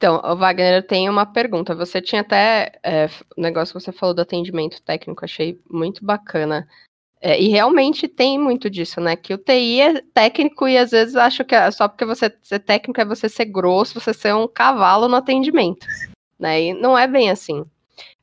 Então, 0.00 0.18
Wagner, 0.34 0.76
eu 0.76 0.82
tenho 0.82 1.12
uma 1.12 1.26
pergunta. 1.26 1.74
Você 1.74 2.00
tinha 2.00 2.22
até 2.22 2.72
é, 2.82 3.04
o 3.36 3.42
negócio 3.42 3.74
que 3.74 3.84
você 3.84 3.92
falou 3.92 4.14
do 4.14 4.22
atendimento 4.22 4.80
técnico, 4.80 5.26
achei 5.26 5.60
muito 5.70 6.02
bacana. 6.02 6.66
É, 7.20 7.38
e 7.38 7.48
realmente 7.48 8.08
tem 8.08 8.38
muito 8.38 8.70
disso, 8.70 8.98
né? 8.98 9.14
Que 9.14 9.34
o 9.34 9.38
TI 9.38 9.82
é 9.82 10.00
técnico 10.14 10.66
e 10.66 10.78
às 10.78 10.92
vezes 10.92 11.16
acho 11.16 11.44
que 11.44 11.54
é 11.54 11.70
só 11.70 11.86
porque 11.86 12.06
você 12.06 12.34
ser 12.42 12.60
técnico 12.60 12.98
é 12.98 13.04
você 13.04 13.28
ser 13.28 13.44
grosso, 13.44 14.00
você 14.00 14.14
ser 14.14 14.34
um 14.34 14.48
cavalo 14.48 15.06
no 15.06 15.16
atendimento. 15.16 15.86
Né? 16.38 16.62
E 16.62 16.72
não 16.72 16.96
é 16.96 17.06
bem 17.06 17.30
assim. 17.30 17.62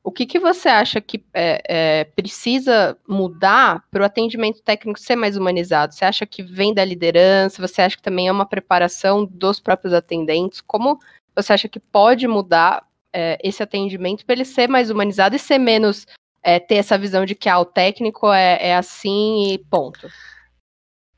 O 0.02 0.10
que, 0.10 0.26
que 0.26 0.40
você 0.40 0.68
acha 0.68 1.00
que 1.00 1.22
é, 1.32 1.62
é, 1.68 2.04
precisa 2.04 2.98
mudar 3.06 3.84
para 3.88 4.02
o 4.02 4.04
atendimento 4.04 4.60
técnico 4.62 4.98
ser 4.98 5.14
mais 5.14 5.36
humanizado? 5.36 5.94
Você 5.94 6.04
acha 6.04 6.26
que 6.26 6.42
vem 6.42 6.74
da 6.74 6.84
liderança? 6.84 7.64
Você 7.64 7.82
acha 7.82 7.96
que 7.96 8.02
também 8.02 8.26
é 8.26 8.32
uma 8.32 8.46
preparação 8.46 9.24
dos 9.24 9.60
próprios 9.60 9.94
atendentes? 9.94 10.60
Como 10.60 10.98
você 11.42 11.52
acha 11.52 11.68
que 11.68 11.78
pode 11.78 12.26
mudar 12.26 12.86
é, 13.12 13.38
esse 13.42 13.62
atendimento 13.62 14.24
para 14.24 14.34
ele 14.34 14.44
ser 14.44 14.68
mais 14.68 14.90
humanizado 14.90 15.36
e 15.36 15.38
ser 15.38 15.58
menos 15.58 16.06
é, 16.42 16.58
ter 16.58 16.76
essa 16.76 16.98
visão 16.98 17.24
de 17.24 17.34
que 17.34 17.48
ah, 17.48 17.58
o 17.58 17.64
técnico 17.64 18.32
é, 18.32 18.68
é 18.68 18.76
assim 18.76 19.52
e 19.52 19.58
ponto? 19.58 20.08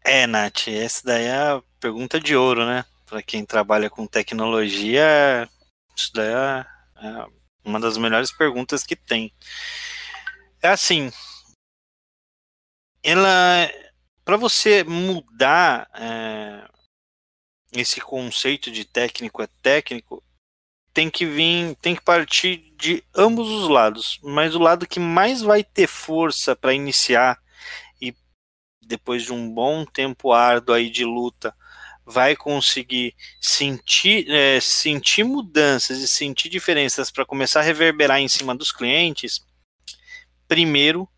É, 0.05 0.27
Nath, 0.27 0.69
essa 0.69 1.03
daí 1.05 1.25
é 1.25 1.37
a 1.37 1.63
pergunta 1.79 2.19
de 2.19 2.35
ouro, 2.35 2.65
né? 2.65 2.85
Para 3.07 3.23
quem 3.23 3.45
trabalha 3.45 3.91
com 3.91 4.07
tecnologia, 4.07 5.49
isso 5.97 6.11
daí 6.15 6.29
é, 6.29 6.67
é 7.07 7.27
uma 7.65 7.81
das 7.81 7.97
melhores 7.97 8.33
perguntas 8.33 8.83
que 8.85 8.97
tem. 8.97 9.33
É 10.63 10.69
assim, 10.69 11.11
ela, 13.03 13.71
para 14.25 14.37
você 14.37 14.85
mudar 14.85 15.89
é, 15.95 16.69
esse 17.73 18.01
conceito 18.01 18.71
de 18.71 18.85
técnico 18.85 19.43
é 19.43 19.49
técnico, 19.63 20.23
tem 20.93 21.09
que 21.09 21.25
vir, 21.25 21.77
tem 21.77 21.95
que 21.95 22.03
partir 22.03 22.73
de 22.77 23.05
ambos 23.15 23.49
os 23.49 23.69
lados, 23.69 24.19
mas 24.23 24.55
o 24.55 24.59
lado 24.59 24.87
que 24.87 24.99
mais 24.99 25.41
vai 25.41 25.63
ter 25.63 25.87
força 25.87 26.57
para 26.57 26.75
iniciar 26.75 27.41
e 28.01 28.15
depois 28.83 29.23
de 29.23 29.33
um 29.33 29.49
bom 29.49 29.85
tempo 29.85 30.33
árduo 30.33 30.75
aí 30.75 30.91
de 30.91 31.05
luta, 31.05 31.55
vai 32.05 32.35
conseguir 32.35 33.15
sentir, 33.41 34.29
é, 34.29 34.61
sentir 34.61 35.23
mudanças 35.23 35.99
e 35.99 36.09
sentir 36.09 36.49
diferenças 36.49 37.11
para 37.11 37.25
começar 37.25 37.61
a 37.61 37.63
reverberar 37.65 38.19
em 38.19 38.29
cima 38.29 38.55
dos 38.55 38.73
clientes, 38.73 39.47
primeiro 40.49 41.09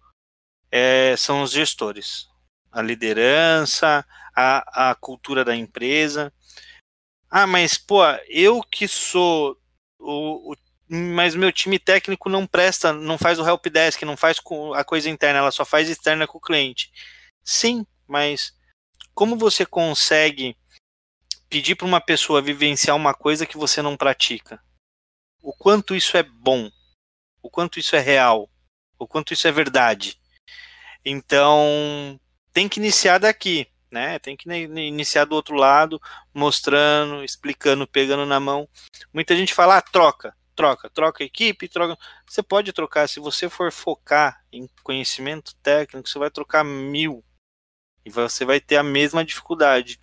é, 0.70 1.14
são 1.16 1.42
os 1.42 1.50
gestores, 1.50 2.28
a 2.70 2.82
liderança, 2.82 4.04
a, 4.34 4.90
a 4.90 4.94
cultura 4.94 5.44
da 5.44 5.54
empresa. 5.54 6.32
Ah, 7.34 7.46
mas 7.46 7.78
pô, 7.78 8.04
eu 8.28 8.60
que 8.60 8.86
sou 8.86 9.58
o, 9.98 10.52
o, 10.52 10.56
mas 10.86 11.34
meu 11.34 11.50
time 11.50 11.78
técnico 11.78 12.28
não 12.28 12.46
presta, 12.46 12.92
não 12.92 13.16
faz 13.16 13.38
o 13.38 13.48
help 13.48 13.68
desk, 13.68 14.04
não 14.04 14.18
faz 14.18 14.36
a 14.74 14.84
coisa 14.84 15.08
interna, 15.08 15.38
ela 15.38 15.50
só 15.50 15.64
faz 15.64 15.88
externa 15.88 16.26
com 16.26 16.36
o 16.36 16.40
cliente. 16.42 16.92
Sim, 17.42 17.86
mas 18.06 18.54
como 19.14 19.34
você 19.34 19.64
consegue 19.64 20.54
pedir 21.48 21.74
para 21.74 21.86
uma 21.86 22.02
pessoa 22.02 22.42
vivenciar 22.42 22.94
uma 22.94 23.14
coisa 23.14 23.46
que 23.46 23.56
você 23.56 23.80
não 23.80 23.96
pratica? 23.96 24.62
O 25.42 25.54
quanto 25.54 25.94
isso 25.94 26.18
é 26.18 26.22
bom? 26.22 26.70
O 27.42 27.48
quanto 27.48 27.80
isso 27.80 27.96
é 27.96 28.00
real? 28.00 28.50
O 28.98 29.08
quanto 29.08 29.32
isso 29.32 29.48
é 29.48 29.52
verdade? 29.52 30.20
Então, 31.02 32.20
tem 32.52 32.68
que 32.68 32.78
iniciar 32.78 33.16
daqui, 33.16 33.71
né? 33.92 34.18
Tem 34.18 34.36
que 34.36 34.50
iniciar 34.50 35.24
do 35.24 35.34
outro 35.34 35.54
lado, 35.54 36.00
mostrando, 36.34 37.22
explicando, 37.22 37.86
pegando 37.86 38.26
na 38.26 38.40
mão. 38.40 38.68
Muita 39.12 39.36
gente 39.36 39.54
fala, 39.54 39.76
ah, 39.76 39.82
troca, 39.82 40.34
troca, 40.56 40.90
troca 40.90 41.22
equipe, 41.22 41.68
troca. 41.68 41.96
Você 42.26 42.42
pode 42.42 42.72
trocar, 42.72 43.08
se 43.08 43.20
você 43.20 43.48
for 43.48 43.70
focar 43.70 44.42
em 44.52 44.68
conhecimento 44.82 45.54
técnico, 45.62 46.08
você 46.08 46.18
vai 46.18 46.30
trocar 46.30 46.64
mil 46.64 47.22
e 48.04 48.10
você 48.10 48.44
vai 48.44 48.60
ter 48.60 48.76
a 48.76 48.82
mesma 48.82 49.24
dificuldade. 49.24 50.00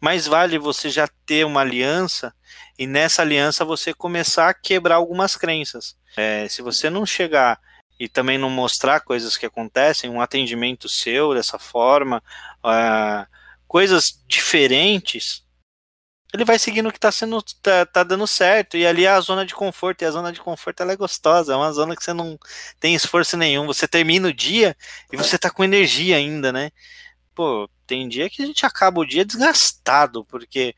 Mais 0.00 0.26
vale 0.26 0.58
você 0.58 0.90
já 0.90 1.08
ter 1.24 1.44
uma 1.44 1.62
aliança 1.62 2.34
e 2.78 2.86
nessa 2.86 3.22
aliança 3.22 3.64
você 3.64 3.94
começar 3.94 4.48
a 4.48 4.54
quebrar 4.54 4.96
algumas 4.96 5.36
crenças. 5.36 5.96
É, 6.16 6.48
se 6.48 6.62
você 6.62 6.88
não 6.90 7.04
chegar 7.04 7.58
e 7.98 8.08
também 8.08 8.38
não 8.38 8.50
mostrar 8.50 9.00
coisas 9.00 9.36
que 9.36 9.46
acontecem, 9.46 10.10
um 10.10 10.20
atendimento 10.20 10.88
seu 10.88 11.34
dessa 11.34 11.58
forma, 11.58 12.22
uh, 12.64 13.26
coisas 13.66 14.22
diferentes, 14.26 15.46
ele 16.36 16.44
vai 16.44 16.58
seguindo 16.58 16.88
o 16.88 16.92
que 16.92 16.98
está 16.98 17.10
sendo 17.10 17.42
tá, 17.62 17.86
tá, 17.86 18.02
dando 18.02 18.26
certo. 18.26 18.76
E 18.76 18.86
ali 18.86 19.04
é 19.04 19.08
a 19.08 19.20
zona 19.20 19.46
de 19.46 19.54
conforto 19.54 20.02
e 20.02 20.04
a 20.04 20.10
zona 20.10 20.32
de 20.32 20.40
conforto 20.40 20.82
ela 20.82 20.92
é 20.92 20.96
gostosa 20.96 21.52
é 21.52 21.56
uma 21.56 21.72
zona 21.72 21.96
que 21.96 22.04
você 22.04 22.12
não 22.12 22.38
tem 22.80 22.94
esforço 22.94 23.36
nenhum. 23.36 23.66
Você 23.66 23.88
termina 23.88 24.28
o 24.28 24.32
dia 24.32 24.76
e 25.12 25.16
você 25.16 25.36
está 25.36 25.50
com 25.50 25.64
energia 25.64 26.16
ainda 26.16 26.52
né? 26.52 26.70
Pô 27.34 27.68
tem 27.86 28.08
dia 28.08 28.28
que 28.28 28.42
a 28.42 28.46
gente 28.46 28.66
acaba 28.66 29.00
o 29.00 29.06
dia 29.06 29.24
desgastado 29.24 30.24
porque 30.24 30.74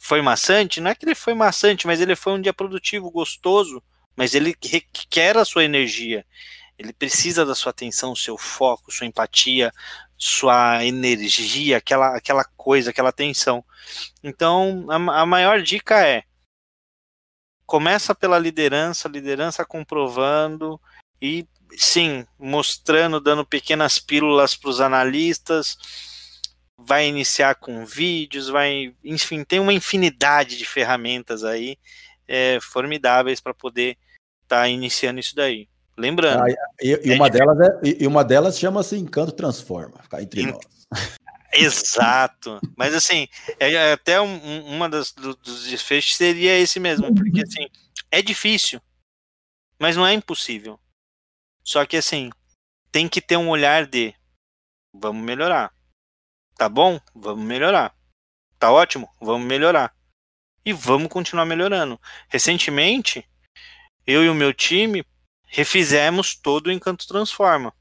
foi 0.00 0.22
maçante. 0.22 0.80
Não 0.80 0.90
é 0.90 0.94
que 0.94 1.04
ele 1.04 1.14
foi 1.14 1.34
maçante 1.34 1.86
mas 1.86 2.00
ele 2.00 2.16
foi 2.16 2.32
um 2.32 2.40
dia 2.40 2.52
produtivo 2.52 3.10
gostoso 3.10 3.82
mas 4.20 4.34
ele 4.34 4.54
requer 4.62 5.38
a 5.38 5.46
sua 5.46 5.64
energia. 5.64 6.26
Ele 6.78 6.92
precisa 6.92 7.42
da 7.46 7.54
sua 7.54 7.70
atenção, 7.70 8.14
seu 8.14 8.36
foco, 8.36 8.92
sua 8.92 9.06
empatia, 9.06 9.72
sua 10.14 10.84
energia, 10.84 11.78
aquela, 11.78 12.14
aquela 12.14 12.44
coisa, 12.44 12.90
aquela 12.90 13.08
atenção. 13.08 13.64
Então, 14.22 14.84
a, 14.90 15.22
a 15.22 15.24
maior 15.24 15.62
dica 15.62 16.06
é: 16.06 16.24
começa 17.64 18.14
pela 18.14 18.38
liderança, 18.38 19.08
liderança 19.08 19.64
comprovando 19.64 20.78
e 21.18 21.48
sim, 21.78 22.26
mostrando, 22.38 23.22
dando 23.22 23.46
pequenas 23.46 23.98
pílulas 23.98 24.54
para 24.54 24.68
os 24.68 24.82
analistas, 24.82 25.78
vai 26.76 27.08
iniciar 27.08 27.54
com 27.54 27.86
vídeos, 27.86 28.48
vai, 28.50 28.94
enfim, 29.02 29.44
tem 29.44 29.60
uma 29.60 29.72
infinidade 29.72 30.58
de 30.58 30.66
ferramentas 30.66 31.42
aí 31.42 31.78
é, 32.28 32.60
formidáveis 32.60 33.40
para 33.40 33.54
poder 33.54 33.96
tá 34.50 34.68
iniciando 34.68 35.20
isso 35.20 35.36
daí. 35.36 35.68
Lembrando. 35.96 36.42
Ah, 36.42 36.46
e, 36.82 37.08
e, 37.08 37.12
é 37.12 37.14
uma 37.14 37.30
delas 37.30 37.60
é, 37.60 37.80
e 38.00 38.06
uma 38.06 38.24
delas 38.24 38.58
chama-se 38.58 38.96
Encanto 38.96 39.32
Transforma, 39.32 40.02
ficar 40.02 40.20
entre 40.20 40.50
nós. 40.50 40.60
Exato. 41.52 42.60
Mas 42.76 42.94
assim, 42.94 43.28
é, 43.60 43.72
é 43.72 43.92
até 43.92 44.20
um, 44.20 44.66
uma 44.66 44.88
das 44.88 45.12
do, 45.12 45.36
dos 45.36 45.68
desfechos 45.68 46.16
seria 46.16 46.58
esse 46.58 46.80
mesmo, 46.80 47.14
porque 47.14 47.42
assim, 47.42 47.68
é 48.10 48.20
difícil, 48.22 48.80
mas 49.78 49.96
não 49.96 50.06
é 50.06 50.12
impossível. 50.12 50.80
Só 51.62 51.84
que 51.84 51.96
assim, 51.96 52.30
tem 52.90 53.08
que 53.08 53.20
ter 53.20 53.36
um 53.36 53.48
olhar 53.48 53.86
de 53.86 54.14
vamos 54.92 55.22
melhorar. 55.22 55.72
Tá 56.56 56.68
bom? 56.68 57.00
Vamos 57.14 57.44
melhorar. 57.44 57.94
Tá 58.58 58.72
ótimo? 58.72 59.08
Vamos 59.20 59.46
melhorar. 59.46 59.94
E 60.64 60.72
vamos 60.72 61.08
continuar 61.08 61.44
melhorando. 61.46 62.00
Recentemente, 62.28 63.28
eu 64.10 64.24
e 64.24 64.28
o 64.28 64.34
meu 64.34 64.52
time 64.52 65.04
refizemos 65.46 66.34
todo 66.34 66.66
o 66.66 66.72
Encanto 66.72 67.06
Transforma. 67.06 67.72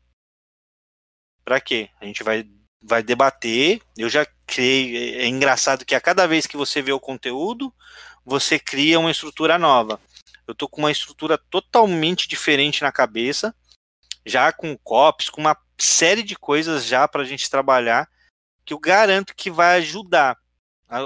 Para 1.43 1.59
quê? 1.59 1.89
A 1.99 2.05
gente 2.05 2.23
vai, 2.23 2.47
vai 2.81 3.01
debater. 3.01 3.81
Eu 3.97 4.07
já 4.09 4.25
criei. 4.45 5.15
É 5.15 5.27
engraçado 5.27 5.85
que 5.85 5.95
a 5.95 6.01
cada 6.01 6.27
vez 6.27 6.45
que 6.45 6.55
você 6.55 6.81
vê 6.81 6.91
o 6.91 6.99
conteúdo, 6.99 7.73
você 8.23 8.59
cria 8.59 8.99
uma 8.99 9.11
estrutura 9.11 9.57
nova. 9.57 9.99
Eu 10.47 10.53
tô 10.53 10.67
com 10.67 10.81
uma 10.81 10.91
estrutura 10.91 11.37
totalmente 11.37 12.27
diferente 12.27 12.81
na 12.81 12.91
cabeça, 12.91 13.55
já 14.25 14.51
com 14.51 14.77
copies, 14.77 15.29
com 15.29 15.41
uma 15.41 15.57
série 15.79 16.23
de 16.23 16.35
coisas 16.35 16.85
já 16.85 17.07
para 17.07 17.21
a 17.21 17.25
gente 17.25 17.49
trabalhar, 17.49 18.09
que 18.65 18.73
eu 18.73 18.79
garanto 18.79 19.35
que 19.35 19.49
vai 19.49 19.77
ajudar 19.77 20.37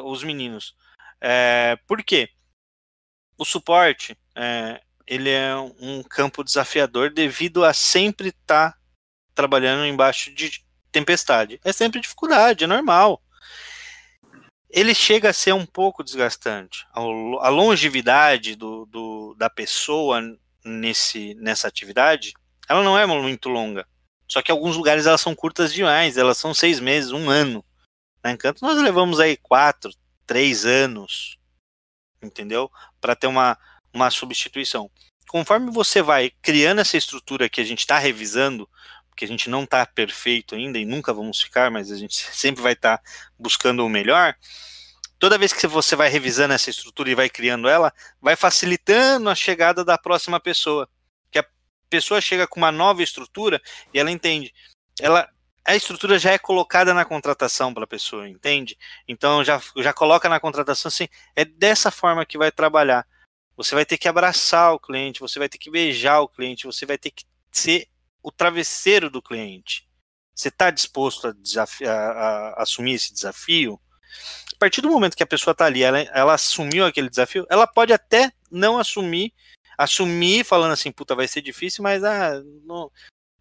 os 0.03 0.23
meninos. 0.23 0.75
É, 1.21 1.77
por 1.87 2.03
quê? 2.03 2.29
O 3.37 3.45
suporte, 3.45 4.17
é, 4.35 4.81
ele 5.05 5.29
é 5.29 5.55
um 5.79 6.01
campo 6.03 6.43
desafiador 6.43 7.11
devido 7.11 7.63
a 7.63 7.73
sempre 7.73 8.29
estar 8.29 8.71
tá 8.71 8.77
trabalhando 9.35 9.85
embaixo 9.85 10.33
de 10.33 10.63
tempestade. 10.91 11.59
É 11.63 11.73
sempre 11.73 11.99
dificuldade, 11.99 12.63
é 12.63 12.67
normal. 12.67 13.21
Ele 14.69 14.95
chega 14.95 15.29
a 15.29 15.33
ser 15.33 15.53
um 15.53 15.65
pouco 15.65 16.03
desgastante. 16.03 16.87
A 16.93 17.49
longevidade 17.49 18.55
do, 18.55 18.85
do, 18.85 19.35
da 19.37 19.49
pessoa 19.49 20.21
nesse, 20.65 21.35
nessa 21.35 21.67
atividade, 21.67 22.33
ela 22.67 22.83
não 22.83 22.97
é 22.97 23.05
muito 23.05 23.49
longa. 23.49 23.85
Só 24.27 24.41
que 24.41 24.51
alguns 24.51 24.75
lugares 24.75 25.05
elas 25.05 25.21
são 25.21 25.35
curtas 25.35 25.73
demais, 25.73 26.17
elas 26.17 26.37
são 26.37 26.53
seis 26.53 26.79
meses, 26.79 27.11
um 27.11 27.29
ano. 27.29 27.63
Na 28.23 28.31
Encanto 28.31 28.65
nós 28.65 28.81
levamos 28.81 29.19
aí 29.19 29.37
quatro, 29.37 29.91
três 30.25 30.65
anos, 30.65 31.37
entendeu? 32.21 32.71
Para 32.99 33.15
ter 33.15 33.27
uma, 33.27 33.57
uma 33.93 34.09
substituição. 34.09 34.89
Conforme 35.27 35.71
você 35.71 36.01
vai 36.01 36.31
criando 36.41 36.81
essa 36.81 36.97
estrutura 36.97 37.49
que 37.49 37.61
a 37.61 37.63
gente 37.63 37.79
está 37.79 37.97
revisando, 37.97 38.69
porque 39.09 39.25
a 39.25 39.27
gente 39.27 39.49
não 39.49 39.63
está 39.63 39.85
perfeito 39.85 40.55
ainda 40.55 40.79
e 40.79 40.85
nunca 40.85 41.13
vamos 41.13 41.39
ficar, 41.39 41.69
mas 41.69 41.91
a 41.91 41.95
gente 41.95 42.15
sempre 42.35 42.61
vai 42.61 42.73
estar 42.73 42.97
tá 42.97 43.03
buscando 43.37 43.85
o 43.85 43.89
melhor. 43.89 44.35
Toda 45.19 45.37
vez 45.37 45.53
que 45.53 45.65
você 45.67 45.95
vai 45.95 46.09
revisando 46.09 46.53
essa 46.53 46.69
estrutura 46.69 47.09
e 47.09 47.15
vai 47.15 47.29
criando 47.29 47.69
ela, 47.69 47.93
vai 48.19 48.35
facilitando 48.35 49.29
a 49.29 49.35
chegada 49.35 49.85
da 49.85 49.97
próxima 49.97 50.39
pessoa. 50.39 50.89
Que 51.31 51.39
a 51.39 51.45
pessoa 51.89 52.19
chega 52.19 52.45
com 52.45 52.59
uma 52.59 52.71
nova 52.71 53.01
estrutura 53.01 53.61
e 53.93 53.99
ela 53.99 54.11
entende. 54.11 54.53
Ela, 54.99 55.29
a 55.63 55.75
estrutura 55.75 56.19
já 56.19 56.31
é 56.31 56.37
colocada 56.37 56.93
na 56.93 57.05
contratação 57.05 57.73
para 57.73 57.85
a 57.85 57.87
pessoa, 57.87 58.27
entende? 58.27 58.77
Então 59.07 59.43
já, 59.43 59.61
já 59.77 59.93
coloca 59.93 60.27
na 60.27 60.39
contratação 60.39 60.89
assim, 60.89 61.07
é 61.35 61.45
dessa 61.45 61.89
forma 61.89 62.25
que 62.25 62.37
vai 62.37 62.51
trabalhar. 62.51 63.07
Você 63.55 63.75
vai 63.75 63.85
ter 63.85 63.97
que 63.97 64.07
abraçar 64.07 64.73
o 64.73 64.79
cliente, 64.79 65.19
você 65.19 65.37
vai 65.37 65.47
ter 65.47 65.57
que 65.57 65.69
beijar 65.69 66.21
o 66.21 66.27
cliente, 66.27 66.65
você 66.65 66.85
vai 66.85 66.97
ter 66.97 67.11
que 67.11 67.25
ser 67.51 67.87
o 68.21 68.31
travesseiro 68.31 69.09
do 69.09 69.21
cliente. 69.21 69.87
Você 70.33 70.47
está 70.47 70.71
disposto 70.71 71.27
a, 71.27 71.89
a, 71.89 71.93
a, 71.93 72.63
assumir 72.63 72.93
esse 72.93 73.13
desafio? 73.13 73.79
A 74.53 74.57
partir 74.57 74.81
do 74.81 74.89
momento 74.89 75.15
que 75.15 75.23
a 75.23 75.27
pessoa 75.27 75.51
está 75.51 75.65
ali, 75.65 75.83
ela, 75.83 75.99
ela 75.99 76.33
assumiu 76.33 76.85
aquele 76.85 77.09
desafio, 77.09 77.45
ela 77.49 77.67
pode 77.67 77.93
até 77.93 78.31
não 78.49 78.79
assumir, 78.79 79.33
assumir 79.77 80.43
falando 80.43 80.71
assim, 80.71 80.91
puta, 80.91 81.15
vai 81.15 81.27
ser 81.27 81.41
difícil, 81.41 81.83
mas 81.83 82.03
ah, 82.03 82.41
não... 82.63 82.91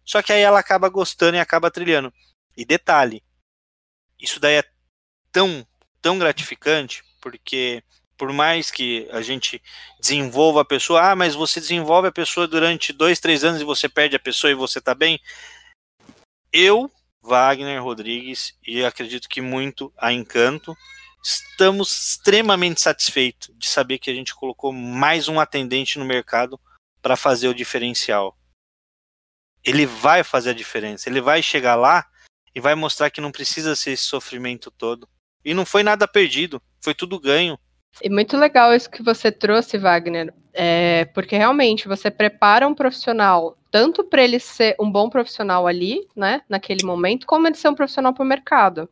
só 0.03 0.21
que 0.21 0.33
aí 0.33 0.41
ela 0.41 0.59
acaba 0.59 0.89
gostando 0.89 1.37
e 1.37 1.39
acaba 1.39 1.71
trilhando. 1.71 2.13
E 2.55 2.65
detalhe, 2.65 3.23
isso 4.19 4.39
daí 4.39 4.55
é 4.55 4.63
tão, 5.31 5.65
tão 6.01 6.19
gratificante, 6.19 7.03
porque 7.19 7.83
por 8.17 8.31
mais 8.31 8.69
que 8.69 9.07
a 9.11 9.21
gente 9.21 9.61
desenvolva 9.99 10.61
a 10.61 10.65
pessoa, 10.65 11.11
ah, 11.11 11.15
mas 11.15 11.35
você 11.35 11.59
desenvolve 11.59 12.07
a 12.07 12.11
pessoa 12.11 12.47
durante 12.47 12.93
dois, 12.93 13.19
três 13.19 13.43
anos 13.43 13.61
e 13.61 13.65
você 13.65 13.89
perde 13.89 14.15
a 14.15 14.19
pessoa 14.19 14.51
e 14.51 14.55
você 14.55 14.79
tá 14.79 14.93
bem. 14.93 15.19
Eu 16.51 16.91
Wagner 17.23 17.81
Rodrigues 17.81 18.53
e 18.67 18.83
acredito 18.83 19.29
que 19.29 19.41
muito 19.41 19.91
a 19.97 20.11
Encanto. 20.11 20.75
Estamos 21.23 21.91
extremamente 22.09 22.81
satisfeitos 22.81 23.49
de 23.57 23.65
saber 23.65 23.97
que 23.97 24.11
a 24.11 24.13
gente 24.13 24.35
colocou 24.35 24.73
mais 24.73 25.29
um 25.29 25.39
atendente 25.39 25.97
no 25.97 26.03
mercado 26.03 26.59
para 27.01 27.15
fazer 27.15 27.47
o 27.47 27.53
diferencial. 27.53 28.37
Ele 29.63 29.85
vai 29.85 30.21
fazer 30.21 30.49
a 30.49 30.53
diferença, 30.53 31.07
ele 31.07 31.21
vai 31.21 31.41
chegar 31.41 31.75
lá 31.75 32.05
e 32.53 32.59
vai 32.59 32.75
mostrar 32.75 33.09
que 33.09 33.21
não 33.21 33.31
precisa 33.31 33.73
ser 33.73 33.91
esse 33.91 34.03
sofrimento 34.03 34.69
todo. 34.69 35.07
E 35.45 35.53
não 35.53 35.65
foi 35.65 35.81
nada 35.81 36.05
perdido, 36.05 36.61
foi 36.81 36.93
tudo 36.93 37.19
ganho. 37.19 37.57
E 38.01 38.09
muito 38.09 38.37
legal 38.37 38.73
isso 38.73 38.89
que 38.89 39.03
você 39.03 39.31
trouxe, 39.31 39.77
Wagner, 39.77 40.33
é, 40.53 41.05
porque 41.13 41.37
realmente 41.37 41.87
você 41.87 42.09
prepara 42.09 42.67
um 42.67 42.73
profissional 42.73 43.57
tanto 43.69 44.03
para 44.03 44.23
ele 44.23 44.39
ser 44.39 44.75
um 44.79 44.91
bom 44.91 45.09
profissional 45.09 45.65
ali, 45.65 46.07
né, 46.15 46.43
naquele 46.47 46.85
momento, 46.85 47.25
como 47.25 47.47
ele 47.47 47.55
ser 47.55 47.69
um 47.69 47.75
profissional 47.75 48.13
para 48.13 48.23
o 48.23 48.27
mercado. 48.27 48.87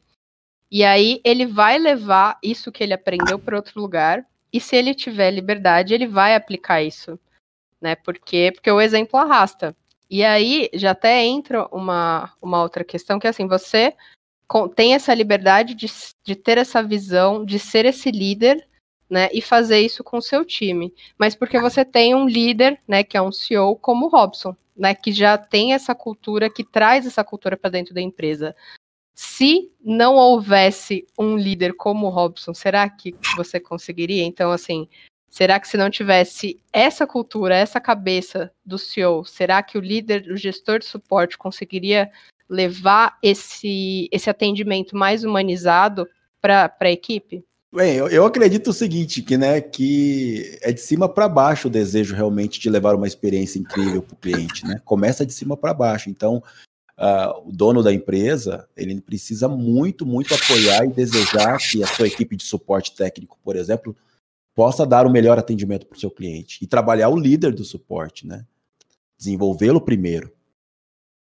E 0.72 0.84
aí 0.84 1.22
ele 1.24 1.45
vai 1.45 1.78
levar 1.78 2.39
isso 2.41 2.72
que 2.72 2.84
ele 2.84 2.93
aprendeu 2.93 3.38
para 3.38 3.56
outro 3.56 3.80
lugar, 3.80 4.26
e 4.52 4.60
se 4.60 4.76
ele 4.76 4.93
tiver 4.93 5.32
liberdade, 5.32 5.93
ele 5.93 6.08
vai 6.08 6.36
aplicar 6.36 6.82
isso, 6.82 7.20
né? 7.80 7.95
Porque 7.95 8.52
porque 8.54 8.72
o 8.72 8.82
exemplo 8.82 9.20
arrasta. 9.20 9.76
E 10.10 10.24
aí 10.24 10.70
já 10.74 10.91
até 10.91 11.24
entra 11.24 11.68
uma, 11.72 12.34
uma 12.41 12.62
outra 12.62 12.84
questão 12.84 13.20
que 13.20 13.28
é 13.28 13.30
assim, 13.30 13.47
você 13.47 13.93
tem 14.76 14.93
essa 14.93 15.14
liberdade 15.14 15.74
de, 15.74 15.88
de 16.24 16.36
ter 16.36 16.58
essa 16.58 16.84
visão, 16.84 17.45
de 17.45 17.58
ser 17.58 17.86
esse 17.86 18.12
líder, 18.12 18.68
né, 19.12 19.28
e 19.34 19.41
fazer 19.41 19.82
isso 19.82 20.05
com 20.05 20.18
o 20.18 20.22
seu 20.22 20.45
time. 20.45 20.93
Mas 21.18 21.36
porque 21.36 21.59
você 21.59 21.84
tem 21.84 22.16
um 22.16 22.26
líder, 22.26 22.80
né, 22.88 23.03
que 23.03 23.18
é 23.18 23.22
um 23.22 23.32
CEO 23.32 23.76
como 23.76 24.05
o 24.05 24.09
Robson, 24.09 24.55
né, 24.74 24.95
que 24.95 25.12
já 25.12 25.38
tem 25.38 25.74
essa 25.74 25.93
cultura, 25.93 26.49
que 26.49 26.64
traz 26.64 27.05
essa 27.05 27.22
cultura 27.22 27.57
para 27.57 27.70
dentro 27.70 27.93
da 27.93 27.99
empresa. 27.99 28.55
Se 29.14 29.70
não 29.84 30.16
houvesse 30.16 31.05
um 31.20 31.36
líder 31.36 31.74
como 31.74 32.07
o 32.07 32.09
Robson, 32.09 32.53
será 32.53 32.89
que 32.89 33.14
você 33.36 33.59
conseguiria? 33.59 34.24
Então, 34.24 34.49
assim, 34.49 34.88
será 35.30 35.59
que 35.59 35.68
se 35.68 35.76
não 35.76 35.89
tivesse 35.89 36.57
essa 36.72 37.05
cultura, 37.05 37.53
essa 37.53 37.82
cabeça 37.82 38.49
do 38.66 38.78
CEO, 38.78 39.26
será 39.26 39.62
que 39.62 39.78
o 39.78 39.82
líder, 39.82 40.32
o 40.32 40.38
gestor 40.38 40.80
de 40.80 40.86
suporte 40.86 41.38
conseguiria 41.38 42.09
levar 42.49 43.18
esse, 43.22 44.07
esse 44.09 44.30
atendimento 44.30 44.95
mais 44.95 45.26
humanizado 45.26 46.07
para 46.41 46.74
a 46.80 46.89
equipe? 46.89 47.43
Bem, 47.74 47.95
eu, 47.95 48.09
eu, 48.09 48.26
acredito 48.26 48.72
o 48.72 48.74
seguinte, 48.74 49.22
que, 49.22 49.38
né, 49.38 49.61
que 49.61 50.59
é 50.61 50.74
de 50.74 50.82
cima 50.82 51.07
para 51.07 51.30
baixo 51.30 51.69
o 51.69 51.72
desejo 51.72 52.13
realmente 52.13 52.59
de 52.59 52.69
levar 52.69 52.93
uma 52.95 53.07
experiência 53.07 53.57
incrível 53.57 54.03
para 54.03 54.13
o 54.13 54.17
cliente, 54.17 54.65
né? 54.65 54.82
Começa 54.84 55.26
de 55.26 55.32
cima 55.32 55.55
para 55.55 55.74
baixo. 55.74 56.09
Então, 56.09 56.43
uh, 56.99 57.47
o 57.47 57.51
dono 57.53 57.82
da 57.82 57.93
empresa, 57.93 58.67
ele 58.76 58.99
precisa 58.99 59.47
muito, 59.47 60.05
muito 60.05 60.34
apoiar 60.34 60.84
e 60.84 60.91
desejar 60.91 61.57
que 61.59 61.82
a 61.82 61.88
sua 61.88 62.07
equipe 62.07 62.36
de 62.36 62.43
suporte 62.43 62.93
técnico, 62.93 63.39
por 63.41 63.55
exemplo, 63.55 63.95
possa 64.53 64.86
dar 64.86 65.07
o 65.07 65.11
melhor 65.11 65.39
atendimento 65.39 65.86
para 65.86 65.95
o 65.95 65.99
seu 65.99 66.11
cliente 66.11 66.61
e 66.61 66.67
trabalhar 66.67 67.07
o 67.07 67.17
líder 67.17 67.53
do 67.53 67.63
suporte, 67.63 68.28
né? 68.28 68.45
Desenvolvê-lo 69.17 69.80
primeiro. 69.80 70.30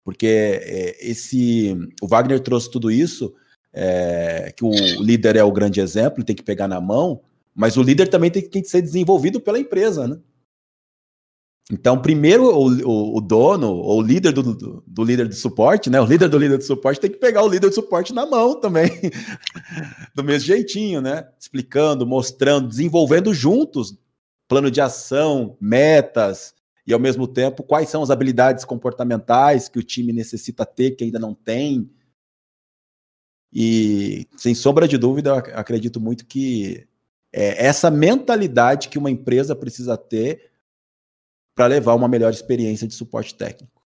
Porque 0.04 0.60
é, 0.64 0.98
esse, 1.08 1.78
o 2.02 2.08
Wagner 2.08 2.40
trouxe 2.40 2.72
tudo 2.72 2.90
isso 2.90 3.36
é, 3.74 4.54
que 4.56 4.64
o 4.64 4.72
líder 5.02 5.36
é 5.36 5.44
o 5.44 5.52
grande 5.52 5.80
exemplo, 5.80 6.24
tem 6.24 6.36
que 6.36 6.44
pegar 6.44 6.68
na 6.68 6.82
mão, 6.82 7.22
mas 7.54 7.78
o 7.78 7.84
líder 7.84 8.08
também 8.08 8.32
tem, 8.32 8.48
que 8.48 8.64
ser 8.64 8.82
desenvolvido 8.82 9.40
pela 9.40 9.60
empresa, 9.60 10.08
né? 10.08 10.18
Então, 11.72 12.02
primeiro 12.02 12.46
o, 12.46 12.68
o, 12.84 13.18
o 13.18 13.22
dono, 13.22 13.70
ou 13.70 14.00
o 14.00 14.02
líder 14.02 14.32
do, 14.32 14.42
do, 14.42 14.84
do, 14.88 15.04
líder 15.04 15.28
de 15.28 15.36
suporte, 15.36 15.88
né? 15.88 16.02
O 16.02 16.06
líder 16.06 16.28
do 16.28 16.38
líder 16.38 16.58
de 16.58 16.64
suporte 16.64 17.00
tem 17.00 17.12
que 17.12 17.18
pegar 17.18 17.44
o 17.44 17.48
líder 17.48 17.70
de 17.70 17.76
suporte 17.76 18.12
na 18.12 18.26
mão 18.26 18.60
também, 18.60 18.90
do 20.16 20.24
mesmo 20.24 20.48
jeitinho, 20.48 21.00
né? 21.00 21.28
Explicando, 21.40 22.08
mostrando, 22.08 22.68
desenvolvendo 22.68 23.34
juntos 23.34 23.96
plano 24.48 24.72
de 24.72 24.82
ação, 24.82 25.56
metas, 25.62 26.56
e 26.88 26.92
ao 26.92 27.00
mesmo 27.00 27.28
tempo 27.28 27.62
quais 27.62 27.88
são 27.88 28.02
as 28.02 28.10
habilidades 28.10 28.66
comportamentais 28.66 29.70
que 29.70 29.78
o 29.78 29.84
time 29.84 30.12
necessita 30.12 30.66
ter, 30.66 30.92
que 30.92 31.04
ainda 31.04 31.20
não 31.20 31.36
tem, 31.36 31.88
e, 33.52 34.28
sem 34.38 34.54
sombra 34.54 34.88
de 34.88 34.98
dúvida, 34.98 35.38
acredito 35.38 36.00
muito 36.00 36.26
que 36.26 36.88
é 37.34 37.66
essa 37.66 37.90
mentalidade 37.90 38.90
que 38.90 38.98
uma 38.98 39.10
empresa 39.10 39.56
precisa 39.56 39.98
ter 39.98 40.52
para 41.56 41.68
levar 41.68 41.94
uma 41.96 42.08
melhor 42.08 42.32
experiência 42.32 42.88
de 42.88 42.94
suporte 42.94 43.36
técnico. 43.36 43.82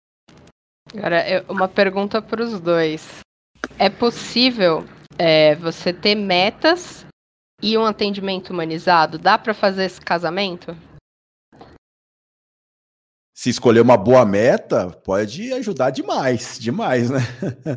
Agora, 0.93 1.45
uma 1.47 1.67
pergunta 1.67 2.21
para 2.21 2.43
os 2.43 2.59
dois. 2.59 3.19
É 3.77 3.89
possível 3.89 4.83
é, 5.17 5.55
você 5.55 5.93
ter 5.93 6.15
metas 6.15 7.05
e 7.61 7.77
um 7.77 7.85
atendimento 7.85 8.49
humanizado? 8.49 9.17
Dá 9.17 9.37
para 9.37 9.53
fazer 9.53 9.85
esse 9.85 10.01
casamento? 10.01 10.75
Se 13.41 13.49
escolher 13.49 13.81
uma 13.81 13.97
boa 13.97 14.23
meta, 14.23 14.91
pode 15.03 15.51
ajudar 15.53 15.89
demais, 15.89 16.59
demais, 16.59 17.09
né? 17.09 17.21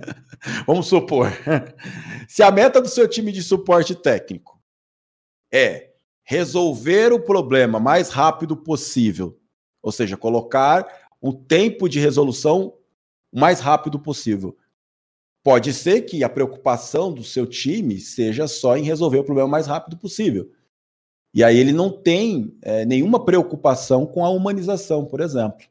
Vamos 0.67 0.89
supor, 0.89 1.33
se 2.29 2.43
a 2.43 2.51
meta 2.51 2.83
do 2.83 2.89
seu 2.89 3.09
time 3.09 3.33
de 3.33 3.43
suporte 3.43 3.95
técnico 3.95 4.61
é 5.51 5.93
resolver 6.23 7.15
o 7.15 7.19
problema 7.19 7.81
mais 7.81 8.11
rápido 8.11 8.55
possível, 8.55 9.41
ou 9.83 9.91
seja, 9.91 10.19
colocar 10.19 10.87
o 11.19 11.33
tempo 11.33 11.89
de 11.89 11.99
resolução 11.99 12.75
o 13.33 13.41
mais 13.41 13.61
rápido 13.61 13.99
possível. 13.99 14.55
Pode 15.43 15.73
ser 15.73 16.03
que 16.03 16.23
a 16.23 16.29
preocupação 16.29 17.11
do 17.11 17.25
seu 17.25 17.47
time 17.47 17.99
seja 18.01 18.47
só 18.47 18.77
em 18.77 18.83
resolver 18.83 19.17
o 19.17 19.25
problema 19.25 19.49
mais 19.49 19.67
rápido 19.67 19.97
possível. 19.97 20.47
E 21.35 21.43
aí 21.43 21.59
ele 21.59 21.73
não 21.73 21.91
tem 21.91 22.57
é, 22.63 22.85
nenhuma 22.85 23.25
preocupação 23.25 24.07
com 24.07 24.25
a 24.25 24.31
humanização, 24.31 25.05
por 25.05 25.21
exemplo. 25.21 25.67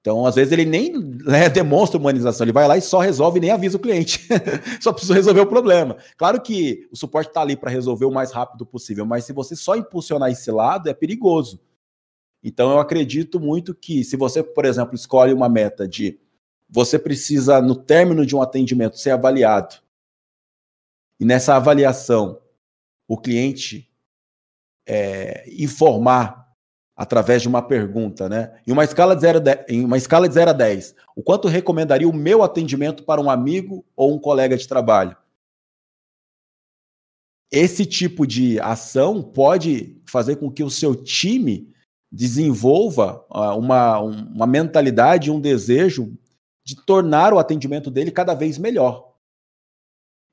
Então, 0.00 0.26
às 0.26 0.34
vezes, 0.34 0.50
ele 0.50 0.64
nem 0.64 0.92
né, 0.98 1.48
demonstra 1.52 2.00
humanização, 2.00 2.44
ele 2.44 2.52
vai 2.52 2.66
lá 2.66 2.76
e 2.78 2.82
só 2.82 2.98
resolve 2.98 3.38
e 3.38 3.42
nem 3.42 3.50
avisa 3.50 3.76
o 3.76 3.80
cliente. 3.80 4.26
só 4.80 4.90
precisa 4.92 5.14
resolver 5.14 5.42
o 5.42 5.46
problema. 5.46 5.98
Claro 6.16 6.40
que 6.40 6.88
o 6.90 6.96
suporte 6.96 7.28
está 7.28 7.42
ali 7.42 7.54
para 7.54 7.70
resolver 7.70 8.06
o 8.06 8.10
mais 8.10 8.32
rápido 8.32 8.64
possível, 8.64 9.04
mas 9.04 9.26
se 9.26 9.32
você 9.34 9.54
só 9.54 9.76
impulsionar 9.76 10.30
esse 10.30 10.50
lado, 10.50 10.88
é 10.88 10.94
perigoso. 10.94 11.60
Então, 12.42 12.70
eu 12.70 12.80
acredito 12.80 13.38
muito 13.38 13.74
que, 13.74 14.02
se 14.02 14.16
você, 14.16 14.42
por 14.42 14.64
exemplo, 14.64 14.94
escolhe 14.94 15.34
uma 15.34 15.50
meta 15.50 15.86
de 15.86 16.18
você 16.68 16.98
precisa, 16.98 17.60
no 17.60 17.76
término 17.76 18.24
de 18.24 18.34
um 18.34 18.40
atendimento, 18.40 18.98
ser 18.98 19.10
avaliado, 19.10 19.76
e 21.20 21.24
nessa 21.26 21.54
avaliação, 21.54 22.40
o 23.06 23.18
cliente 23.18 23.91
é, 24.86 25.44
informar 25.48 26.42
através 26.96 27.42
de 27.42 27.48
uma 27.48 27.62
pergunta, 27.62 28.28
né? 28.28 28.60
Em 28.66 28.72
uma 28.72 28.84
escala 28.84 29.14
de 29.14 29.22
0 29.22 29.40
em 29.68 29.84
uma 29.84 29.96
escala 29.96 30.28
de 30.28 30.34
0 30.34 30.50
a 30.50 30.52
10, 30.52 30.94
o 31.16 31.22
quanto 31.22 31.48
recomendaria 31.48 32.08
o 32.08 32.12
meu 32.12 32.42
atendimento 32.42 33.02
para 33.04 33.20
um 33.20 33.30
amigo 33.30 33.84
ou 33.96 34.14
um 34.14 34.18
colega 34.18 34.56
de 34.56 34.68
trabalho? 34.68 35.16
Esse 37.50 37.84
tipo 37.84 38.26
de 38.26 38.58
ação 38.60 39.22
pode 39.22 40.00
fazer 40.06 40.36
com 40.36 40.50
que 40.50 40.62
o 40.62 40.70
seu 40.70 40.94
time 40.94 41.70
desenvolva 42.10 43.24
uh, 43.30 43.58
uma, 43.58 43.98
uma 44.00 44.46
mentalidade, 44.46 45.30
um 45.30 45.40
desejo 45.40 46.16
de 46.64 46.76
tornar 46.76 47.32
o 47.32 47.38
atendimento 47.38 47.90
dele 47.90 48.10
cada 48.10 48.34
vez 48.34 48.58
melhor. 48.58 49.12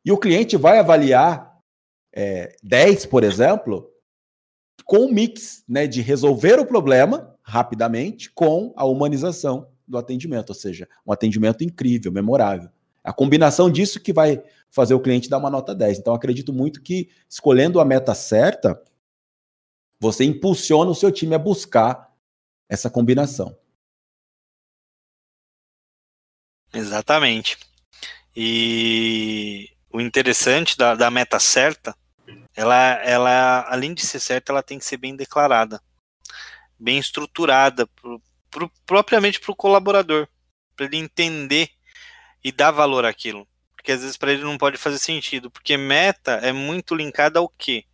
E 0.05 0.11
o 0.11 0.17
cliente 0.17 0.55
vai 0.55 0.77
avaliar 0.79 1.57
é, 2.13 2.55
10, 2.63 3.05
por 3.05 3.23
exemplo, 3.23 3.89
com 4.89 5.05
um 5.05 5.11
mix 5.11 5.63
né, 5.69 5.85
de 5.85 6.01
resolver 6.01 6.59
o 6.59 6.65
problema 6.65 7.37
rapidamente 7.43 8.31
com 8.31 8.73
a 8.75 8.83
humanização 8.85 9.69
do 9.87 9.99
atendimento, 9.99 10.49
ou 10.49 10.55
seja, 10.55 10.89
um 11.05 11.11
atendimento 11.11 11.63
incrível, 11.63 12.11
memorável. 12.11 12.71
A 13.03 13.13
combinação 13.13 13.69
disso 13.69 13.99
que 13.99 14.11
vai 14.11 14.43
fazer 14.67 14.95
o 14.95 14.99
cliente 14.99 15.29
dar 15.29 15.37
uma 15.37 15.51
nota 15.51 15.75
10. 15.75 15.99
Então, 15.99 16.11
acredito 16.11 16.51
muito 16.51 16.81
que 16.81 17.07
escolhendo 17.29 17.79
a 17.79 17.85
meta 17.85 18.15
certa, 18.15 18.81
você 19.99 20.23
impulsiona 20.23 20.89
o 20.89 20.95
seu 20.95 21.11
time 21.11 21.35
a 21.35 21.39
buscar 21.39 22.11
essa 22.67 22.89
combinação. 22.89 23.55
Exatamente. 26.73 27.59
E 28.35 29.69
o 29.93 30.01
interessante 30.01 30.75
da, 30.75 30.95
da 30.95 31.11
meta 31.11 31.39
certa 31.39 31.95
ela, 32.55 32.75
ela, 33.03 33.65
além 33.69 33.93
de 33.93 34.05
ser 34.05 34.19
certa, 34.19 34.51
ela 34.51 34.63
tem 34.63 34.79
que 34.79 34.85
ser 34.85 34.97
bem 34.97 35.15
declarada, 35.15 35.81
bem 36.77 36.97
estruturada, 36.97 37.87
pro, 37.87 38.21
pro, 38.49 38.71
propriamente 38.85 39.39
para 39.39 39.51
o 39.51 39.55
colaborador, 39.55 40.27
para 40.75 40.85
ele 40.85 40.97
entender 40.97 41.69
e 42.43 42.51
dar 42.51 42.71
valor 42.71 43.05
àquilo. 43.05 43.47
Porque 43.75 43.91
às 43.91 44.01
vezes 44.01 44.17
para 44.17 44.33
ele 44.33 44.43
não 44.43 44.57
pode 44.57 44.77
fazer 44.77 44.99
sentido, 44.99 45.49
porque 45.49 45.77
meta 45.77 46.33
é 46.33 46.51
muito 46.51 46.95
linkada 46.95 47.39
ao 47.39 47.47
quê? 47.47 47.85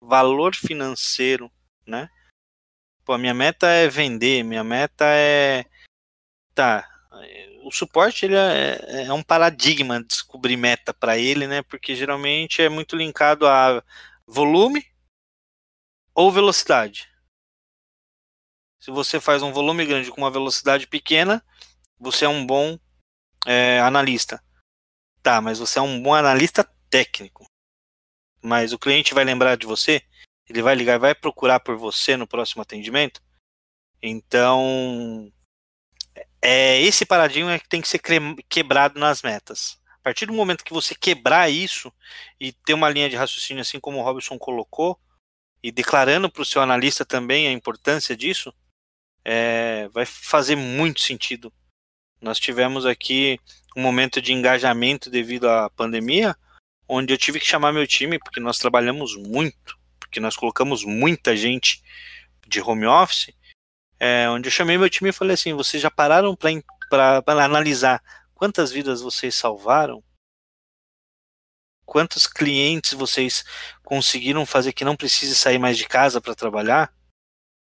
Valor 0.00 0.54
financeiro, 0.54 1.50
né? 1.86 2.10
Pô, 3.04 3.16
minha 3.18 3.34
meta 3.34 3.66
é 3.66 3.88
vender, 3.88 4.42
minha 4.42 4.62
meta 4.62 5.04
é. 5.06 5.64
Tá, 6.54 6.86
o 7.64 7.70
suporte 7.72 8.24
ele 8.24 8.36
é, 8.36 9.06
é 9.06 9.12
um 9.12 9.22
paradigma 9.22 10.02
descobrir 10.02 10.56
meta 10.56 10.94
para 10.94 11.18
ele, 11.18 11.46
né? 11.46 11.62
Porque 11.62 11.94
geralmente 11.94 12.62
é 12.62 12.68
muito 12.68 12.96
linkado 12.96 13.46
a 13.46 13.82
volume 14.26 14.86
ou 16.14 16.30
velocidade. 16.30 17.10
Se 18.80 18.90
você 18.90 19.20
faz 19.20 19.42
um 19.42 19.52
volume 19.52 19.84
grande 19.84 20.10
com 20.10 20.20
uma 20.20 20.30
velocidade 20.30 20.86
pequena, 20.86 21.44
você 21.98 22.24
é 22.24 22.28
um 22.28 22.46
bom 22.46 22.78
é, 23.46 23.80
analista. 23.80 24.42
Tá, 25.22 25.40
mas 25.40 25.58
você 25.58 25.78
é 25.78 25.82
um 25.82 26.00
bom 26.00 26.14
analista 26.14 26.64
técnico. 26.88 27.44
Mas 28.42 28.72
o 28.72 28.78
cliente 28.78 29.12
vai 29.12 29.24
lembrar 29.24 29.56
de 29.56 29.66
você, 29.66 30.02
ele 30.48 30.62
vai 30.62 30.74
ligar, 30.74 30.98
vai 30.98 31.14
procurar 31.14 31.60
por 31.60 31.76
você 31.76 32.16
no 32.16 32.26
próximo 32.26 32.62
atendimento. 32.62 33.20
Então, 34.02 35.30
é 36.42 36.80
esse 36.80 37.04
paradigma 37.04 37.58
que 37.58 37.68
tem 37.68 37.80
que 37.80 37.88
ser 37.88 38.00
quebrado 38.48 38.98
nas 38.98 39.22
metas. 39.22 39.78
A 39.94 40.02
partir 40.02 40.26
do 40.26 40.32
momento 40.32 40.64
que 40.64 40.72
você 40.72 40.94
quebrar 40.94 41.50
isso 41.50 41.92
e 42.38 42.52
ter 42.52 42.72
uma 42.74 42.88
linha 42.88 43.10
de 43.10 43.16
raciocínio 43.16 43.60
assim 43.60 43.78
como 43.78 43.98
o 43.98 44.02
Robson 44.02 44.38
colocou, 44.38 44.98
e 45.62 45.70
declarando 45.70 46.30
para 46.30 46.42
o 46.42 46.44
seu 46.44 46.62
analista 46.62 47.04
também 47.04 47.46
a 47.46 47.52
importância 47.52 48.16
disso, 48.16 48.52
é, 49.24 49.88
vai 49.88 50.06
fazer 50.06 50.56
muito 50.56 51.00
sentido. 51.02 51.52
Nós 52.20 52.38
tivemos 52.38 52.86
aqui 52.86 53.38
um 53.76 53.82
momento 53.82 54.20
de 54.20 54.32
engajamento 54.32 55.10
devido 55.10 55.48
à 55.48 55.70
pandemia, 55.70 56.34
onde 56.88 57.12
eu 57.12 57.18
tive 57.18 57.38
que 57.38 57.46
chamar 57.46 57.72
meu 57.72 57.86
time, 57.86 58.18
porque 58.18 58.40
nós 58.40 58.58
trabalhamos 58.58 59.16
muito, 59.16 59.78
porque 59.98 60.18
nós 60.18 60.36
colocamos 60.36 60.84
muita 60.84 61.36
gente 61.36 61.82
de 62.46 62.60
home 62.60 62.86
office, 62.86 63.32
é, 64.00 64.26
onde 64.30 64.48
eu 64.48 64.52
chamei 64.52 64.78
meu 64.78 64.88
time 64.88 65.10
e 65.10 65.12
falei 65.12 65.34
assim: 65.34 65.52
vocês 65.52 65.82
já 65.82 65.90
pararam 65.90 66.34
para 66.34 67.22
analisar 67.26 68.02
quantas 68.34 68.72
vidas 68.72 69.02
vocês 69.02 69.34
salvaram? 69.34 70.02
Quantos 71.84 72.26
clientes 72.26 72.94
vocês 72.94 73.44
conseguiram 73.84 74.46
fazer 74.46 74.72
que 74.72 74.84
não 74.84 74.96
precise 74.96 75.34
sair 75.34 75.58
mais 75.58 75.76
de 75.76 75.86
casa 75.86 76.20
para 76.20 76.34
trabalhar? 76.34 76.94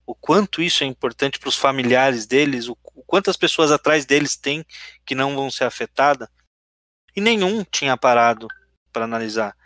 O 0.04 0.14
quanto 0.14 0.60
isso 0.60 0.82
é 0.82 0.86
importante 0.86 1.38
para 1.38 1.48
os 1.48 1.56
familiares 1.56 2.26
deles? 2.26 2.68
O, 2.68 2.74
quantas 3.06 3.36
pessoas 3.36 3.70
atrás 3.70 4.04
deles 4.04 4.36
tem 4.36 4.64
que 5.06 5.14
não 5.14 5.36
vão 5.36 5.50
ser 5.50 5.64
afetadas? 5.64 6.28
E 7.14 7.20
nenhum 7.20 7.62
tinha 7.64 7.96
parado 7.96 8.48
para 8.92 9.04
analisar. 9.04 9.56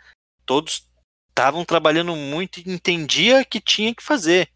Todos 0.45 0.87
estavam 1.29 1.65
trabalhando 1.65 2.15
muito 2.15 2.59
e 2.59 2.69
entendia 2.69 3.43
que 3.43 3.59
tinha 3.59 3.95
que 3.95 4.03
fazer. 4.03 4.51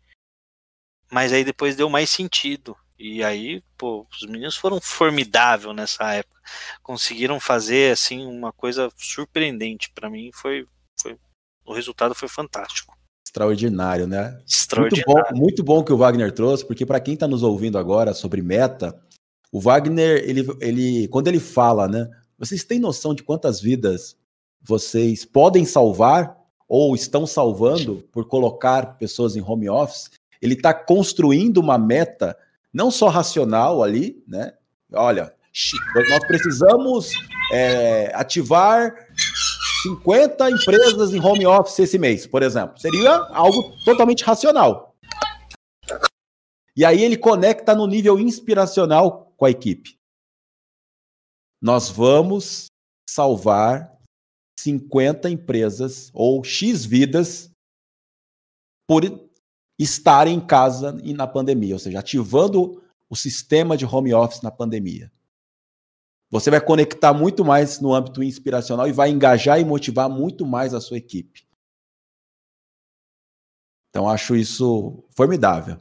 Mas 1.13 1.31
aí 1.31 1.43
depois 1.43 1.75
deu 1.75 1.87
mais 1.91 2.09
sentido. 2.09 2.75
E 2.97 3.23
aí, 3.23 3.61
pô, 3.77 4.07
os 4.11 4.27
meninos 4.27 4.55
foram 4.55 4.81
formidáveis 4.81 5.75
nessa 5.75 6.11
época. 6.11 6.41
Conseguiram 6.81 7.39
fazer 7.39 7.93
assim 7.93 8.25
uma 8.25 8.51
coisa 8.51 8.89
surpreendente 8.97 9.91
para 9.93 10.09
mim, 10.09 10.31
foi, 10.33 10.65
foi 10.99 11.15
o 11.63 11.71
resultado 11.71 12.15
foi 12.15 12.27
fantástico. 12.27 12.97
Extraordinário, 13.23 14.07
né? 14.07 14.41
Extraordinário. 14.47 15.13
Muito 15.13 15.29
bom, 15.29 15.39
muito 15.39 15.63
bom 15.63 15.83
que 15.83 15.93
o 15.93 15.97
Wagner 15.97 16.31
trouxe, 16.31 16.65
porque 16.65 16.85
para 16.85 16.99
quem 16.99 17.13
está 17.13 17.27
nos 17.27 17.43
ouvindo 17.43 17.77
agora 17.77 18.15
sobre 18.15 18.41
meta, 18.41 18.99
o 19.51 19.59
Wagner, 19.59 20.23
ele, 20.27 20.47
ele, 20.59 21.07
quando 21.09 21.27
ele 21.27 21.39
fala, 21.39 21.87
né? 21.87 22.09
Vocês 22.39 22.63
têm 22.63 22.79
noção 22.79 23.13
de 23.13 23.21
quantas 23.21 23.61
vidas 23.61 24.17
vocês 24.59 25.25
podem 25.25 25.63
salvar 25.63 26.35
ou 26.67 26.95
estão 26.95 27.27
salvando 27.27 28.03
por 28.11 28.27
colocar 28.27 28.97
pessoas 28.97 29.35
em 29.35 29.41
home 29.41 29.69
office? 29.69 30.09
Ele 30.43 30.55
está 30.55 30.73
construindo 30.73 31.57
uma 31.57 31.77
meta 31.77 32.37
não 32.73 32.91
só 32.91 33.07
racional 33.07 33.81
ali, 33.81 34.21
né? 34.27 34.53
Olha, 34.91 35.33
nós 36.09 36.27
precisamos 36.27 37.11
é, 37.51 38.11
ativar 38.13 38.93
50 39.83 40.51
empresas 40.51 41.13
em 41.13 41.19
home 41.19 41.45
office 41.45 41.79
esse 41.79 41.97
mês, 41.97 42.27
por 42.27 42.43
exemplo. 42.43 42.77
Seria 42.79 43.11
algo 43.31 43.73
totalmente 43.85 44.23
racional. 44.23 44.95
E 46.75 46.83
aí 46.83 47.03
ele 47.03 47.17
conecta 47.17 47.73
no 47.73 47.87
nível 47.87 48.19
inspiracional 48.19 49.33
com 49.37 49.45
a 49.45 49.51
equipe. 49.51 49.97
Nós 51.61 51.89
vamos 51.89 52.65
salvar 53.09 53.97
50 54.59 55.29
empresas 55.29 56.09
ou 56.13 56.43
X 56.43 56.83
vidas 56.83 57.51
por 58.87 59.03
estar 59.77 60.27
em 60.27 60.39
casa 60.39 60.99
e 61.03 61.13
na 61.13 61.27
pandemia, 61.27 61.75
ou 61.75 61.79
seja, 61.79 61.99
ativando 61.99 62.83
o 63.09 63.15
sistema 63.15 63.75
de 63.77 63.85
home 63.85 64.13
office 64.13 64.41
na 64.41 64.51
pandemia. 64.51 65.11
Você 66.29 66.49
vai 66.49 66.59
conectar 66.59 67.13
muito 67.13 67.45
mais 67.45 67.79
no 67.79 67.93
âmbito 67.93 68.23
inspiracional 68.23 68.87
e 68.87 68.91
vai 68.91 69.11
engajar 69.11 69.59
e 69.59 69.65
motivar 69.65 70.09
muito 70.09 70.45
mais 70.45 70.73
a 70.73 70.81
sua 70.81 70.97
equipe. 70.97 71.47
Então, 73.89 74.09
acho 74.09 74.35
isso 74.35 75.03
formidável. 75.15 75.79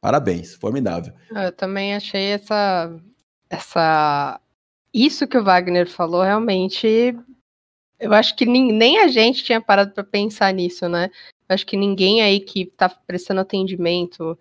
Parabéns, 0.00 0.54
formidável. 0.54 1.14
Eu 1.30 1.52
também 1.52 1.94
achei 1.94 2.32
essa, 2.32 2.92
essa, 3.48 4.40
isso 4.92 5.28
que 5.28 5.38
o 5.38 5.44
Wagner 5.44 5.88
falou 5.88 6.22
realmente. 6.22 7.16
Eu 8.00 8.12
acho 8.12 8.34
que 8.34 8.44
nem, 8.44 8.72
nem 8.72 8.98
a 8.98 9.06
gente 9.06 9.44
tinha 9.44 9.60
parado 9.60 9.92
para 9.92 10.02
pensar 10.02 10.52
nisso, 10.52 10.88
né? 10.88 11.08
Acho 11.48 11.66
que 11.66 11.76
ninguém 11.76 12.22
aí 12.22 12.40
que 12.40 12.62
está 12.62 12.88
prestando 12.88 13.40
atendimento 13.40 14.38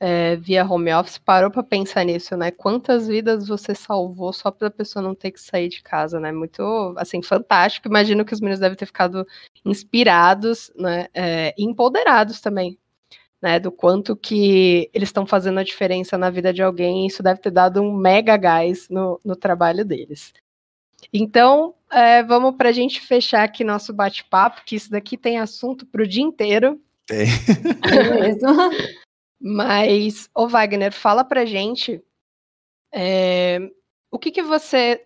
é, 0.00 0.36
via 0.36 0.64
home 0.66 0.92
office 0.92 1.18
parou 1.18 1.50
para 1.50 1.62
pensar 1.62 2.04
nisso, 2.04 2.36
né? 2.36 2.50
Quantas 2.50 3.08
vidas 3.08 3.48
você 3.48 3.74
salvou 3.74 4.32
só 4.32 4.50
para 4.50 4.68
a 4.68 4.70
pessoa 4.70 5.02
não 5.02 5.14
ter 5.14 5.30
que 5.30 5.40
sair 5.40 5.68
de 5.68 5.82
casa, 5.82 6.20
né? 6.20 6.32
Muito, 6.32 6.62
assim, 6.98 7.22
fantástico. 7.22 7.88
Imagino 7.88 8.24
que 8.24 8.34
os 8.34 8.40
meninos 8.40 8.60
devem 8.60 8.76
ter 8.76 8.86
ficado 8.86 9.26
inspirados, 9.64 10.70
né? 10.76 11.08
É, 11.14 11.54
e 11.56 11.64
empoderados 11.64 12.40
também, 12.40 12.78
né? 13.42 13.60
Do 13.60 13.72
quanto 13.72 14.16
que 14.16 14.90
eles 14.94 15.08
estão 15.10 15.26
fazendo 15.26 15.60
a 15.60 15.64
diferença 15.64 16.18
na 16.18 16.30
vida 16.30 16.52
de 16.52 16.62
alguém. 16.62 17.06
Isso 17.06 17.22
deve 17.22 17.40
ter 17.40 17.50
dado 17.50 17.80
um 17.82 17.94
mega 17.96 18.36
gás 18.36 18.88
no, 18.90 19.20
no 19.24 19.36
trabalho 19.36 19.84
deles. 19.84 20.32
Então, 21.12 21.74
é, 21.90 22.22
vamos 22.22 22.56
para 22.56 22.68
a 22.68 22.72
gente 22.72 23.00
fechar 23.00 23.44
aqui 23.44 23.62
nosso 23.64 23.92
bate-papo, 23.92 24.62
que 24.64 24.76
isso 24.76 24.90
daqui 24.90 25.16
tem 25.16 25.38
assunto 25.38 25.86
para 25.86 26.02
o 26.02 26.06
dia 26.06 26.22
inteiro. 26.22 26.80
Tem. 27.06 27.26
É 27.90 28.20
mesmo. 28.20 28.48
Mas, 29.40 30.28
ô 30.34 30.48
Wagner, 30.48 30.92
fala 30.92 31.22
para 31.22 31.44
gente 31.44 32.02
é, 32.94 33.58
o 34.10 34.18
que, 34.18 34.30
que 34.30 34.42
você 34.42 35.04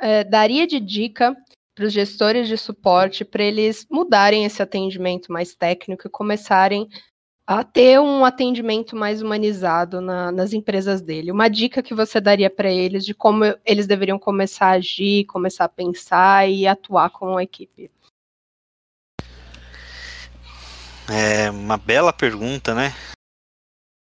é, 0.00 0.22
daria 0.22 0.66
de 0.66 0.78
dica 0.78 1.36
para 1.74 1.86
os 1.86 1.92
gestores 1.92 2.46
de 2.46 2.56
suporte 2.56 3.24
para 3.24 3.42
eles 3.42 3.86
mudarem 3.90 4.44
esse 4.44 4.62
atendimento 4.62 5.32
mais 5.32 5.56
técnico 5.56 6.06
e 6.06 6.10
começarem 6.10 6.88
a 7.46 7.62
ter 7.62 8.00
um 8.00 8.24
atendimento 8.24 8.96
mais 8.96 9.20
humanizado 9.20 10.00
na, 10.00 10.32
nas 10.32 10.52
empresas 10.52 11.02
dele. 11.02 11.30
Uma 11.30 11.48
dica 11.48 11.82
que 11.82 11.94
você 11.94 12.20
daria 12.20 12.48
para 12.48 12.70
eles 12.70 13.04
de 13.04 13.12
como 13.12 13.44
eles 13.64 13.86
deveriam 13.86 14.18
começar 14.18 14.68
a 14.68 14.76
agir, 14.76 15.26
começar 15.26 15.66
a 15.66 15.68
pensar 15.68 16.48
e 16.48 16.66
atuar 16.66 17.10
com 17.10 17.36
a 17.36 17.42
equipe? 17.42 17.90
É 21.06 21.50
uma 21.50 21.76
bela 21.76 22.14
pergunta, 22.14 22.74
né? 22.74 22.94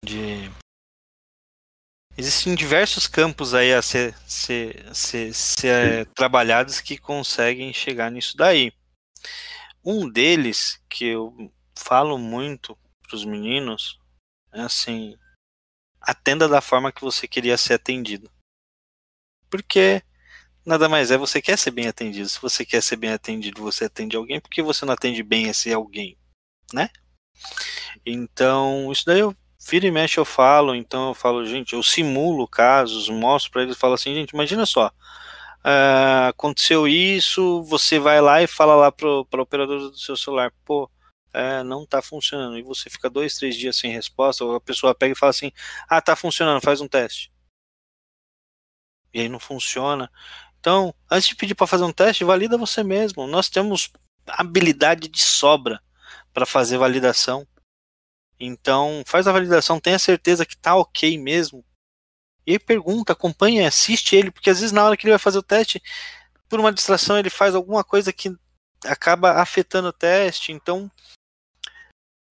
De... 0.05 0.51
Existem 2.15 2.53
diversos 2.53 3.07
campos 3.07 3.55
aí 3.55 3.73
a 3.73 3.81
ser, 3.81 4.15
ser, 4.27 4.95
ser, 4.95 5.33
ser 5.33 6.05
trabalhados 6.13 6.79
que 6.79 6.97
conseguem 6.97 7.73
chegar 7.73 8.11
nisso 8.11 8.37
daí. 8.37 8.71
Um 9.83 10.07
deles, 10.07 10.79
que 10.87 11.05
eu 11.05 11.51
falo 11.75 12.19
muito 12.19 12.77
para 13.05 13.15
os 13.15 13.25
meninos 13.25 13.99
é 14.51 14.61
assim: 14.61 15.17
atenda 16.01 16.47
da 16.47 16.61
forma 16.61 16.91
que 16.91 17.01
você 17.01 17.27
queria 17.27 17.57
ser 17.57 17.73
atendido. 17.73 18.31
Porque 19.49 20.01
nada 20.65 20.89
mais 20.89 21.11
é 21.11 21.17
você 21.17 21.41
quer 21.41 21.57
ser 21.57 21.71
bem 21.71 21.87
atendido. 21.87 22.27
Se 22.27 22.41
você 22.41 22.65
quer 22.65 22.81
ser 22.81 22.95
bem 22.95 23.11
atendido, 23.11 23.61
você 23.61 23.85
atende 23.85 24.15
alguém, 24.15 24.39
porque 24.39 24.61
você 24.61 24.85
não 24.85 24.93
atende 24.93 25.23
bem 25.23 25.47
esse 25.47 25.71
alguém, 25.73 26.17
né? 26.73 26.89
Então, 28.05 28.91
isso 28.91 29.05
daí 29.05 29.19
eu 29.19 29.35
vira 29.69 29.87
e 29.87 29.91
mexe 29.91 30.19
eu 30.19 30.25
falo, 30.25 30.75
então 30.75 31.09
eu 31.09 31.13
falo, 31.13 31.45
gente, 31.45 31.73
eu 31.73 31.81
simulo 31.81 32.47
casos, 32.47 33.09
mostro 33.09 33.51
para 33.51 33.63
eles, 33.63 33.77
falo 33.77 33.93
assim, 33.95 34.13
gente, 34.13 34.31
imagina 34.31 34.65
só, 34.65 34.87
uh, 34.87 36.29
aconteceu 36.29 36.87
isso, 36.87 37.63
você 37.63 37.97
vai 37.97 38.21
lá 38.21 38.43
e 38.43 38.47
fala 38.47 38.75
lá 38.75 38.91
pro, 38.91 39.25
pro 39.25 39.41
operador 39.41 39.79
do 39.89 39.97
seu 39.97 40.15
celular, 40.15 40.53
pô, 40.63 40.89
é, 41.35 41.63
não 41.63 41.83
está 41.83 42.01
funcionando, 42.01 42.57
e 42.57 42.63
você 42.63 42.89
fica 42.89 43.09
dois, 43.09 43.35
três 43.35 43.57
dias 43.57 43.75
sem 43.75 43.91
resposta, 43.91 44.45
ou 44.45 44.55
a 44.55 44.61
pessoa 44.61 44.95
pega 44.95 45.11
e 45.11 45.17
fala 45.17 45.31
assim, 45.31 45.51
ah, 45.89 46.01
tá 46.01 46.15
funcionando, 46.15 46.61
faz 46.61 46.79
um 46.79 46.87
teste. 46.87 47.29
E 49.13 49.19
aí 49.19 49.27
não 49.27 49.39
funciona. 49.39 50.09
Então, 50.59 50.95
antes 51.11 51.27
de 51.27 51.35
pedir 51.35 51.53
para 51.53 51.67
fazer 51.67 51.83
um 51.83 51.91
teste, 51.91 52.23
valida 52.23 52.57
você 52.57 52.83
mesmo. 52.83 53.27
Nós 53.27 53.49
temos 53.49 53.91
habilidade 54.25 55.09
de 55.09 55.21
sobra 55.21 55.81
para 56.33 56.45
fazer 56.45 56.77
validação. 56.77 57.45
Então, 58.39 59.03
faz 59.05 59.27
a 59.27 59.31
validação, 59.31 59.79
tenha 59.79 59.99
certeza 59.99 60.45
que 60.45 60.57
tá 60.57 60.75
ok 60.75 61.17
mesmo. 61.17 61.63
E 62.47 62.53
aí 62.53 62.59
pergunta, 62.59 63.13
acompanha, 63.13 63.67
assiste 63.67 64.15
ele, 64.15 64.31
porque 64.31 64.49
às 64.49 64.59
vezes 64.59 64.71
na 64.71 64.83
hora 64.85 64.95
que 64.95 65.05
ele 65.05 65.11
vai 65.11 65.19
fazer 65.19 65.37
o 65.37 65.43
teste, 65.43 65.81
por 66.47 66.59
uma 66.59 66.71
distração 66.71 67.17
ele 67.17 67.29
faz 67.29 67.55
alguma 67.55 67.83
coisa 67.83 68.13
que 68.13 68.33
acaba 68.85 69.41
afetando 69.41 69.89
o 69.89 69.93
teste, 69.93 70.51
então 70.51 70.91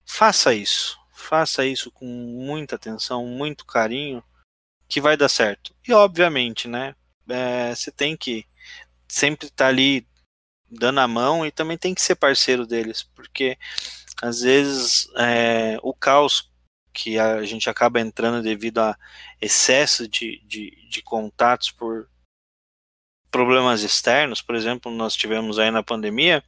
faça 0.05 0.53
isso. 0.53 0.99
Faça 1.11 1.65
isso 1.65 1.91
com 1.91 2.05
muita 2.05 2.75
atenção, 2.75 3.25
muito 3.25 3.65
carinho, 3.65 4.23
que 4.87 5.01
vai 5.01 5.17
dar 5.17 5.29
certo. 5.29 5.75
E 5.87 5.93
obviamente, 5.93 6.67
né? 6.67 6.95
É, 7.27 7.73
você 7.73 7.91
tem 7.91 8.15
que 8.15 8.45
sempre 9.07 9.47
estar 9.47 9.65
tá 9.65 9.69
ali 9.69 10.07
dando 10.69 10.99
a 10.99 11.07
mão 11.07 11.45
e 11.45 11.51
também 11.51 11.77
tem 11.77 11.93
que 11.95 12.01
ser 12.01 12.15
parceiro 12.15 12.65
deles, 12.65 13.03
porque 13.03 13.57
às 14.21 14.41
vezes 14.41 15.07
é, 15.17 15.77
o 15.81 15.93
caos 15.93 16.51
que 16.93 17.19
a 17.19 17.43
gente 17.43 17.69
acaba 17.69 17.99
entrando 17.99 18.41
devido 18.41 18.79
a 18.79 18.97
excesso 19.41 20.07
de, 20.07 20.41
de, 20.45 20.71
de 20.89 21.01
contatos 21.01 21.71
por 21.71 22.09
problemas 23.29 23.81
externos, 23.81 24.41
por 24.41 24.55
exemplo, 24.55 24.89
nós 24.89 25.13
tivemos 25.13 25.59
aí 25.59 25.69
na 25.69 25.83
pandemia, 25.83 26.41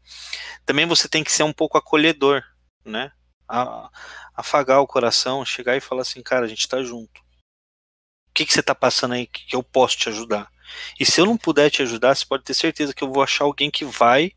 também 0.66 0.86
você 0.86 1.10
tem 1.10 1.22
que 1.24 1.32
ser 1.32 1.44
um 1.44 1.52
pouco 1.52 1.78
acolhedor, 1.78 2.44
né? 2.86 3.12
A, 3.48 3.90
afagar 4.36 4.82
o 4.82 4.88
coração, 4.88 5.46
chegar 5.46 5.76
e 5.76 5.82
falar 5.82 6.02
assim, 6.02 6.22
cara, 6.22 6.46
a 6.46 6.50
gente 6.50 6.68
tá 6.68 6.84
junto. 6.84 7.22
O 7.22 8.34
que, 8.34 8.46
que 8.46 8.54
você 8.54 8.62
tá 8.62 8.76
passando 8.76 9.14
aí 9.14 9.26
que, 9.26 9.46
que 9.46 9.56
eu 9.56 9.64
posso 9.64 9.98
te 9.98 10.10
ajudar? 10.10 10.52
E 11.00 11.06
se 11.06 11.20
eu 11.20 11.26
não 11.26 11.38
puder 11.38 11.70
te 11.70 11.82
ajudar, 11.82 12.16
você 12.16 12.26
pode 12.26 12.44
ter 12.44 12.54
certeza 12.54 12.94
que 12.94 13.04
eu 13.04 13.12
vou 13.12 13.24
achar 13.24 13.46
alguém 13.46 13.72
que 13.72 13.86
vai 13.86 14.32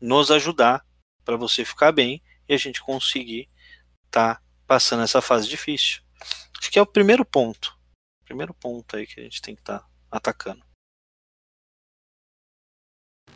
nos 0.00 0.30
ajudar 0.30 0.84
para 1.24 1.36
você 1.36 1.64
ficar 1.64 1.92
bem 1.92 2.22
e 2.48 2.54
a 2.54 2.56
gente 2.56 2.80
conseguir 2.80 3.48
tá 4.10 4.40
passando 4.66 5.02
essa 5.02 5.22
fase 5.22 5.48
difícil. 5.48 6.02
Acho 6.58 6.70
que 6.70 6.78
é 6.78 6.82
o 6.82 6.86
primeiro 6.86 7.24
ponto. 7.24 7.76
Primeiro 8.24 8.52
ponto 8.54 8.96
aí 8.96 9.06
que 9.06 9.20
a 9.20 9.22
gente 9.22 9.40
tem 9.40 9.54
que 9.54 9.62
estar 9.62 9.80
tá 9.80 9.88
atacando. 10.10 10.65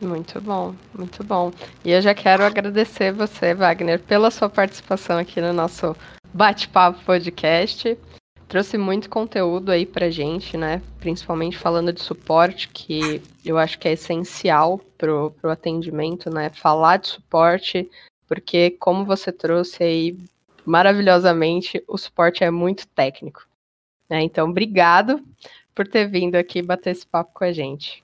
Muito 0.01 0.41
bom, 0.41 0.73
muito 0.97 1.23
bom. 1.23 1.51
E 1.85 1.91
eu 1.91 2.01
já 2.01 2.15
quero 2.15 2.43
agradecer 2.43 3.13
você, 3.13 3.53
Wagner, 3.53 3.99
pela 3.99 4.31
sua 4.31 4.49
participação 4.49 5.19
aqui 5.19 5.39
no 5.39 5.53
nosso 5.53 5.95
Bate-Papo 6.33 7.05
Podcast. 7.05 7.95
Trouxe 8.47 8.79
muito 8.79 9.11
conteúdo 9.11 9.71
aí 9.71 9.85
pra 9.85 10.09
gente, 10.09 10.57
né? 10.57 10.81
Principalmente 10.99 11.55
falando 11.55 11.93
de 11.93 12.01
suporte, 12.01 12.67
que 12.69 13.21
eu 13.45 13.59
acho 13.59 13.77
que 13.77 13.87
é 13.87 13.91
essencial 13.91 14.79
pro, 14.97 15.31
pro 15.39 15.51
atendimento, 15.51 16.31
né? 16.31 16.49
Falar 16.49 16.97
de 16.97 17.07
suporte, 17.07 17.87
porque 18.27 18.71
como 18.71 19.05
você 19.05 19.31
trouxe 19.31 19.83
aí 19.83 20.17
maravilhosamente, 20.65 21.83
o 21.87 21.95
suporte 21.95 22.43
é 22.43 22.49
muito 22.49 22.87
técnico. 22.87 23.47
Né? 24.09 24.23
Então, 24.23 24.49
obrigado 24.49 25.23
por 25.75 25.87
ter 25.87 26.09
vindo 26.09 26.35
aqui 26.35 26.61
bater 26.61 26.89
esse 26.89 27.05
papo 27.05 27.31
com 27.35 27.43
a 27.43 27.53
gente. 27.53 28.03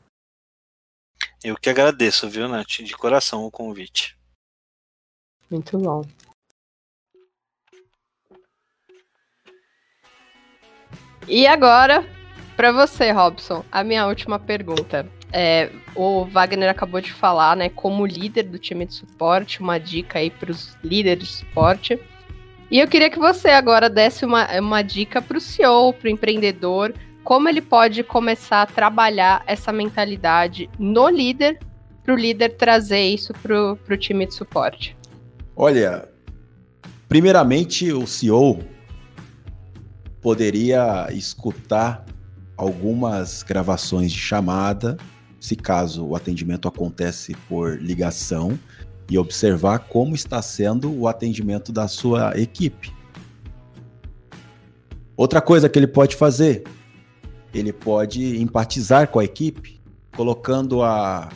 Eu 1.44 1.56
que 1.56 1.70
agradeço, 1.70 2.30
viu, 2.30 2.48
Nath? 2.48 2.82
De 2.84 2.96
coração 2.96 3.46
o 3.46 3.52
convite. 3.52 4.18
Muito 5.50 5.78
bom. 5.78 6.04
E 11.28 11.46
agora, 11.46 12.06
para 12.56 12.72
você, 12.72 13.12
Robson, 13.12 13.64
a 13.72 13.84
minha 13.84 14.08
última 14.08 14.40
pergunta. 14.40 15.08
É, 15.32 15.70
o 15.94 16.24
Wagner 16.24 16.70
acabou 16.70 17.02
de 17.02 17.12
falar, 17.12 17.56
né, 17.56 17.68
como 17.68 18.06
líder 18.06 18.44
do 18.44 18.58
time 18.58 18.86
de 18.86 18.94
suporte, 18.94 19.60
uma 19.60 19.78
dica 19.78 20.20
aí 20.20 20.32
para 20.32 20.52
os 20.52 20.78
líderes 20.82 21.28
de 21.28 21.34
suporte. 21.34 22.00
E 22.72 22.80
eu 22.80 22.88
queria 22.88 23.10
que 23.10 23.20
você 23.20 23.50
agora 23.50 23.90
desse 23.90 24.26
uma, 24.26 24.48
uma 24.60 24.82
dica 24.82 25.22
para 25.22 25.38
o 25.38 25.42
CEO, 25.42 25.94
para 25.94 26.08
o 26.08 26.12
empreendedor, 26.12 26.94
como 27.28 27.50
ele 27.50 27.62
pode 27.62 28.04
começar 28.04 28.62
a 28.62 28.66
trabalhar 28.66 29.44
essa 29.46 29.74
mentalidade 29.74 30.70
no 30.80 31.10
líder, 31.10 31.60
para 32.02 32.14
o 32.14 32.18
líder 32.18 32.56
trazer 32.56 33.02
isso 33.02 33.34
para 33.34 33.74
o 33.74 33.98
time 33.98 34.26
de 34.26 34.34
suporte. 34.34 34.96
Olha, 35.54 36.08
primeiramente 37.10 37.92
o 37.92 38.08
CEO 38.08 38.60
poderia 40.22 41.10
escutar 41.12 42.06
algumas 42.56 43.44
gravações 43.44 44.14
de 44.14 44.20
chamada, 44.20 44.96
se 45.38 45.58
caso 45.58 46.06
o 46.06 46.16
atendimento 46.16 46.66
acontece 46.66 47.36
por 47.50 47.78
ligação, 47.78 48.58
e 49.12 49.18
observar 49.18 49.80
como 49.80 50.16
está 50.16 50.42
sendo 50.42 50.98
o 50.98 51.10
atendimento 51.10 51.74
da 51.74 51.90
sua 51.90 52.40
equipe. 52.40 52.96
Outra 55.18 55.42
coisa 55.42 55.68
que 55.68 55.78
ele 55.78 55.88
pode 55.88 56.16
fazer, 56.16 56.64
ele 57.54 57.72
pode 57.72 58.42
empatizar 58.42 59.08
com 59.08 59.20
a 59.20 59.24
equipe, 59.24 59.80
colocando 60.16 60.84
a 60.84 61.30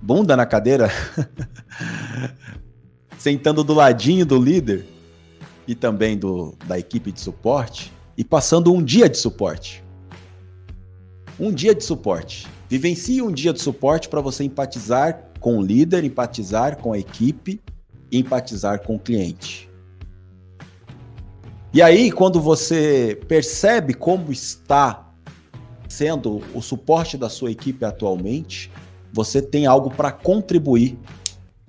bunda 0.00 0.36
na 0.36 0.46
cadeira, 0.46 0.90
sentando 3.18 3.62
do 3.62 3.74
ladinho 3.74 4.26
do 4.26 4.40
líder 4.40 4.86
e 5.66 5.74
também 5.74 6.16
do, 6.16 6.54
da 6.66 6.78
equipe 6.78 7.12
de 7.12 7.20
suporte 7.20 7.92
e 8.16 8.24
passando 8.24 8.72
um 8.72 8.82
dia 8.82 9.08
de 9.08 9.18
suporte. 9.18 9.82
Um 11.38 11.52
dia 11.52 11.74
de 11.74 11.84
suporte. 11.84 12.46
Vivencie 12.68 13.22
um 13.22 13.32
dia 13.32 13.52
de 13.52 13.60
suporte 13.60 14.08
para 14.08 14.20
você 14.20 14.44
empatizar 14.44 15.30
com 15.40 15.58
o 15.58 15.62
líder, 15.62 16.04
empatizar 16.04 16.76
com 16.76 16.92
a 16.92 16.98
equipe 16.98 17.60
empatizar 18.12 18.82
com 18.82 18.96
o 18.96 18.98
cliente. 18.98 19.70
E 21.74 21.80
aí, 21.80 22.12
quando 22.12 22.38
você 22.38 23.18
percebe 23.26 23.94
como 23.94 24.30
está 24.30 25.10
sendo 25.88 26.42
o 26.54 26.60
suporte 26.60 27.16
da 27.16 27.30
sua 27.30 27.50
equipe 27.50 27.82
atualmente, 27.82 28.70
você 29.10 29.40
tem 29.40 29.64
algo 29.64 29.90
para 29.90 30.12
contribuir 30.12 30.98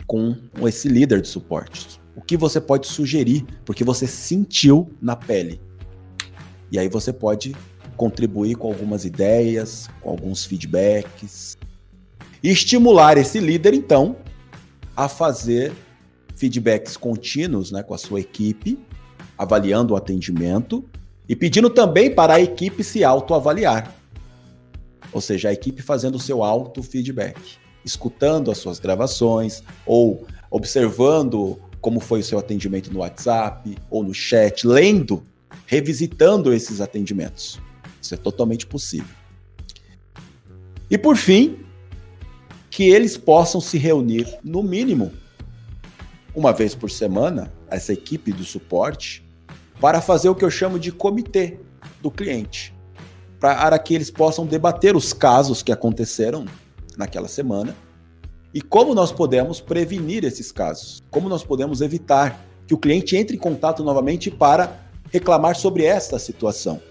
com 0.05 0.35
esse 0.67 0.89
líder 0.89 1.21
de 1.21 1.29
suporte. 1.29 2.01
O 2.17 2.21
que 2.21 2.35
você 2.35 2.59
pode 2.59 2.87
sugerir, 2.87 3.45
porque 3.63 3.83
você 3.83 4.05
sentiu 4.05 4.91
na 5.01 5.15
pele. 5.15 5.61
E 6.69 6.77
aí 6.77 6.89
você 6.89 7.13
pode 7.13 7.55
contribuir 7.95 8.55
com 8.55 8.67
algumas 8.67 9.05
ideias, 9.05 9.89
com 10.01 10.09
alguns 10.09 10.43
feedbacks, 10.43 11.57
e 12.43 12.49
estimular 12.49 13.17
esse 13.17 13.39
líder, 13.39 13.73
então, 13.73 14.17
a 14.97 15.07
fazer 15.07 15.71
feedbacks 16.35 16.97
contínuos 16.97 17.71
né, 17.71 17.81
com 17.81 17.93
a 17.93 17.97
sua 17.97 18.19
equipe, 18.19 18.77
avaliando 19.43 19.93
o 19.93 19.97
atendimento 19.97 20.83
e 21.27 21.35
pedindo 21.35 21.69
também 21.69 22.13
para 22.13 22.35
a 22.35 22.41
equipe 22.41 22.83
se 22.83 23.03
autoavaliar. 23.03 23.93
Ou 25.11 25.21
seja, 25.21 25.49
a 25.49 25.53
equipe 25.53 25.81
fazendo 25.81 26.15
o 26.15 26.19
seu 26.19 26.43
auto-feedback, 26.43 27.39
escutando 27.85 28.49
as 28.49 28.57
suas 28.57 28.79
gravações 28.79 29.63
ou 29.85 30.25
observando 30.49 31.59
como 31.79 31.99
foi 31.99 32.21
o 32.21 32.23
seu 32.23 32.39
atendimento 32.39 32.91
no 32.91 32.99
WhatsApp 32.99 33.77
ou 33.89 34.03
no 34.03 34.13
chat, 34.13 34.65
lendo, 34.65 35.23
revisitando 35.65 36.53
esses 36.53 36.81
atendimentos. 36.81 37.59
Isso 38.01 38.13
é 38.13 38.17
totalmente 38.17 38.65
possível. 38.65 39.15
E 40.89 40.97
por 40.97 41.17
fim, 41.17 41.59
que 42.69 42.83
eles 42.83 43.17
possam 43.17 43.61
se 43.61 43.77
reunir, 43.77 44.27
no 44.43 44.63
mínimo, 44.63 45.11
uma 46.35 46.51
vez 46.51 46.73
por 46.73 46.89
semana, 46.89 47.53
essa 47.69 47.93
equipe 47.93 48.31
do 48.31 48.43
suporte, 48.43 49.22
para 49.83 49.99
fazer 49.99 50.29
o 50.29 50.35
que 50.35 50.45
eu 50.45 50.49
chamo 50.49 50.79
de 50.79 50.93
comitê 50.93 51.59
do 52.01 52.09
cliente, 52.09 52.73
para 53.37 53.77
que 53.77 53.93
eles 53.93 54.09
possam 54.09 54.45
debater 54.45 54.95
os 54.95 55.11
casos 55.11 55.61
que 55.61 55.73
aconteceram 55.73 56.45
naquela 56.95 57.27
semana 57.27 57.75
e 58.53 58.61
como 58.61 58.95
nós 58.95 59.11
podemos 59.11 59.59
prevenir 59.59 60.23
esses 60.23 60.53
casos, 60.53 61.03
como 61.11 61.27
nós 61.27 61.43
podemos 61.43 61.81
evitar 61.81 62.45
que 62.65 62.73
o 62.73 62.77
cliente 62.77 63.17
entre 63.17 63.35
em 63.35 63.39
contato 63.39 63.83
novamente 63.83 64.31
para 64.31 64.87
reclamar 65.11 65.53
sobre 65.57 65.83
esta 65.83 66.17
situação. 66.17 66.81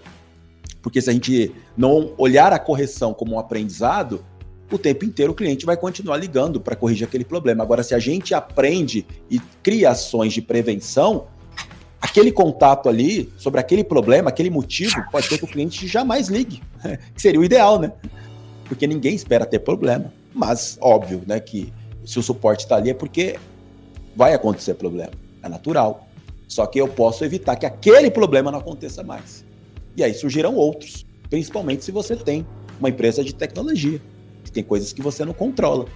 Porque 0.83 1.01
se 1.01 1.09
a 1.09 1.15
gente 1.15 1.51
não 1.75 2.13
olhar 2.19 2.53
a 2.53 2.59
correção 2.59 3.15
como 3.15 3.37
um 3.37 3.39
aprendizado, 3.39 4.23
o 4.71 4.77
tempo 4.77 5.07
inteiro 5.07 5.33
o 5.33 5.35
cliente 5.35 5.65
vai 5.65 5.79
continuar 5.79 6.19
ligando 6.19 6.61
para 6.61 6.77
corrigir 6.77 7.07
aquele 7.09 7.25
problema. 7.25 7.65
Agora, 7.65 7.83
se 7.83 7.95
a 7.95 7.99
gente 7.99 8.35
aprende 8.35 9.07
e 9.31 9.39
cria 9.63 9.93
ações 9.93 10.35
de 10.35 10.43
prevenção, 10.43 11.29
aquele 12.13 12.31
contato 12.31 12.89
ali 12.89 13.33
sobre 13.37 13.59
aquele 13.59 13.83
problema, 13.83 14.29
aquele 14.29 14.51
motivo, 14.51 15.03
pode 15.11 15.27
ser 15.27 15.39
que 15.39 15.45
o 15.45 15.49
cliente 15.49 15.89
jamais 15.89 16.29
ligue, 16.29 16.63
que 17.15 17.21
seria 17.21 17.41
o 17.41 17.45
ideal, 17.45 17.81
né? 17.81 17.93
Porque 18.67 18.87
ninguém 18.87 19.15
espera 19.15 19.45
ter 19.45 19.59
problema. 19.59 20.13
Mas, 20.33 20.79
óbvio, 20.81 21.23
né, 21.27 21.41
que 21.41 21.73
se 22.05 22.19
o 22.19 22.23
suporte 22.23 22.61
está 22.61 22.77
ali 22.77 22.91
é 22.91 22.95
porque 22.95 23.37
vai 24.15 24.33
acontecer 24.33 24.75
problema. 24.75 25.13
É 25.43 25.49
natural. 25.49 26.07
Só 26.47 26.67
que 26.67 26.79
eu 26.79 26.87
posso 26.87 27.25
evitar 27.25 27.57
que 27.57 27.67
aquele 27.67 28.11
problema 28.11 28.51
não 28.51 28.59
aconteça 28.59 29.03
mais. 29.03 29.45
E 29.97 30.05
aí 30.05 30.15
surgirão 30.15 30.55
outros, 30.55 31.05
principalmente 31.29 31.85
se 31.85 31.91
você 31.91 32.15
tem 32.15 32.47
uma 32.79 32.89
empresa 32.89 33.25
de 33.25 33.35
tecnologia 33.35 34.01
tem 34.53 34.63
coisas 34.63 34.93
que 34.93 35.03
você 35.03 35.25
não 35.25 35.33
controla. 35.33 35.87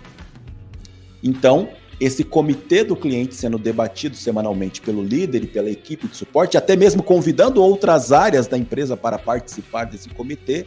Então, 1.22 1.68
esse 1.98 2.22
comitê 2.22 2.84
do 2.84 2.94
cliente 2.94 3.34
sendo 3.34 3.58
debatido 3.58 4.16
semanalmente 4.16 4.80
pelo 4.80 5.02
líder 5.02 5.44
e 5.44 5.46
pela 5.46 5.70
equipe 5.70 6.06
de 6.06 6.16
suporte, 6.16 6.56
até 6.56 6.76
mesmo 6.76 7.02
convidando 7.02 7.62
outras 7.62 8.12
áreas 8.12 8.46
da 8.46 8.58
empresa 8.58 8.96
para 8.96 9.18
participar 9.18 9.84
desse 9.84 10.08
comitê, 10.10 10.66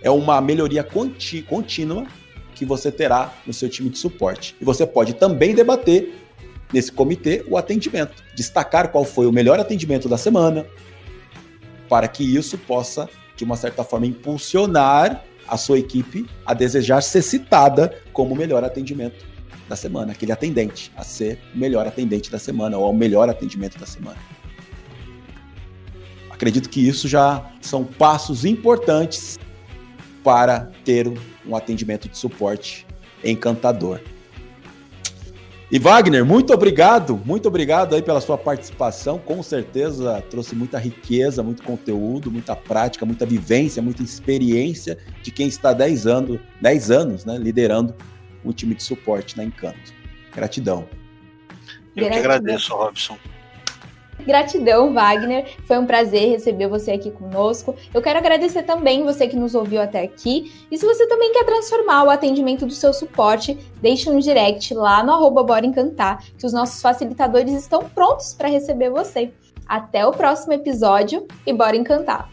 é 0.00 0.10
uma 0.10 0.40
melhoria 0.40 0.84
contínua 0.84 2.06
que 2.54 2.64
você 2.64 2.92
terá 2.92 3.34
no 3.46 3.52
seu 3.52 3.68
time 3.68 3.90
de 3.90 3.98
suporte. 3.98 4.54
E 4.60 4.64
você 4.64 4.86
pode 4.86 5.14
também 5.14 5.54
debater 5.54 6.14
nesse 6.72 6.92
comitê 6.92 7.44
o 7.48 7.56
atendimento, 7.56 8.22
destacar 8.36 8.88
qual 8.90 9.04
foi 9.04 9.26
o 9.26 9.32
melhor 9.32 9.58
atendimento 9.58 10.08
da 10.08 10.16
semana, 10.16 10.64
para 11.88 12.06
que 12.06 12.22
isso 12.22 12.56
possa, 12.56 13.08
de 13.36 13.44
uma 13.44 13.56
certa 13.56 13.82
forma, 13.82 14.06
impulsionar 14.06 15.24
a 15.46 15.56
sua 15.56 15.78
equipe 15.78 16.24
a 16.46 16.54
desejar 16.54 17.02
ser 17.02 17.20
citada 17.20 18.00
como 18.12 18.32
o 18.32 18.36
melhor 18.36 18.64
atendimento 18.64 19.31
da 19.68 19.76
semana, 19.76 20.12
aquele 20.12 20.32
atendente, 20.32 20.92
a 20.96 21.04
ser 21.04 21.38
o 21.54 21.58
melhor 21.58 21.86
atendente 21.86 22.30
da 22.30 22.38
semana 22.38 22.76
ou 22.76 22.90
o 22.90 22.96
melhor 22.96 23.28
atendimento 23.28 23.78
da 23.78 23.86
semana. 23.86 24.18
Acredito 26.30 26.68
que 26.68 26.86
isso 26.86 27.06
já 27.06 27.50
são 27.60 27.84
passos 27.84 28.44
importantes 28.44 29.38
para 30.24 30.70
ter 30.84 31.12
um 31.46 31.56
atendimento 31.56 32.08
de 32.08 32.18
suporte 32.18 32.86
encantador. 33.24 34.00
E 35.72 35.78
Wagner, 35.78 36.22
muito 36.22 36.52
obrigado, 36.52 37.18
muito 37.24 37.48
obrigado 37.48 37.94
aí 37.94 38.02
pela 38.02 38.20
sua 38.20 38.36
participação. 38.36 39.18
Com 39.18 39.42
certeza 39.42 40.22
trouxe 40.28 40.54
muita 40.54 40.78
riqueza, 40.78 41.42
muito 41.42 41.62
conteúdo, 41.62 42.30
muita 42.30 42.54
prática, 42.54 43.06
muita 43.06 43.24
vivência, 43.24 43.80
muita 43.80 44.02
experiência 44.02 44.98
de 45.22 45.30
quem 45.30 45.48
está 45.48 45.72
10 45.72 46.06
anos, 46.06 46.40
10 46.60 46.90
anos, 46.90 47.24
né, 47.24 47.38
liderando 47.38 47.94
um 48.44 48.52
time 48.52 48.74
de 48.74 48.82
suporte 48.82 49.36
na 49.36 49.44
Encanto. 49.44 49.92
Gratidão. 50.34 50.88
Eu 51.94 52.08
que 52.10 52.18
agradeço, 52.18 52.74
Robson. 52.74 53.18
Gratidão, 54.26 54.92
Wagner. 54.92 55.56
Foi 55.66 55.78
um 55.78 55.86
prazer 55.86 56.30
receber 56.30 56.68
você 56.68 56.92
aqui 56.92 57.10
conosco. 57.10 57.76
Eu 57.92 58.00
quero 58.00 58.18
agradecer 58.18 58.62
também 58.62 59.04
você 59.04 59.26
que 59.26 59.36
nos 59.36 59.54
ouviu 59.54 59.80
até 59.80 60.02
aqui. 60.02 60.52
E 60.70 60.78
se 60.78 60.86
você 60.86 61.06
também 61.06 61.32
quer 61.32 61.44
transformar 61.44 62.04
o 62.04 62.10
atendimento 62.10 62.66
do 62.66 62.72
seu 62.72 62.92
suporte, 62.92 63.58
deixe 63.80 64.08
um 64.08 64.18
direct 64.18 64.72
lá 64.74 65.02
no 65.02 65.12
arroba 65.12 65.42
Bora 65.42 65.66
Encantar, 65.66 66.22
que 66.38 66.46
os 66.46 66.52
nossos 66.52 66.80
facilitadores 66.80 67.52
estão 67.52 67.88
prontos 67.88 68.34
para 68.34 68.48
receber 68.48 68.90
você. 68.90 69.32
Até 69.66 70.06
o 70.06 70.12
próximo 70.12 70.52
episódio 70.52 71.26
e 71.46 71.52
bora 71.52 71.76
encantar! 71.76 72.28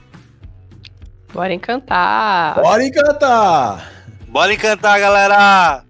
Bora 1.32 1.54
encantar! 1.54 2.56
Bora 2.62 2.84
encantar! 2.84 3.92
Bora 4.28 4.54
encantar, 4.54 5.00
galera! 5.00 5.89